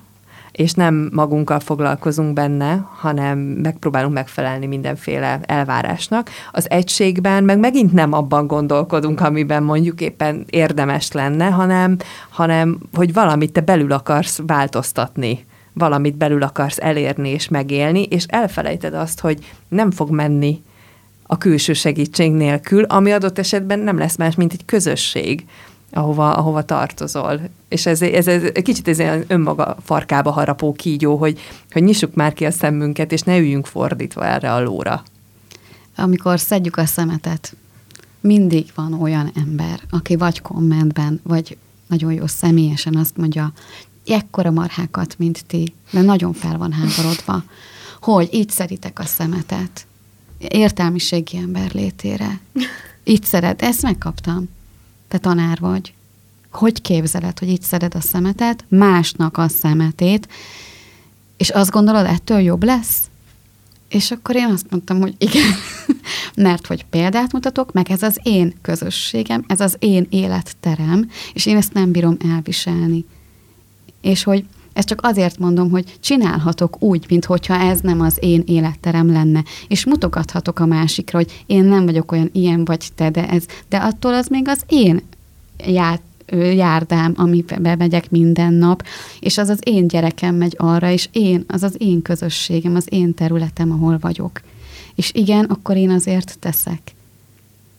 és 0.52 0.74
nem 0.74 1.10
magunkkal 1.14 1.60
foglalkozunk 1.60 2.34
benne, 2.34 2.88
hanem 2.98 3.38
megpróbálunk 3.40 4.14
megfelelni 4.14 4.66
mindenféle 4.66 5.40
elvárásnak. 5.46 6.30
Az 6.52 6.70
egységben 6.70 7.44
meg 7.44 7.60
megint 7.60 7.94
nem 7.94 8.14
abban 8.14 8.48
gondolkodunk, 8.48 9.22
amiben 9.22 9.64
mondjuk 9.64 10.02
éppen 10.02 10.46
érdemes 10.50 11.12
lenne, 11.12 11.50
hanem, 11.50 11.98
hanem 12.30 12.78
hogy 12.94 13.14
valamit 13.14 13.52
te 13.52 13.62
belül 13.62 13.92
akarsz 13.92 14.42
változtatni 14.46 15.46
valamit 15.74 16.18
belül 16.18 16.44
akarsz 16.44 16.78
elérni 16.80 17.30
és 17.30 17.48
megélni, 17.48 18.04
és 18.04 18.24
elfelejted 18.28 18.94
azt, 18.94 19.20
hogy 19.20 19.40
nem 19.68 19.92
fog 19.92 20.10
menni 20.10 20.62
a 21.24 21.38
külső 21.38 21.74
segítség 21.74 22.32
nélkül, 22.32 22.84
ami 22.84 23.12
adott 23.12 23.40
esetben 23.40 23.80
nem 23.80 23.98
lesz 23.98 24.16
más, 24.16 24.36
mint 24.36 24.54
egy 24.54 24.66
közösség, 24.66 25.46
ahova, 25.92 26.34
ahova 26.34 26.64
tartozol. 26.64 27.40
És 27.68 27.86
ez, 27.86 28.02
ez, 28.02 28.28
ez 28.28 28.52
kicsit 28.64 28.88
ez 28.88 29.00
olyan 29.00 29.24
önmaga 29.28 29.78
farkába 29.84 30.32
harapó 30.32 30.74
kígyó, 30.74 31.16
hogy, 31.16 31.40
hogy 31.72 31.84
nyissuk 31.84 32.14
már 32.14 32.34
ki 32.34 32.46
a 32.46 32.52
szemünket, 32.52 33.12
és 33.12 33.22
ne 33.22 33.38
üljünk 33.38 33.66
fordítva 33.66 34.26
erre 34.26 34.54
a 34.54 34.62
lóra. 34.62 35.04
Amikor 35.96 36.40
szedjük 36.40 36.78
a 36.78 36.86
szemetet, 36.86 37.56
mindig 38.20 38.72
van 38.76 38.94
olyan 39.02 39.32
ember, 39.36 39.80
aki 39.90 40.16
vagy 40.16 40.42
kommentben, 40.42 41.20
vagy 41.24 41.58
nagyon 41.88 42.14
jó 42.14 42.28
személyesen 42.28 42.96
azt 42.96 43.18
mondja, 43.18 43.54
ekkora 44.08 44.52
marhákat, 44.52 45.18
mint 45.18 45.46
ti, 45.48 45.74
de 45.92 46.02
nagyon 46.02 46.34
fel 46.34 46.58
van 46.58 46.72
háborodva, 46.72 47.44
hogy 48.02 48.30
így 48.32 48.50
szeritek 48.50 49.00
a 49.00 49.06
szemetet 49.06 49.86
értelmiségi 50.38 51.38
ember 51.38 51.74
létére. 51.74 52.40
Így 53.04 53.24
szeret, 53.24 53.62
ezt 53.62 53.82
megkaptam 53.82 54.50
te 55.12 55.18
tanár 55.18 55.60
vagy. 55.60 55.94
Hogy 56.52 56.82
képzeled, 56.82 57.40
hogy 57.40 57.50
itt 57.50 57.62
szeded 57.62 57.96
a 57.96 58.02
szemetet, 58.02 58.66
másnak 58.68 59.38
a 59.38 59.48
szemetét, 59.48 60.28
és 61.38 61.50
azt 61.50 61.72
gondolod, 61.72 62.06
ettől 62.06 62.40
jobb 62.40 62.64
lesz? 62.64 63.10
És 63.90 64.12
akkor 64.12 64.36
én 64.36 64.50
azt 64.54 64.66
mondtam, 64.70 65.00
hogy 65.00 65.16
igen, 65.18 65.54
mert 66.48 66.68
hogy 66.68 66.86
példát 66.86 67.32
mutatok, 67.32 67.74
meg 67.74 67.92
ez 67.92 68.04
az 68.04 68.20
én 68.24 68.54
közösségem, 68.62 69.44
ez 69.48 69.60
az 69.60 69.76
én 69.80 70.08
életterem, 70.10 71.10
és 71.34 71.46
én 71.46 71.58
ezt 71.58 71.74
nem 71.74 71.92
bírom 71.92 72.18
elviselni. 72.34 73.06
És 74.02 74.24
hogy 74.24 74.46
ezt 74.74 74.88
csak 74.88 75.00
azért 75.04 75.40
mondom, 75.40 75.70
hogy 75.70 75.98
csinálhatok 76.00 76.82
úgy, 76.82 77.06
mintha 77.10 77.56
ez 77.56 77.80
nem 77.80 78.02
az 78.02 78.18
én 78.20 78.44
életterem 78.46 79.12
lenne, 79.12 79.44
és 79.68 79.86
mutogathatok 79.86 80.60
a 80.60 80.66
másikra, 80.66 81.18
hogy 81.18 81.44
én 81.46 81.64
nem 81.64 81.86
vagyok 81.86 82.12
olyan 82.12 82.30
ilyen 82.34 82.66
vagy 82.66 82.90
te, 82.96 83.10
de 83.10 83.30
ez, 83.30 83.46
de 83.70 83.78
attól 83.78 84.14
az 84.14 84.28
még 84.28 84.48
az 84.48 84.62
én 84.68 85.02
jár, 85.68 86.00
járdám, 86.38 87.14
amiben 87.16 87.78
megyek 87.78 88.12
minden 88.12 88.54
nap, 88.54 88.84
és 89.20 89.38
az 89.38 89.50
az 89.50 89.60
én 89.64 89.88
gyerekem 89.88 90.36
megy 90.36 90.56
arra, 90.58 90.92
és 90.92 91.10
én, 91.12 91.44
az 91.48 91.64
az 91.64 91.76
én 91.78 92.02
közösségem, 92.02 92.76
az 92.76 92.86
én 92.90 93.14
területem, 93.14 93.72
ahol 93.72 93.98
vagyok. 94.02 94.42
És 94.96 95.12
igen, 95.14 95.46
akkor 95.46 95.76
én 95.78 95.90
azért 95.90 96.40
teszek. 96.40 96.82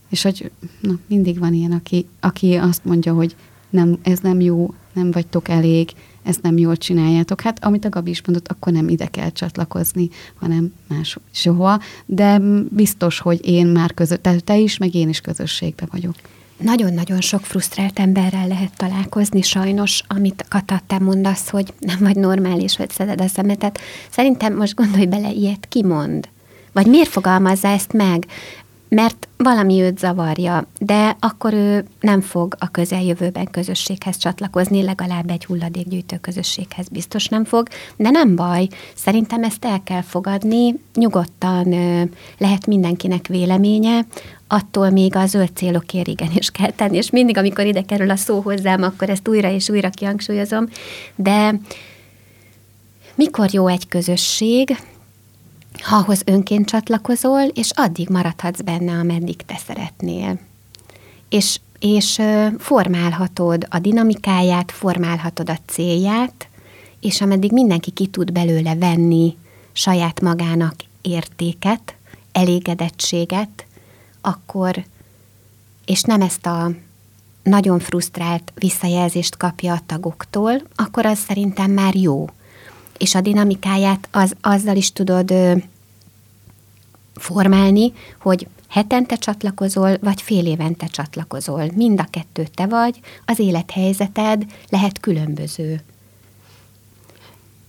És 0.08 0.22
hogy 0.22 0.50
na, 0.80 0.98
mindig 1.06 1.38
van 1.38 1.54
ilyen, 1.54 1.72
aki, 1.72 2.06
aki 2.20 2.54
azt 2.54 2.84
mondja, 2.84 3.14
hogy 3.14 3.36
nem, 3.70 3.98
ez 4.02 4.18
nem 4.18 4.40
jó, 4.40 4.74
nem 4.92 5.10
vagytok 5.10 5.48
elég, 5.48 5.90
ezt 6.22 6.42
nem 6.42 6.58
jól 6.58 6.76
csináljátok. 6.76 7.40
Hát 7.40 7.64
amit 7.64 7.84
a 7.84 7.88
Gabi 7.88 8.10
is 8.10 8.22
mondott, 8.26 8.48
akkor 8.48 8.72
nem 8.72 8.88
ide 8.88 9.06
kell 9.06 9.30
csatlakozni, 9.30 10.08
hanem 10.40 10.72
más 10.88 11.18
soha, 11.30 11.80
de 12.06 12.40
biztos, 12.68 13.18
hogy 13.18 13.46
én 13.46 13.66
már 13.66 13.94
között, 13.94 14.22
te, 14.22 14.40
te 14.40 14.58
is, 14.58 14.78
meg 14.78 14.94
én 14.94 15.08
is 15.08 15.20
közösségbe 15.20 15.86
vagyok. 15.90 16.14
Nagyon-nagyon 16.56 17.20
sok 17.20 17.40
frusztrált 17.40 17.98
emberrel 17.98 18.46
lehet 18.46 18.76
találkozni, 18.76 19.42
sajnos, 19.42 20.02
amit 20.08 20.44
Kata, 20.48 20.80
te 20.86 20.98
mondasz, 20.98 21.48
hogy 21.48 21.72
nem 21.78 21.98
vagy 22.00 22.16
normális, 22.16 22.76
hogy 22.76 22.90
szeded 22.90 23.20
a 23.20 23.26
szemetet. 23.26 23.80
Szerintem 24.10 24.56
most 24.56 24.74
gondolj 24.74 25.06
bele, 25.06 25.30
ilyet 25.30 25.66
kimond. 25.68 26.28
Vagy 26.72 26.86
miért 26.86 27.08
fogalmazza 27.08 27.68
ezt 27.68 27.92
meg? 27.92 28.26
Mert 28.94 29.28
valami 29.36 29.80
őt 29.80 29.98
zavarja, 29.98 30.66
de 30.78 31.16
akkor 31.20 31.52
ő 31.52 31.84
nem 32.00 32.20
fog 32.20 32.54
a 32.58 32.70
közeljövőben 32.70 33.50
közösséghez 33.50 34.16
csatlakozni, 34.16 34.82
legalább 34.82 35.30
egy 35.30 35.44
hulladékgyűjtő 35.44 36.16
közösséghez 36.20 36.88
biztos 36.88 37.28
nem 37.28 37.44
fog, 37.44 37.68
de 37.96 38.10
nem 38.10 38.36
baj, 38.36 38.68
szerintem 38.94 39.44
ezt 39.44 39.64
el 39.64 39.82
kell 39.84 40.02
fogadni, 40.02 40.74
nyugodtan 40.94 41.68
lehet 42.38 42.66
mindenkinek 42.66 43.26
véleménye, 43.26 44.06
attól 44.46 44.90
még 44.90 45.16
a 45.16 45.26
zöld 45.26 45.50
célokért 45.54 46.08
igenis 46.08 46.50
kell 46.50 46.70
tenni, 46.70 46.96
és 46.96 47.10
mindig, 47.10 47.36
amikor 47.36 47.66
ide 47.66 47.82
kerül 47.82 48.10
a 48.10 48.16
szó 48.16 48.40
hozzám, 48.40 48.82
akkor 48.82 49.10
ezt 49.10 49.28
újra 49.28 49.50
és 49.50 49.68
újra 49.68 49.90
kihangsúlyozom, 49.90 50.68
de 51.14 51.60
mikor 53.14 53.48
jó 53.52 53.66
egy 53.66 53.88
közösség, 53.88 54.76
ha 55.82 55.96
ahhoz 55.96 56.22
önként 56.24 56.66
csatlakozol, 56.66 57.42
és 57.42 57.70
addig 57.74 58.08
maradhatsz 58.08 58.60
benne, 58.60 58.92
ameddig 58.92 59.36
te 59.36 59.60
szeretnél. 59.66 60.38
És, 61.28 61.60
és 61.78 62.20
formálhatod 62.58 63.66
a 63.70 63.78
dinamikáját, 63.78 64.72
formálhatod 64.72 65.50
a 65.50 65.58
célját, 65.66 66.48
és 67.00 67.20
ameddig 67.20 67.52
mindenki 67.52 67.90
ki 67.90 68.06
tud 68.06 68.32
belőle 68.32 68.74
venni 68.74 69.36
saját 69.72 70.20
magának 70.20 70.74
értéket, 71.00 71.94
elégedettséget, 72.32 73.66
akkor, 74.20 74.84
és 75.84 76.02
nem 76.02 76.20
ezt 76.20 76.46
a 76.46 76.70
nagyon 77.42 77.78
frusztrált 77.78 78.52
visszajelzést 78.54 79.36
kapja 79.36 79.72
a 79.72 79.80
tagoktól, 79.86 80.62
akkor 80.74 81.06
az 81.06 81.18
szerintem 81.18 81.70
már 81.70 81.94
jó. 81.94 82.28
És 83.02 83.14
a 83.14 83.20
dinamikáját 83.20 84.08
az, 84.10 84.34
azzal 84.40 84.76
is 84.76 84.92
tudod 84.92 85.30
ö, 85.30 85.54
formálni, 87.14 87.92
hogy 88.20 88.46
hetente 88.68 89.16
csatlakozol, 89.16 89.98
vagy 90.00 90.22
fél 90.22 90.46
évente 90.46 90.86
csatlakozol. 90.86 91.70
Mind 91.74 92.00
a 92.00 92.06
kettő 92.10 92.46
te 92.54 92.66
vagy, 92.66 93.00
az 93.24 93.38
élethelyzeted 93.38 94.44
lehet 94.68 95.00
különböző. 95.00 95.80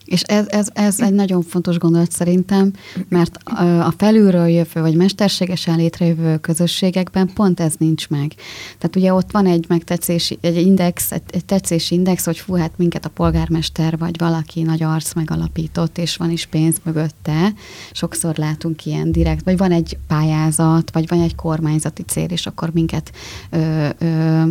És 0.06 0.22
ez, 0.22 0.45
ez, 0.49 0.68
ez 0.74 0.99
egy 0.99 1.14
nagyon 1.14 1.41
fontos 1.41 1.78
gondolat 1.78 2.12
szerintem, 2.12 2.74
mert 3.10 3.38
a 3.80 3.93
felülről 3.97 4.47
jövő, 4.47 4.82
vagy 4.82 4.95
mesterségesen 4.95 5.76
létrejövő 5.76 6.38
közösségekben 6.38 7.30
pont 7.34 7.60
ez 7.60 7.74
nincs 7.78 8.10
meg. 8.10 8.34
Tehát 8.78 8.95
ugye 8.95 9.14
ott 9.14 9.32
van 9.32 9.45
egy 9.45 9.66
megtetszési, 9.68 10.38
egy 10.41 10.58
index, 10.58 11.12
egy, 11.12 11.45
tetszési 11.45 11.95
index, 11.95 12.26
hogy 12.26 12.38
fú, 12.38 12.54
hát 12.56 12.72
minket 12.76 13.06
a 13.06 13.10
polgármester, 13.10 13.97
vagy 13.97 14.18
valaki 14.18 14.62
nagy 14.62 14.84
arc 14.84 15.14
megalapított, 15.14 15.97
és 15.97 16.16
van 16.16 16.32
is 16.32 16.45
pénz 16.45 16.76
mögötte. 16.84 17.54
Sokszor 17.91 18.36
látunk 18.36 18.86
ilyen 18.86 19.12
direkt, 19.12 19.43
vagy 19.43 19.58
van 19.58 19.72
egy 19.72 19.97
pályázat, 20.08 20.91
vagy 20.91 21.08
van 21.08 21.22
egy 21.22 21.36
kormányzati 21.36 22.04
cél, 22.04 22.30
és 22.30 22.45
akkor 22.45 22.70
minket 22.74 23.12
ö, 23.49 23.88
ö, 23.97 24.43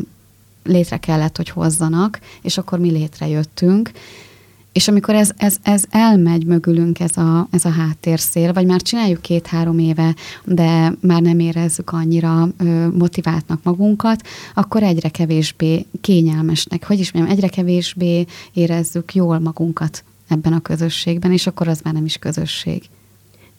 létre 0.65 0.97
kellett, 0.97 1.37
hogy 1.37 1.49
hozzanak, 1.49 2.21
és 2.43 2.59
akkor 2.59 2.79
mi 2.79 2.91
létrejöttünk. 2.91 3.91
És 4.73 4.89
amikor 4.89 5.15
ez, 5.15 5.31
ez, 5.37 5.57
ez 5.63 5.85
elmegy 5.91 6.47
mögülünk, 6.47 7.01
ez 7.01 7.17
a, 7.17 7.49
ez 7.51 7.65
a 7.65 7.71
háttérszél, 7.71 8.53
vagy 8.53 8.67
már 8.67 8.83
csináljuk 8.83 9.21
két-három 9.21 9.79
éve, 9.79 10.15
de 10.45 10.95
már 11.01 11.23
nem 11.23 11.39
érezzük 11.39 11.93
annyira 11.93 12.49
ö, 12.59 12.89
motiváltnak 12.89 13.63
magunkat, 13.63 14.27
akkor 14.55 14.83
egyre 14.83 15.09
kevésbé 15.09 15.87
kényelmesnek, 16.01 16.87
hogy 16.87 16.99
is 16.99 17.13
mondjam, 17.13 17.37
egyre 17.37 17.49
kevésbé 17.49 18.27
érezzük 18.53 19.15
jól 19.15 19.39
magunkat 19.39 20.05
ebben 20.29 20.53
a 20.53 20.61
közösségben, 20.61 21.33
és 21.33 21.47
akkor 21.47 21.69
az 21.69 21.81
már 21.85 21.95
nem 21.95 22.05
is 22.05 22.17
közösség. 22.17 22.83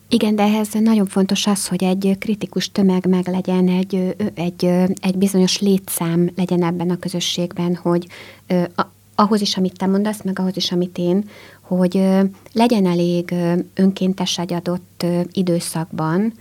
Igen, 0.10 0.36
de 0.36 0.44
ehhez 0.44 0.68
nagyon 0.74 1.06
fontos 1.06 1.48
az, 1.48 1.68
hogy 1.68 1.84
egy 1.84 2.16
kritikus 2.20 2.72
tömeg 2.72 3.06
meg 3.06 3.28
legyen, 3.28 3.68
egy, 3.68 4.16
egy, 4.34 4.66
egy 5.02 5.18
bizonyos 5.18 5.60
létszám 5.60 6.30
legyen 6.36 6.64
ebben 6.64 6.90
a 6.90 7.00
közösségben, 7.00 7.76
hogy 7.76 8.08
ahhoz 9.24 9.42
is, 9.42 9.58
amit 9.58 9.78
te 9.78 9.86
mondasz, 9.86 10.22
meg 10.24 10.40
ahhoz 10.40 10.56
is, 10.56 10.72
amit 10.72 10.98
én, 10.98 11.30
hogy 11.62 12.08
legyen 12.54 12.86
elég 12.86 13.34
önkéntes 13.74 14.38
egy 14.38 14.54
adott 14.54 15.06
időszakban, 15.32 16.34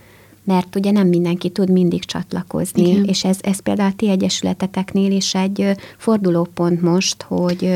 mert 0.43 0.75
ugye 0.75 0.91
nem 0.91 1.07
mindenki 1.07 1.49
tud 1.49 1.69
mindig 1.69 2.05
csatlakozni, 2.05 2.89
Igen. 2.89 3.03
és 3.03 3.23
ez, 3.23 3.37
ez 3.41 3.59
például 3.59 3.91
a 3.91 3.95
ti 3.95 4.09
egyesületeteknél 4.09 5.11
is 5.11 5.35
egy 5.35 5.75
fordulópont 5.97 6.81
most, 6.81 7.21
hogy, 7.21 7.73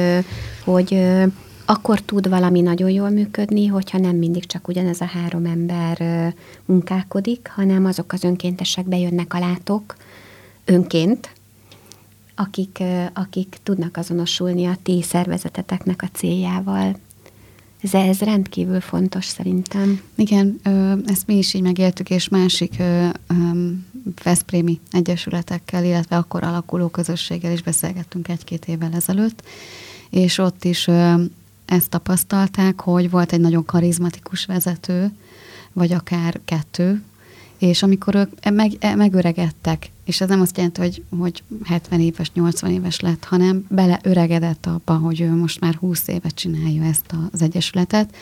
hogy 0.63 1.03
akkor 1.65 1.99
tud 1.99 2.29
valami 2.29 2.61
nagyon 2.61 2.89
jól 2.89 3.09
működni, 3.09 3.67
hogyha 3.67 3.97
nem 3.97 4.15
mindig 4.15 4.45
csak 4.45 4.67
ugyanez 4.67 5.01
a 5.01 5.05
három 5.05 5.45
ember 5.45 6.33
munkálkodik, 6.65 7.51
hanem 7.55 7.85
azok 7.85 8.13
az 8.13 8.23
önkéntesek 8.23 8.85
bejönnek 8.85 9.33
a 9.33 9.39
látok 9.39 9.95
önként, 10.65 11.29
akik, 12.39 12.83
akik 13.13 13.57
tudnak 13.63 13.97
azonosulni 13.97 14.65
a 14.65 14.77
ti 14.83 15.01
szervezeteteknek 15.01 16.01
a 16.01 16.09
céljával. 16.13 16.99
Ez, 17.81 17.93
ez 17.93 18.19
rendkívül 18.19 18.81
fontos 18.81 19.25
szerintem. 19.25 20.01
Igen, 20.15 20.59
ezt 21.05 21.27
mi 21.27 21.37
is 21.37 21.53
így 21.53 21.61
megéltük, 21.61 22.09
és 22.09 22.29
másik 22.29 22.83
Veszprémi 24.23 24.79
egyesületekkel, 24.91 25.83
illetve 25.83 26.17
akkor 26.17 26.43
alakuló 26.43 26.87
közösséggel 26.87 27.51
is 27.51 27.61
beszélgettünk 27.61 28.27
egy-két 28.27 28.65
évvel 28.65 28.93
ezelőtt, 28.93 29.43
és 30.09 30.37
ott 30.37 30.63
is 30.63 30.87
ezt 31.65 31.89
tapasztalták, 31.89 32.81
hogy 32.81 33.09
volt 33.09 33.31
egy 33.33 33.39
nagyon 33.39 33.65
karizmatikus 33.65 34.45
vezető, 34.45 35.11
vagy 35.73 35.91
akár 35.91 36.39
kettő, 36.45 37.01
és 37.57 37.83
amikor 37.83 38.15
ők 38.15 38.49
meg, 38.49 38.95
megöregedtek, 38.95 39.89
és 40.05 40.21
ez 40.21 40.29
nem 40.29 40.41
azt 40.41 40.57
jelenti, 40.57 40.81
hogy, 40.81 41.03
hogy 41.19 41.43
70 41.63 41.99
éves, 41.99 42.31
80 42.33 42.71
éves 42.71 42.99
lett, 42.99 43.23
hanem 43.23 43.65
beleöregedett 43.69 44.65
abba, 44.65 44.93
hogy 44.93 45.21
ő 45.21 45.35
most 45.35 45.59
már 45.59 45.75
20 45.75 46.07
évet 46.07 46.35
csinálja 46.35 46.83
ezt 46.83 47.13
az 47.31 47.41
egyesületet, 47.41 48.15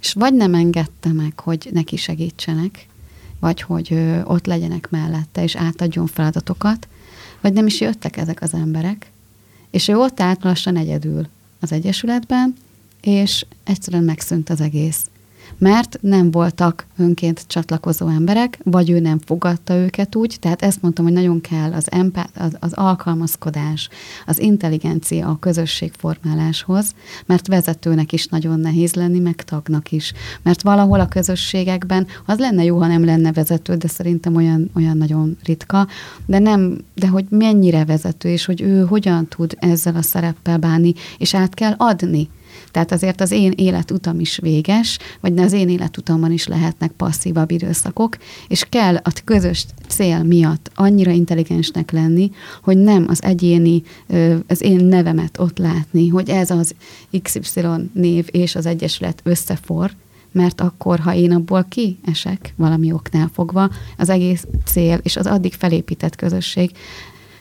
és 0.00 0.12
vagy 0.12 0.34
nem 0.34 0.54
engedte 0.54 1.12
meg, 1.12 1.40
hogy 1.40 1.68
neki 1.72 1.96
segítsenek, 1.96 2.86
vagy 3.40 3.60
hogy 3.60 3.98
ott 4.24 4.46
legyenek 4.46 4.90
mellette, 4.90 5.42
és 5.42 5.56
átadjon 5.56 6.06
feladatokat, 6.06 6.88
vagy 7.40 7.52
nem 7.52 7.66
is 7.66 7.80
jöttek 7.80 8.16
ezek 8.16 8.42
az 8.42 8.54
emberek, 8.54 9.10
és 9.70 9.88
ő 9.88 9.96
ott 9.96 10.20
állt 10.20 10.42
lassan 10.42 10.76
egyedül 10.76 11.26
az 11.60 11.72
Egyesületben, 11.72 12.54
és 13.00 13.46
egyszerűen 13.64 14.04
megszűnt 14.04 14.50
az 14.50 14.60
egész 14.60 15.06
mert 15.58 15.98
nem 16.00 16.30
voltak 16.30 16.86
önként 16.98 17.44
csatlakozó 17.46 18.08
emberek, 18.08 18.58
vagy 18.62 18.90
ő 18.90 19.00
nem 19.00 19.18
fogadta 19.18 19.74
őket 19.74 20.14
úgy, 20.14 20.36
tehát 20.40 20.62
ezt 20.62 20.82
mondtam, 20.82 21.04
hogy 21.04 21.14
nagyon 21.14 21.40
kell 21.40 21.72
az, 21.72 21.90
empá- 21.90 22.30
az, 22.36 22.56
az 22.60 22.72
alkalmazkodás, 22.72 23.88
az 24.26 24.38
intelligencia 24.38 25.28
a 25.28 25.38
közösségformáláshoz, 25.38 26.94
mert 27.26 27.46
vezetőnek 27.46 28.12
is 28.12 28.26
nagyon 28.26 28.60
nehéz 28.60 28.94
lenni, 28.94 29.18
meg 29.18 29.34
tagnak 29.34 29.92
is. 29.92 30.12
Mert 30.42 30.62
valahol 30.62 31.00
a 31.00 31.08
közösségekben 31.08 32.06
az 32.26 32.38
lenne 32.38 32.64
jó, 32.64 32.78
ha 32.78 32.86
nem 32.86 33.04
lenne 33.04 33.32
vezető, 33.32 33.74
de 33.74 33.88
szerintem 33.88 34.36
olyan, 34.36 34.70
olyan 34.76 34.96
nagyon 34.96 35.36
ritka, 35.44 35.86
de 36.26 36.38
nem, 36.38 36.78
de 36.94 37.08
hogy 37.08 37.26
mennyire 37.28 37.84
vezető, 37.84 38.28
és 38.28 38.44
hogy 38.44 38.60
ő 38.60 38.84
hogyan 38.84 39.26
tud 39.28 39.56
ezzel 39.58 39.96
a 39.96 40.02
szereppel 40.02 40.58
bánni, 40.58 40.92
és 41.18 41.34
át 41.34 41.54
kell 41.54 41.74
adni 41.76 42.28
tehát 42.70 42.92
azért 42.92 43.20
az 43.20 43.30
én 43.30 43.52
életutam 43.56 44.20
is 44.20 44.38
véges, 44.38 44.98
vagy 45.20 45.38
az 45.38 45.52
én 45.52 45.68
életutamban 45.68 46.32
is 46.32 46.46
lehetnek 46.46 46.90
passzívabb 46.90 47.50
időszakok, 47.50 48.16
és 48.48 48.66
kell 48.68 48.96
a 48.96 49.12
közös 49.24 49.66
cél 49.88 50.22
miatt 50.22 50.70
annyira 50.74 51.10
intelligensnek 51.10 51.90
lenni, 51.90 52.30
hogy 52.62 52.76
nem 52.76 53.06
az 53.08 53.22
egyéni, 53.22 53.82
az 54.46 54.62
én 54.62 54.84
nevemet 54.84 55.38
ott 55.38 55.58
látni, 55.58 56.08
hogy 56.08 56.28
ez 56.28 56.50
az 56.50 56.74
XY 57.22 57.60
név 57.92 58.26
és 58.30 58.54
az 58.54 58.66
egyesület 58.66 59.20
összefor, 59.22 59.90
mert 60.32 60.60
akkor, 60.60 60.98
ha 60.98 61.14
én 61.14 61.32
abból 61.32 61.66
kiesek 61.68 62.54
valami 62.56 62.92
oknál 62.92 63.30
fogva, 63.32 63.70
az 63.98 64.08
egész 64.08 64.46
cél 64.64 64.98
és 65.02 65.16
az 65.16 65.26
addig 65.26 65.52
felépített 65.52 66.16
közösség, 66.16 66.70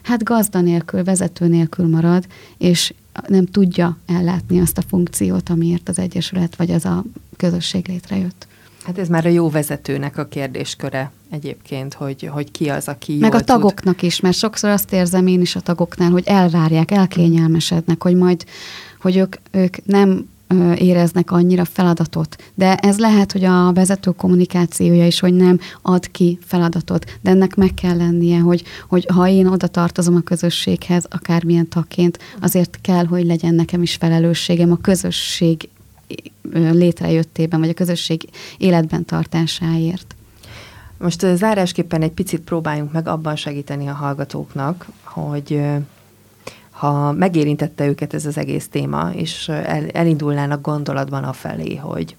hát 0.04 0.24
gazda 0.24 0.62
nélkül, 0.62 1.04
vezető 1.04 1.48
nélkül 1.48 1.88
marad, 1.88 2.28
és 2.58 2.94
nem 3.28 3.46
tudja 3.46 3.98
ellátni 4.06 4.60
azt 4.60 4.78
a 4.78 4.82
funkciót, 4.88 5.50
amiért 5.50 5.90
az 5.90 6.00
Egyesület 6.00 6.56
vagy 6.56 6.72
az 6.72 6.86
a 6.86 7.04
közösség 7.38 7.88
létrejött. 7.88 8.48
Hát 8.84 8.98
ez 8.98 9.08
már 9.08 9.26
a 9.26 9.30
jó 9.30 9.50
vezetőnek 9.50 10.18
a 10.18 10.26
kérdésköre 10.26 11.12
egyébként, 11.30 11.94
hogy, 11.94 12.30
hogy 12.32 12.52
ki 12.52 12.70
az, 12.70 12.88
aki 12.88 13.18
Meg 13.18 13.34
a 13.34 13.42
tagoknak 13.42 13.96
tud. 13.96 14.04
is, 14.04 14.20
mert 14.20 14.36
sokszor 14.36 14.70
azt 14.70 14.94
érzem 14.94 15.28
én 15.28 15.42
is 15.42 15.56
a 15.56 15.60
tagoknál, 15.60 16.10
hogy 16.10 16.24
elvárják, 16.26 16.92
elkényelmesednek, 16.92 18.04
hogy 18.04 18.16
majd, 18.16 18.46
hogy 19.02 19.18
ők, 19.18 19.36
ők 19.52 19.86
nem 19.86 20.30
éreznek 20.76 21.32
annyira 21.32 21.66
feladatot. 21.66 22.36
De 22.56 22.76
ez 22.76 22.98
lehet, 23.00 23.32
hogy 23.32 23.44
a 23.44 23.72
vezető 23.74 24.12
kommunikációja 24.12 25.06
is, 25.06 25.20
hogy 25.20 25.34
nem 25.34 25.60
ad 25.82 26.12
ki 26.12 26.40
feladatot, 26.46 27.20
de 27.22 27.30
ennek 27.30 27.56
meg 27.56 27.74
kell 27.74 27.98
lennie, 27.98 28.40
hogy, 28.40 28.64
hogy 28.88 29.06
ha 29.14 29.28
én 29.28 29.48
oda 29.48 29.68
tartozom 29.68 30.16
a 30.16 30.22
közösséghez, 30.22 31.06
akármilyen 31.10 31.70
tagként, 31.70 32.20
azért 32.42 32.78
kell, 32.82 33.06
hogy 33.06 33.26
legyen 33.26 33.56
nekem 33.56 33.82
is 33.82 33.96
felelősségem 33.96 34.72
a 34.72 34.78
közösség 34.82 35.70
létrejöttében, 36.52 37.60
vagy 37.60 37.70
a 37.70 37.74
közösség 37.74 38.30
életben 38.58 39.06
tartásáért. 39.06 40.16
Most 40.98 41.26
zárásképpen 41.36 42.02
egy 42.02 42.12
picit 42.12 42.42
próbáljunk 42.42 42.92
meg 42.92 43.08
abban 43.08 43.36
segíteni 43.36 43.88
a 43.88 43.94
hallgatóknak, 43.94 44.88
hogy 45.04 45.62
ha 46.84 47.12
megérintette 47.12 47.86
őket 47.88 48.14
ez 48.14 48.26
az 48.26 48.38
egész 48.38 48.68
téma, 48.68 49.12
és 49.14 49.50
el, 49.50 49.88
elindulnának 49.88 50.62
gondolatban 50.62 51.24
afelé, 51.24 51.76
hogy 51.76 52.16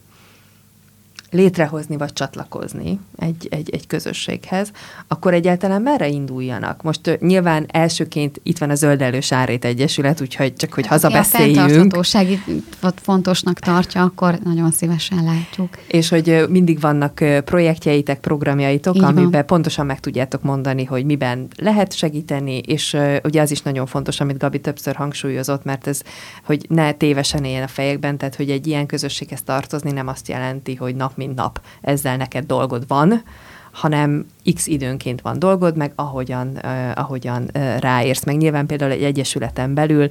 létrehozni 1.35 1.97
vagy 1.97 2.12
csatlakozni 2.12 2.99
egy, 3.16 3.49
egy, 3.51 3.70
egy 3.70 3.87
közösséghez, 3.87 4.70
akkor 5.09 5.35
egyáltalán 5.35 5.82
merre 5.82 6.09
induljanak? 6.09 6.82
Most 6.82 7.18
nyilván 7.20 7.66
elsőként 7.68 8.41
itt 8.43 8.59
van 8.59 8.70
a 8.70 8.74
Zöld 8.74 9.22
Sárét 9.22 9.64
Egyesület, 9.64 10.20
úgyhogy 10.20 10.55
csak 10.55 10.72
hogy 10.72 10.87
hazabeszéljünk. 10.87 11.95
Ha 12.80 12.87
a 12.87 12.93
fontosnak 12.97 13.59
tartja, 13.59 14.03
akkor 14.03 14.39
nagyon 14.45 14.70
szívesen 14.70 15.24
látjuk. 15.24 15.78
És 15.87 16.09
hogy 16.09 16.45
mindig 16.49 16.80
vannak 16.80 17.14
projektjeitek, 17.45 18.20
programjaitok, 18.20 18.97
Így 18.97 19.03
amiben 19.03 19.30
van. 19.30 19.47
pontosan 19.47 19.87
meg 19.87 20.01
tudjátok 20.01 20.43
mondani, 20.43 20.85
hogy 20.85 21.05
miben 21.05 21.49
lehet 21.57 21.97
segíteni, 21.97 22.59
és 22.59 22.97
ugye 23.24 23.41
az 23.41 23.51
is 23.51 23.62
nagyon 23.62 23.87
fontos, 23.87 24.20
amit 24.20 24.39
Gabi 24.39 24.61
többször 24.61 24.95
hangsúlyozott, 24.95 25.64
mert 25.64 25.87
ez, 25.87 26.01
hogy 26.45 26.66
ne 26.68 26.93
tévesen 26.93 27.45
éljen 27.45 27.62
a 27.62 27.68
fejekben, 27.68 28.16
tehát 28.16 28.35
hogy 28.35 28.51
egy 28.51 28.66
ilyen 28.66 28.87
közösséghez 28.87 29.43
tartozni 29.43 29.91
nem 29.91 30.09
azt 30.09 30.28
jelenti, 30.28 30.74
hogy 30.74 30.95
nap 30.95 31.16
mint 31.26 31.38
nap. 31.38 31.60
Ezzel 31.80 32.16
neked 32.16 32.46
dolgod 32.46 32.86
van, 32.86 33.22
hanem 33.74 34.26
x 34.54 34.66
időnként 34.66 35.20
van 35.20 35.38
dolgod, 35.38 35.76
meg 35.76 35.92
ahogyan, 35.94 36.56
ahogyan 36.94 37.50
ráérsz. 37.78 38.24
Meg 38.24 38.36
nyilván 38.36 38.66
például 38.66 38.90
egy 38.90 39.02
egyesületen 39.02 39.74
belül 39.74 40.08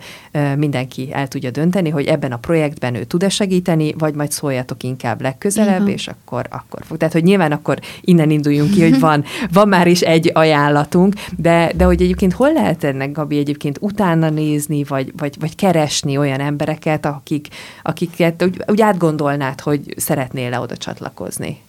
mindenki 0.55 1.09
el 1.11 1.27
tudja 1.27 1.51
dönteni, 1.51 1.89
hogy 1.89 2.05
ebben 2.05 2.31
a 2.31 2.37
projektben 2.37 2.95
ő 2.95 3.03
tud-e 3.03 3.29
segíteni, 3.29 3.93
vagy 3.97 4.15
majd 4.15 4.31
szóljatok 4.31 4.83
inkább 4.83 5.21
legközelebb, 5.21 5.79
uh-huh. 5.79 5.93
és 5.93 6.07
akkor, 6.07 6.45
akkor 6.49 6.81
fog. 6.85 6.97
Tehát, 6.97 7.13
hogy 7.13 7.23
nyilván 7.23 7.51
akkor 7.51 7.79
innen 8.01 8.29
induljunk 8.29 8.71
ki, 8.71 8.81
hogy 8.81 8.99
van, 8.99 9.23
van 9.53 9.67
már 9.67 9.87
is 9.87 10.01
egy 10.01 10.31
ajánlatunk, 10.33 11.13
de, 11.37 11.71
de 11.75 11.83
hogy 11.83 12.01
egyébként 12.01 12.33
hol 12.33 12.53
lehet 12.53 12.83
ennek, 12.83 13.11
Gabi, 13.11 13.37
egyébként 13.37 13.77
utána 13.81 14.29
nézni, 14.29 14.83
vagy, 14.83 15.13
vagy, 15.17 15.35
vagy 15.39 15.55
keresni 15.55 16.17
olyan 16.17 16.39
embereket, 16.39 17.05
akik, 17.05 17.47
akiket 17.81 18.43
úgy, 18.43 18.61
úgy 18.67 18.81
átgondolnád, 18.81 19.61
hogy 19.61 19.93
szeretnél-e 19.97 20.59
oda 20.59 20.77
csatlakozni? 20.77 21.61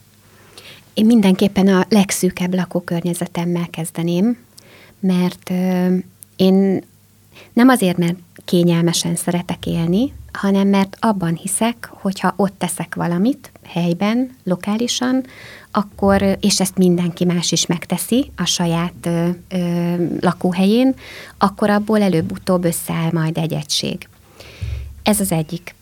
Én 0.95 1.05
mindenképpen 1.05 1.67
a 1.67 1.85
legszűkebb 1.89 2.53
lakókörnyezetemmel 2.53 3.67
kezdeném, 3.69 4.37
mert 4.99 5.49
én 6.35 6.83
nem 7.53 7.69
azért, 7.69 7.97
mert 7.97 8.15
kényelmesen 8.45 9.15
szeretek 9.15 9.65
élni, 9.65 10.13
hanem 10.33 10.67
mert 10.67 10.97
abban 10.99 11.35
hiszek, 11.35 11.89
hogyha 11.91 12.33
ott 12.35 12.53
teszek 12.57 12.95
valamit 12.95 13.51
helyben, 13.63 14.35
lokálisan, 14.43 15.25
akkor, 15.71 16.37
és 16.39 16.59
ezt 16.59 16.77
mindenki 16.77 17.25
más 17.25 17.51
is 17.51 17.65
megteszi 17.65 18.31
a 18.35 18.45
saját 18.45 18.93
ö, 19.05 19.29
ö, 19.49 19.95
lakóhelyén, 20.19 20.95
akkor 21.37 21.69
abból 21.69 22.01
előbb-utóbb 22.01 22.65
összeáll 22.65 23.09
majd 23.11 23.37
egy 23.37 23.53
egység. 23.53 24.07
Ez 25.03 25.19
az 25.19 25.31
egyik. 25.31 25.75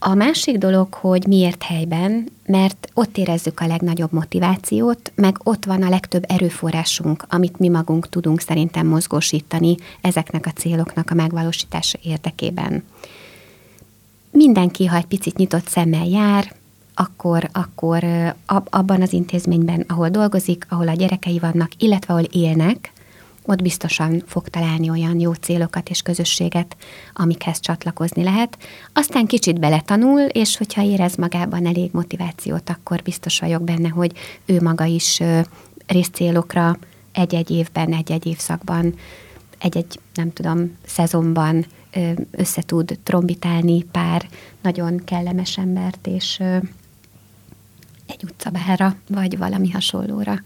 A 0.00 0.14
másik 0.14 0.58
dolog, 0.58 0.94
hogy 0.94 1.26
miért 1.26 1.62
helyben, 1.62 2.28
mert 2.46 2.88
ott 2.94 3.16
érezzük 3.16 3.60
a 3.60 3.66
legnagyobb 3.66 4.12
motivációt, 4.12 5.12
meg 5.14 5.36
ott 5.42 5.64
van 5.64 5.82
a 5.82 5.88
legtöbb 5.88 6.24
erőforrásunk, 6.28 7.24
amit 7.28 7.58
mi 7.58 7.68
magunk 7.68 8.08
tudunk 8.08 8.40
szerintem 8.40 8.86
mozgósítani 8.86 9.76
ezeknek 10.00 10.46
a 10.46 10.50
céloknak 10.50 11.10
a 11.10 11.14
megvalósítása 11.14 11.98
érdekében. 12.02 12.84
Mindenki, 14.30 14.86
ha 14.86 14.96
egy 14.96 15.06
picit 15.06 15.36
nyitott 15.36 15.68
szemmel 15.68 16.06
jár, 16.06 16.52
akkor, 16.94 17.48
akkor 17.52 18.04
abban 18.70 19.02
az 19.02 19.12
intézményben, 19.12 19.84
ahol 19.88 20.08
dolgozik, 20.08 20.66
ahol 20.68 20.88
a 20.88 20.92
gyerekei 20.94 21.38
vannak, 21.38 21.70
illetve 21.78 22.14
ahol 22.14 22.26
élnek, 22.32 22.92
ott 23.48 23.62
biztosan 23.62 24.22
fog 24.26 24.48
találni 24.48 24.90
olyan 24.90 25.20
jó 25.20 25.32
célokat 25.32 25.88
és 25.88 26.02
közösséget, 26.02 26.76
amikhez 27.12 27.60
csatlakozni 27.60 28.22
lehet. 28.22 28.58
Aztán 28.92 29.26
kicsit 29.26 29.58
beletanul, 29.60 30.20
és 30.20 30.56
hogyha 30.56 30.82
érez 30.82 31.16
magában 31.16 31.66
elég 31.66 31.90
motivációt, 31.92 32.70
akkor 32.70 33.02
biztos 33.02 33.38
vagyok 33.40 33.62
benne, 33.62 33.88
hogy 33.88 34.12
ő 34.46 34.60
maga 34.60 34.84
is 34.84 35.20
részcélokra 35.86 36.78
egy-egy 37.12 37.50
évben, 37.50 37.92
egy-egy 37.92 38.26
évszakban, 38.26 38.94
egy-egy, 39.58 40.00
nem 40.14 40.32
tudom, 40.32 40.76
szezonban 40.86 41.66
össze 42.30 42.62
tud 42.62 42.98
trombitálni 43.02 43.82
pár 43.82 44.28
nagyon 44.62 45.00
kellemes 45.04 45.58
embert, 45.58 46.06
és 46.06 46.40
egy 48.06 48.24
utcabára, 48.24 48.96
vagy 49.08 49.38
valami 49.38 49.70
hasonlóra 49.70 50.42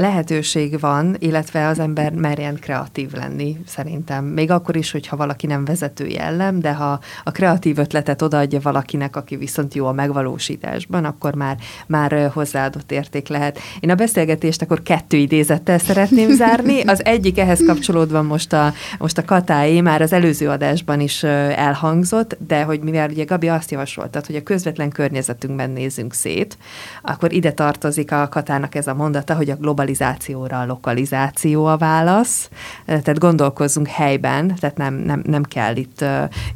lehetőség 0.00 0.80
van, 0.80 1.16
illetve 1.18 1.66
az 1.66 1.78
ember 1.78 2.12
merjen 2.12 2.54
kreatív 2.54 3.12
lenni, 3.12 3.56
szerintem. 3.66 4.24
Még 4.24 4.50
akkor 4.50 4.76
is, 4.76 4.90
hogyha 4.90 5.16
valaki 5.16 5.46
nem 5.46 5.64
vezető 5.64 6.06
jellem, 6.06 6.60
de 6.60 6.72
ha 6.72 7.00
a 7.24 7.30
kreatív 7.30 7.78
ötletet 7.78 8.22
odaadja 8.22 8.60
valakinek, 8.62 9.16
aki 9.16 9.36
viszont 9.36 9.74
jó 9.74 9.86
a 9.86 9.92
megvalósításban, 9.92 11.04
akkor 11.04 11.34
már, 11.34 11.56
már 11.86 12.30
hozzáadott 12.32 12.92
érték 12.92 13.28
lehet. 13.28 13.58
Én 13.80 13.90
a 13.90 13.94
beszélgetést 13.94 14.62
akkor 14.62 14.82
kettő 14.82 15.16
idézettel 15.16 15.78
szeretném 15.78 16.30
zárni. 16.30 16.80
Az 16.80 17.04
egyik 17.04 17.38
ehhez 17.38 17.62
kapcsolódva 17.66 18.22
most 18.22 18.52
a, 18.52 18.72
most 18.98 19.18
a 19.18 19.24
katáé 19.24 19.80
már 19.80 20.02
az 20.02 20.12
előző 20.12 20.48
adásban 20.48 21.00
is 21.00 21.22
elhangzott, 21.22 22.36
de 22.46 22.62
hogy 22.62 22.80
mivel 22.80 23.10
ugye 23.10 23.24
Gabi 23.24 23.48
azt 23.48 23.70
javasoltad, 23.70 24.26
hogy 24.26 24.36
a 24.36 24.42
közvetlen 24.42 24.90
környezetünkben 24.90 25.70
nézzünk 25.70 26.14
szét, 26.14 26.58
akkor 27.02 27.32
ide 27.32 27.52
tartozik 27.52 28.12
a 28.12 28.28
katának 28.28 28.74
ez 28.74 28.86
a 28.86 28.94
mondata, 28.94 29.34
hogy 29.34 29.50
a 29.50 29.54
globalizáció 29.54 29.88
globalizációra 29.90 30.60
a 30.60 30.66
lokalizáció 30.66 31.64
a 31.64 31.76
válasz, 31.76 32.48
tehát 32.86 33.18
gondolkozzunk 33.18 33.86
helyben, 33.86 34.54
tehát 34.60 34.76
nem, 34.76 34.94
nem, 34.94 35.22
nem 35.26 35.42
kell 35.42 35.76
itt 35.76 36.04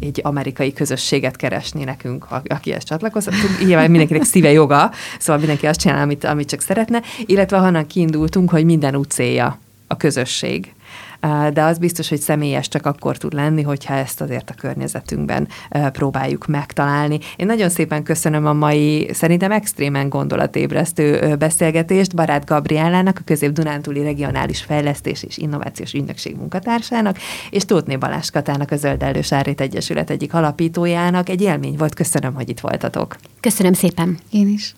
egy 0.01 0.21
amerikai 0.23 0.73
közösséget 0.73 1.37
keresni 1.37 1.85
nekünk, 1.85 2.27
aki 2.45 2.73
ezt 2.73 2.87
csatlakozott. 2.87 3.35
Nyilván 3.65 3.91
mindenkinek 3.91 4.23
szíve 4.23 4.53
joga, 4.53 4.91
szóval 5.19 5.39
mindenki 5.39 5.67
azt 5.67 5.81
csinál, 5.81 6.03
amit, 6.03 6.25
amit 6.25 6.49
csak 6.49 6.61
szeretne, 6.61 7.03
illetve 7.27 7.59
hannan 7.59 7.87
kiindultunk, 7.87 8.51
hogy 8.51 8.65
minden 8.65 8.97
út 8.97 9.11
célja 9.11 9.59
a 9.87 9.97
közösség 9.97 10.74
de 11.53 11.63
az 11.63 11.79
biztos, 11.79 12.09
hogy 12.09 12.21
személyes 12.21 12.69
csak 12.69 12.87
akkor 12.87 13.17
tud 13.17 13.33
lenni, 13.33 13.63
hogyha 13.63 13.95
ezt 13.95 14.21
azért 14.21 14.51
a 14.51 14.55
környezetünkben 14.55 15.49
próbáljuk 15.93 16.47
megtalálni. 16.47 17.19
Én 17.37 17.47
nagyon 17.47 17.69
szépen 17.69 18.03
köszönöm 18.03 18.47
a 18.47 18.53
mai, 18.53 19.09
szerintem 19.13 19.53
extrémen 19.53 20.09
gondolatébresztő 20.09 21.37
beszélgetést 21.37 22.15
Barát 22.15 22.45
Gabriálának, 22.45 23.19
a 23.19 23.25
Közép-Dunántúli 23.25 24.03
Regionális 24.03 24.63
Fejlesztés 24.63 25.23
és 25.23 25.39
Innovációs 25.39 25.93
Ügynökség 25.93 26.37
munkatársának, 26.37 27.19
és 27.51 27.65
Tótné 27.65 27.97
Balázs 27.97 28.31
Katának, 28.31 28.71
a 28.71 28.77
Zöld 28.77 29.03
Elősárét 29.03 29.61
Egyesület 29.61 30.11
egyik 30.11 30.35
alapítójának. 30.35 31.29
Egy 31.29 31.43
élmény 31.43 31.77
volt, 31.77 31.95
köszönöm, 31.95 32.35
hogy 32.35 32.49
itt 32.49 32.61
voltatok. 32.61 33.17
Köszönöm 33.41 33.73
szépen. 33.73 34.19
Én 34.31 34.49
is. 34.49 34.75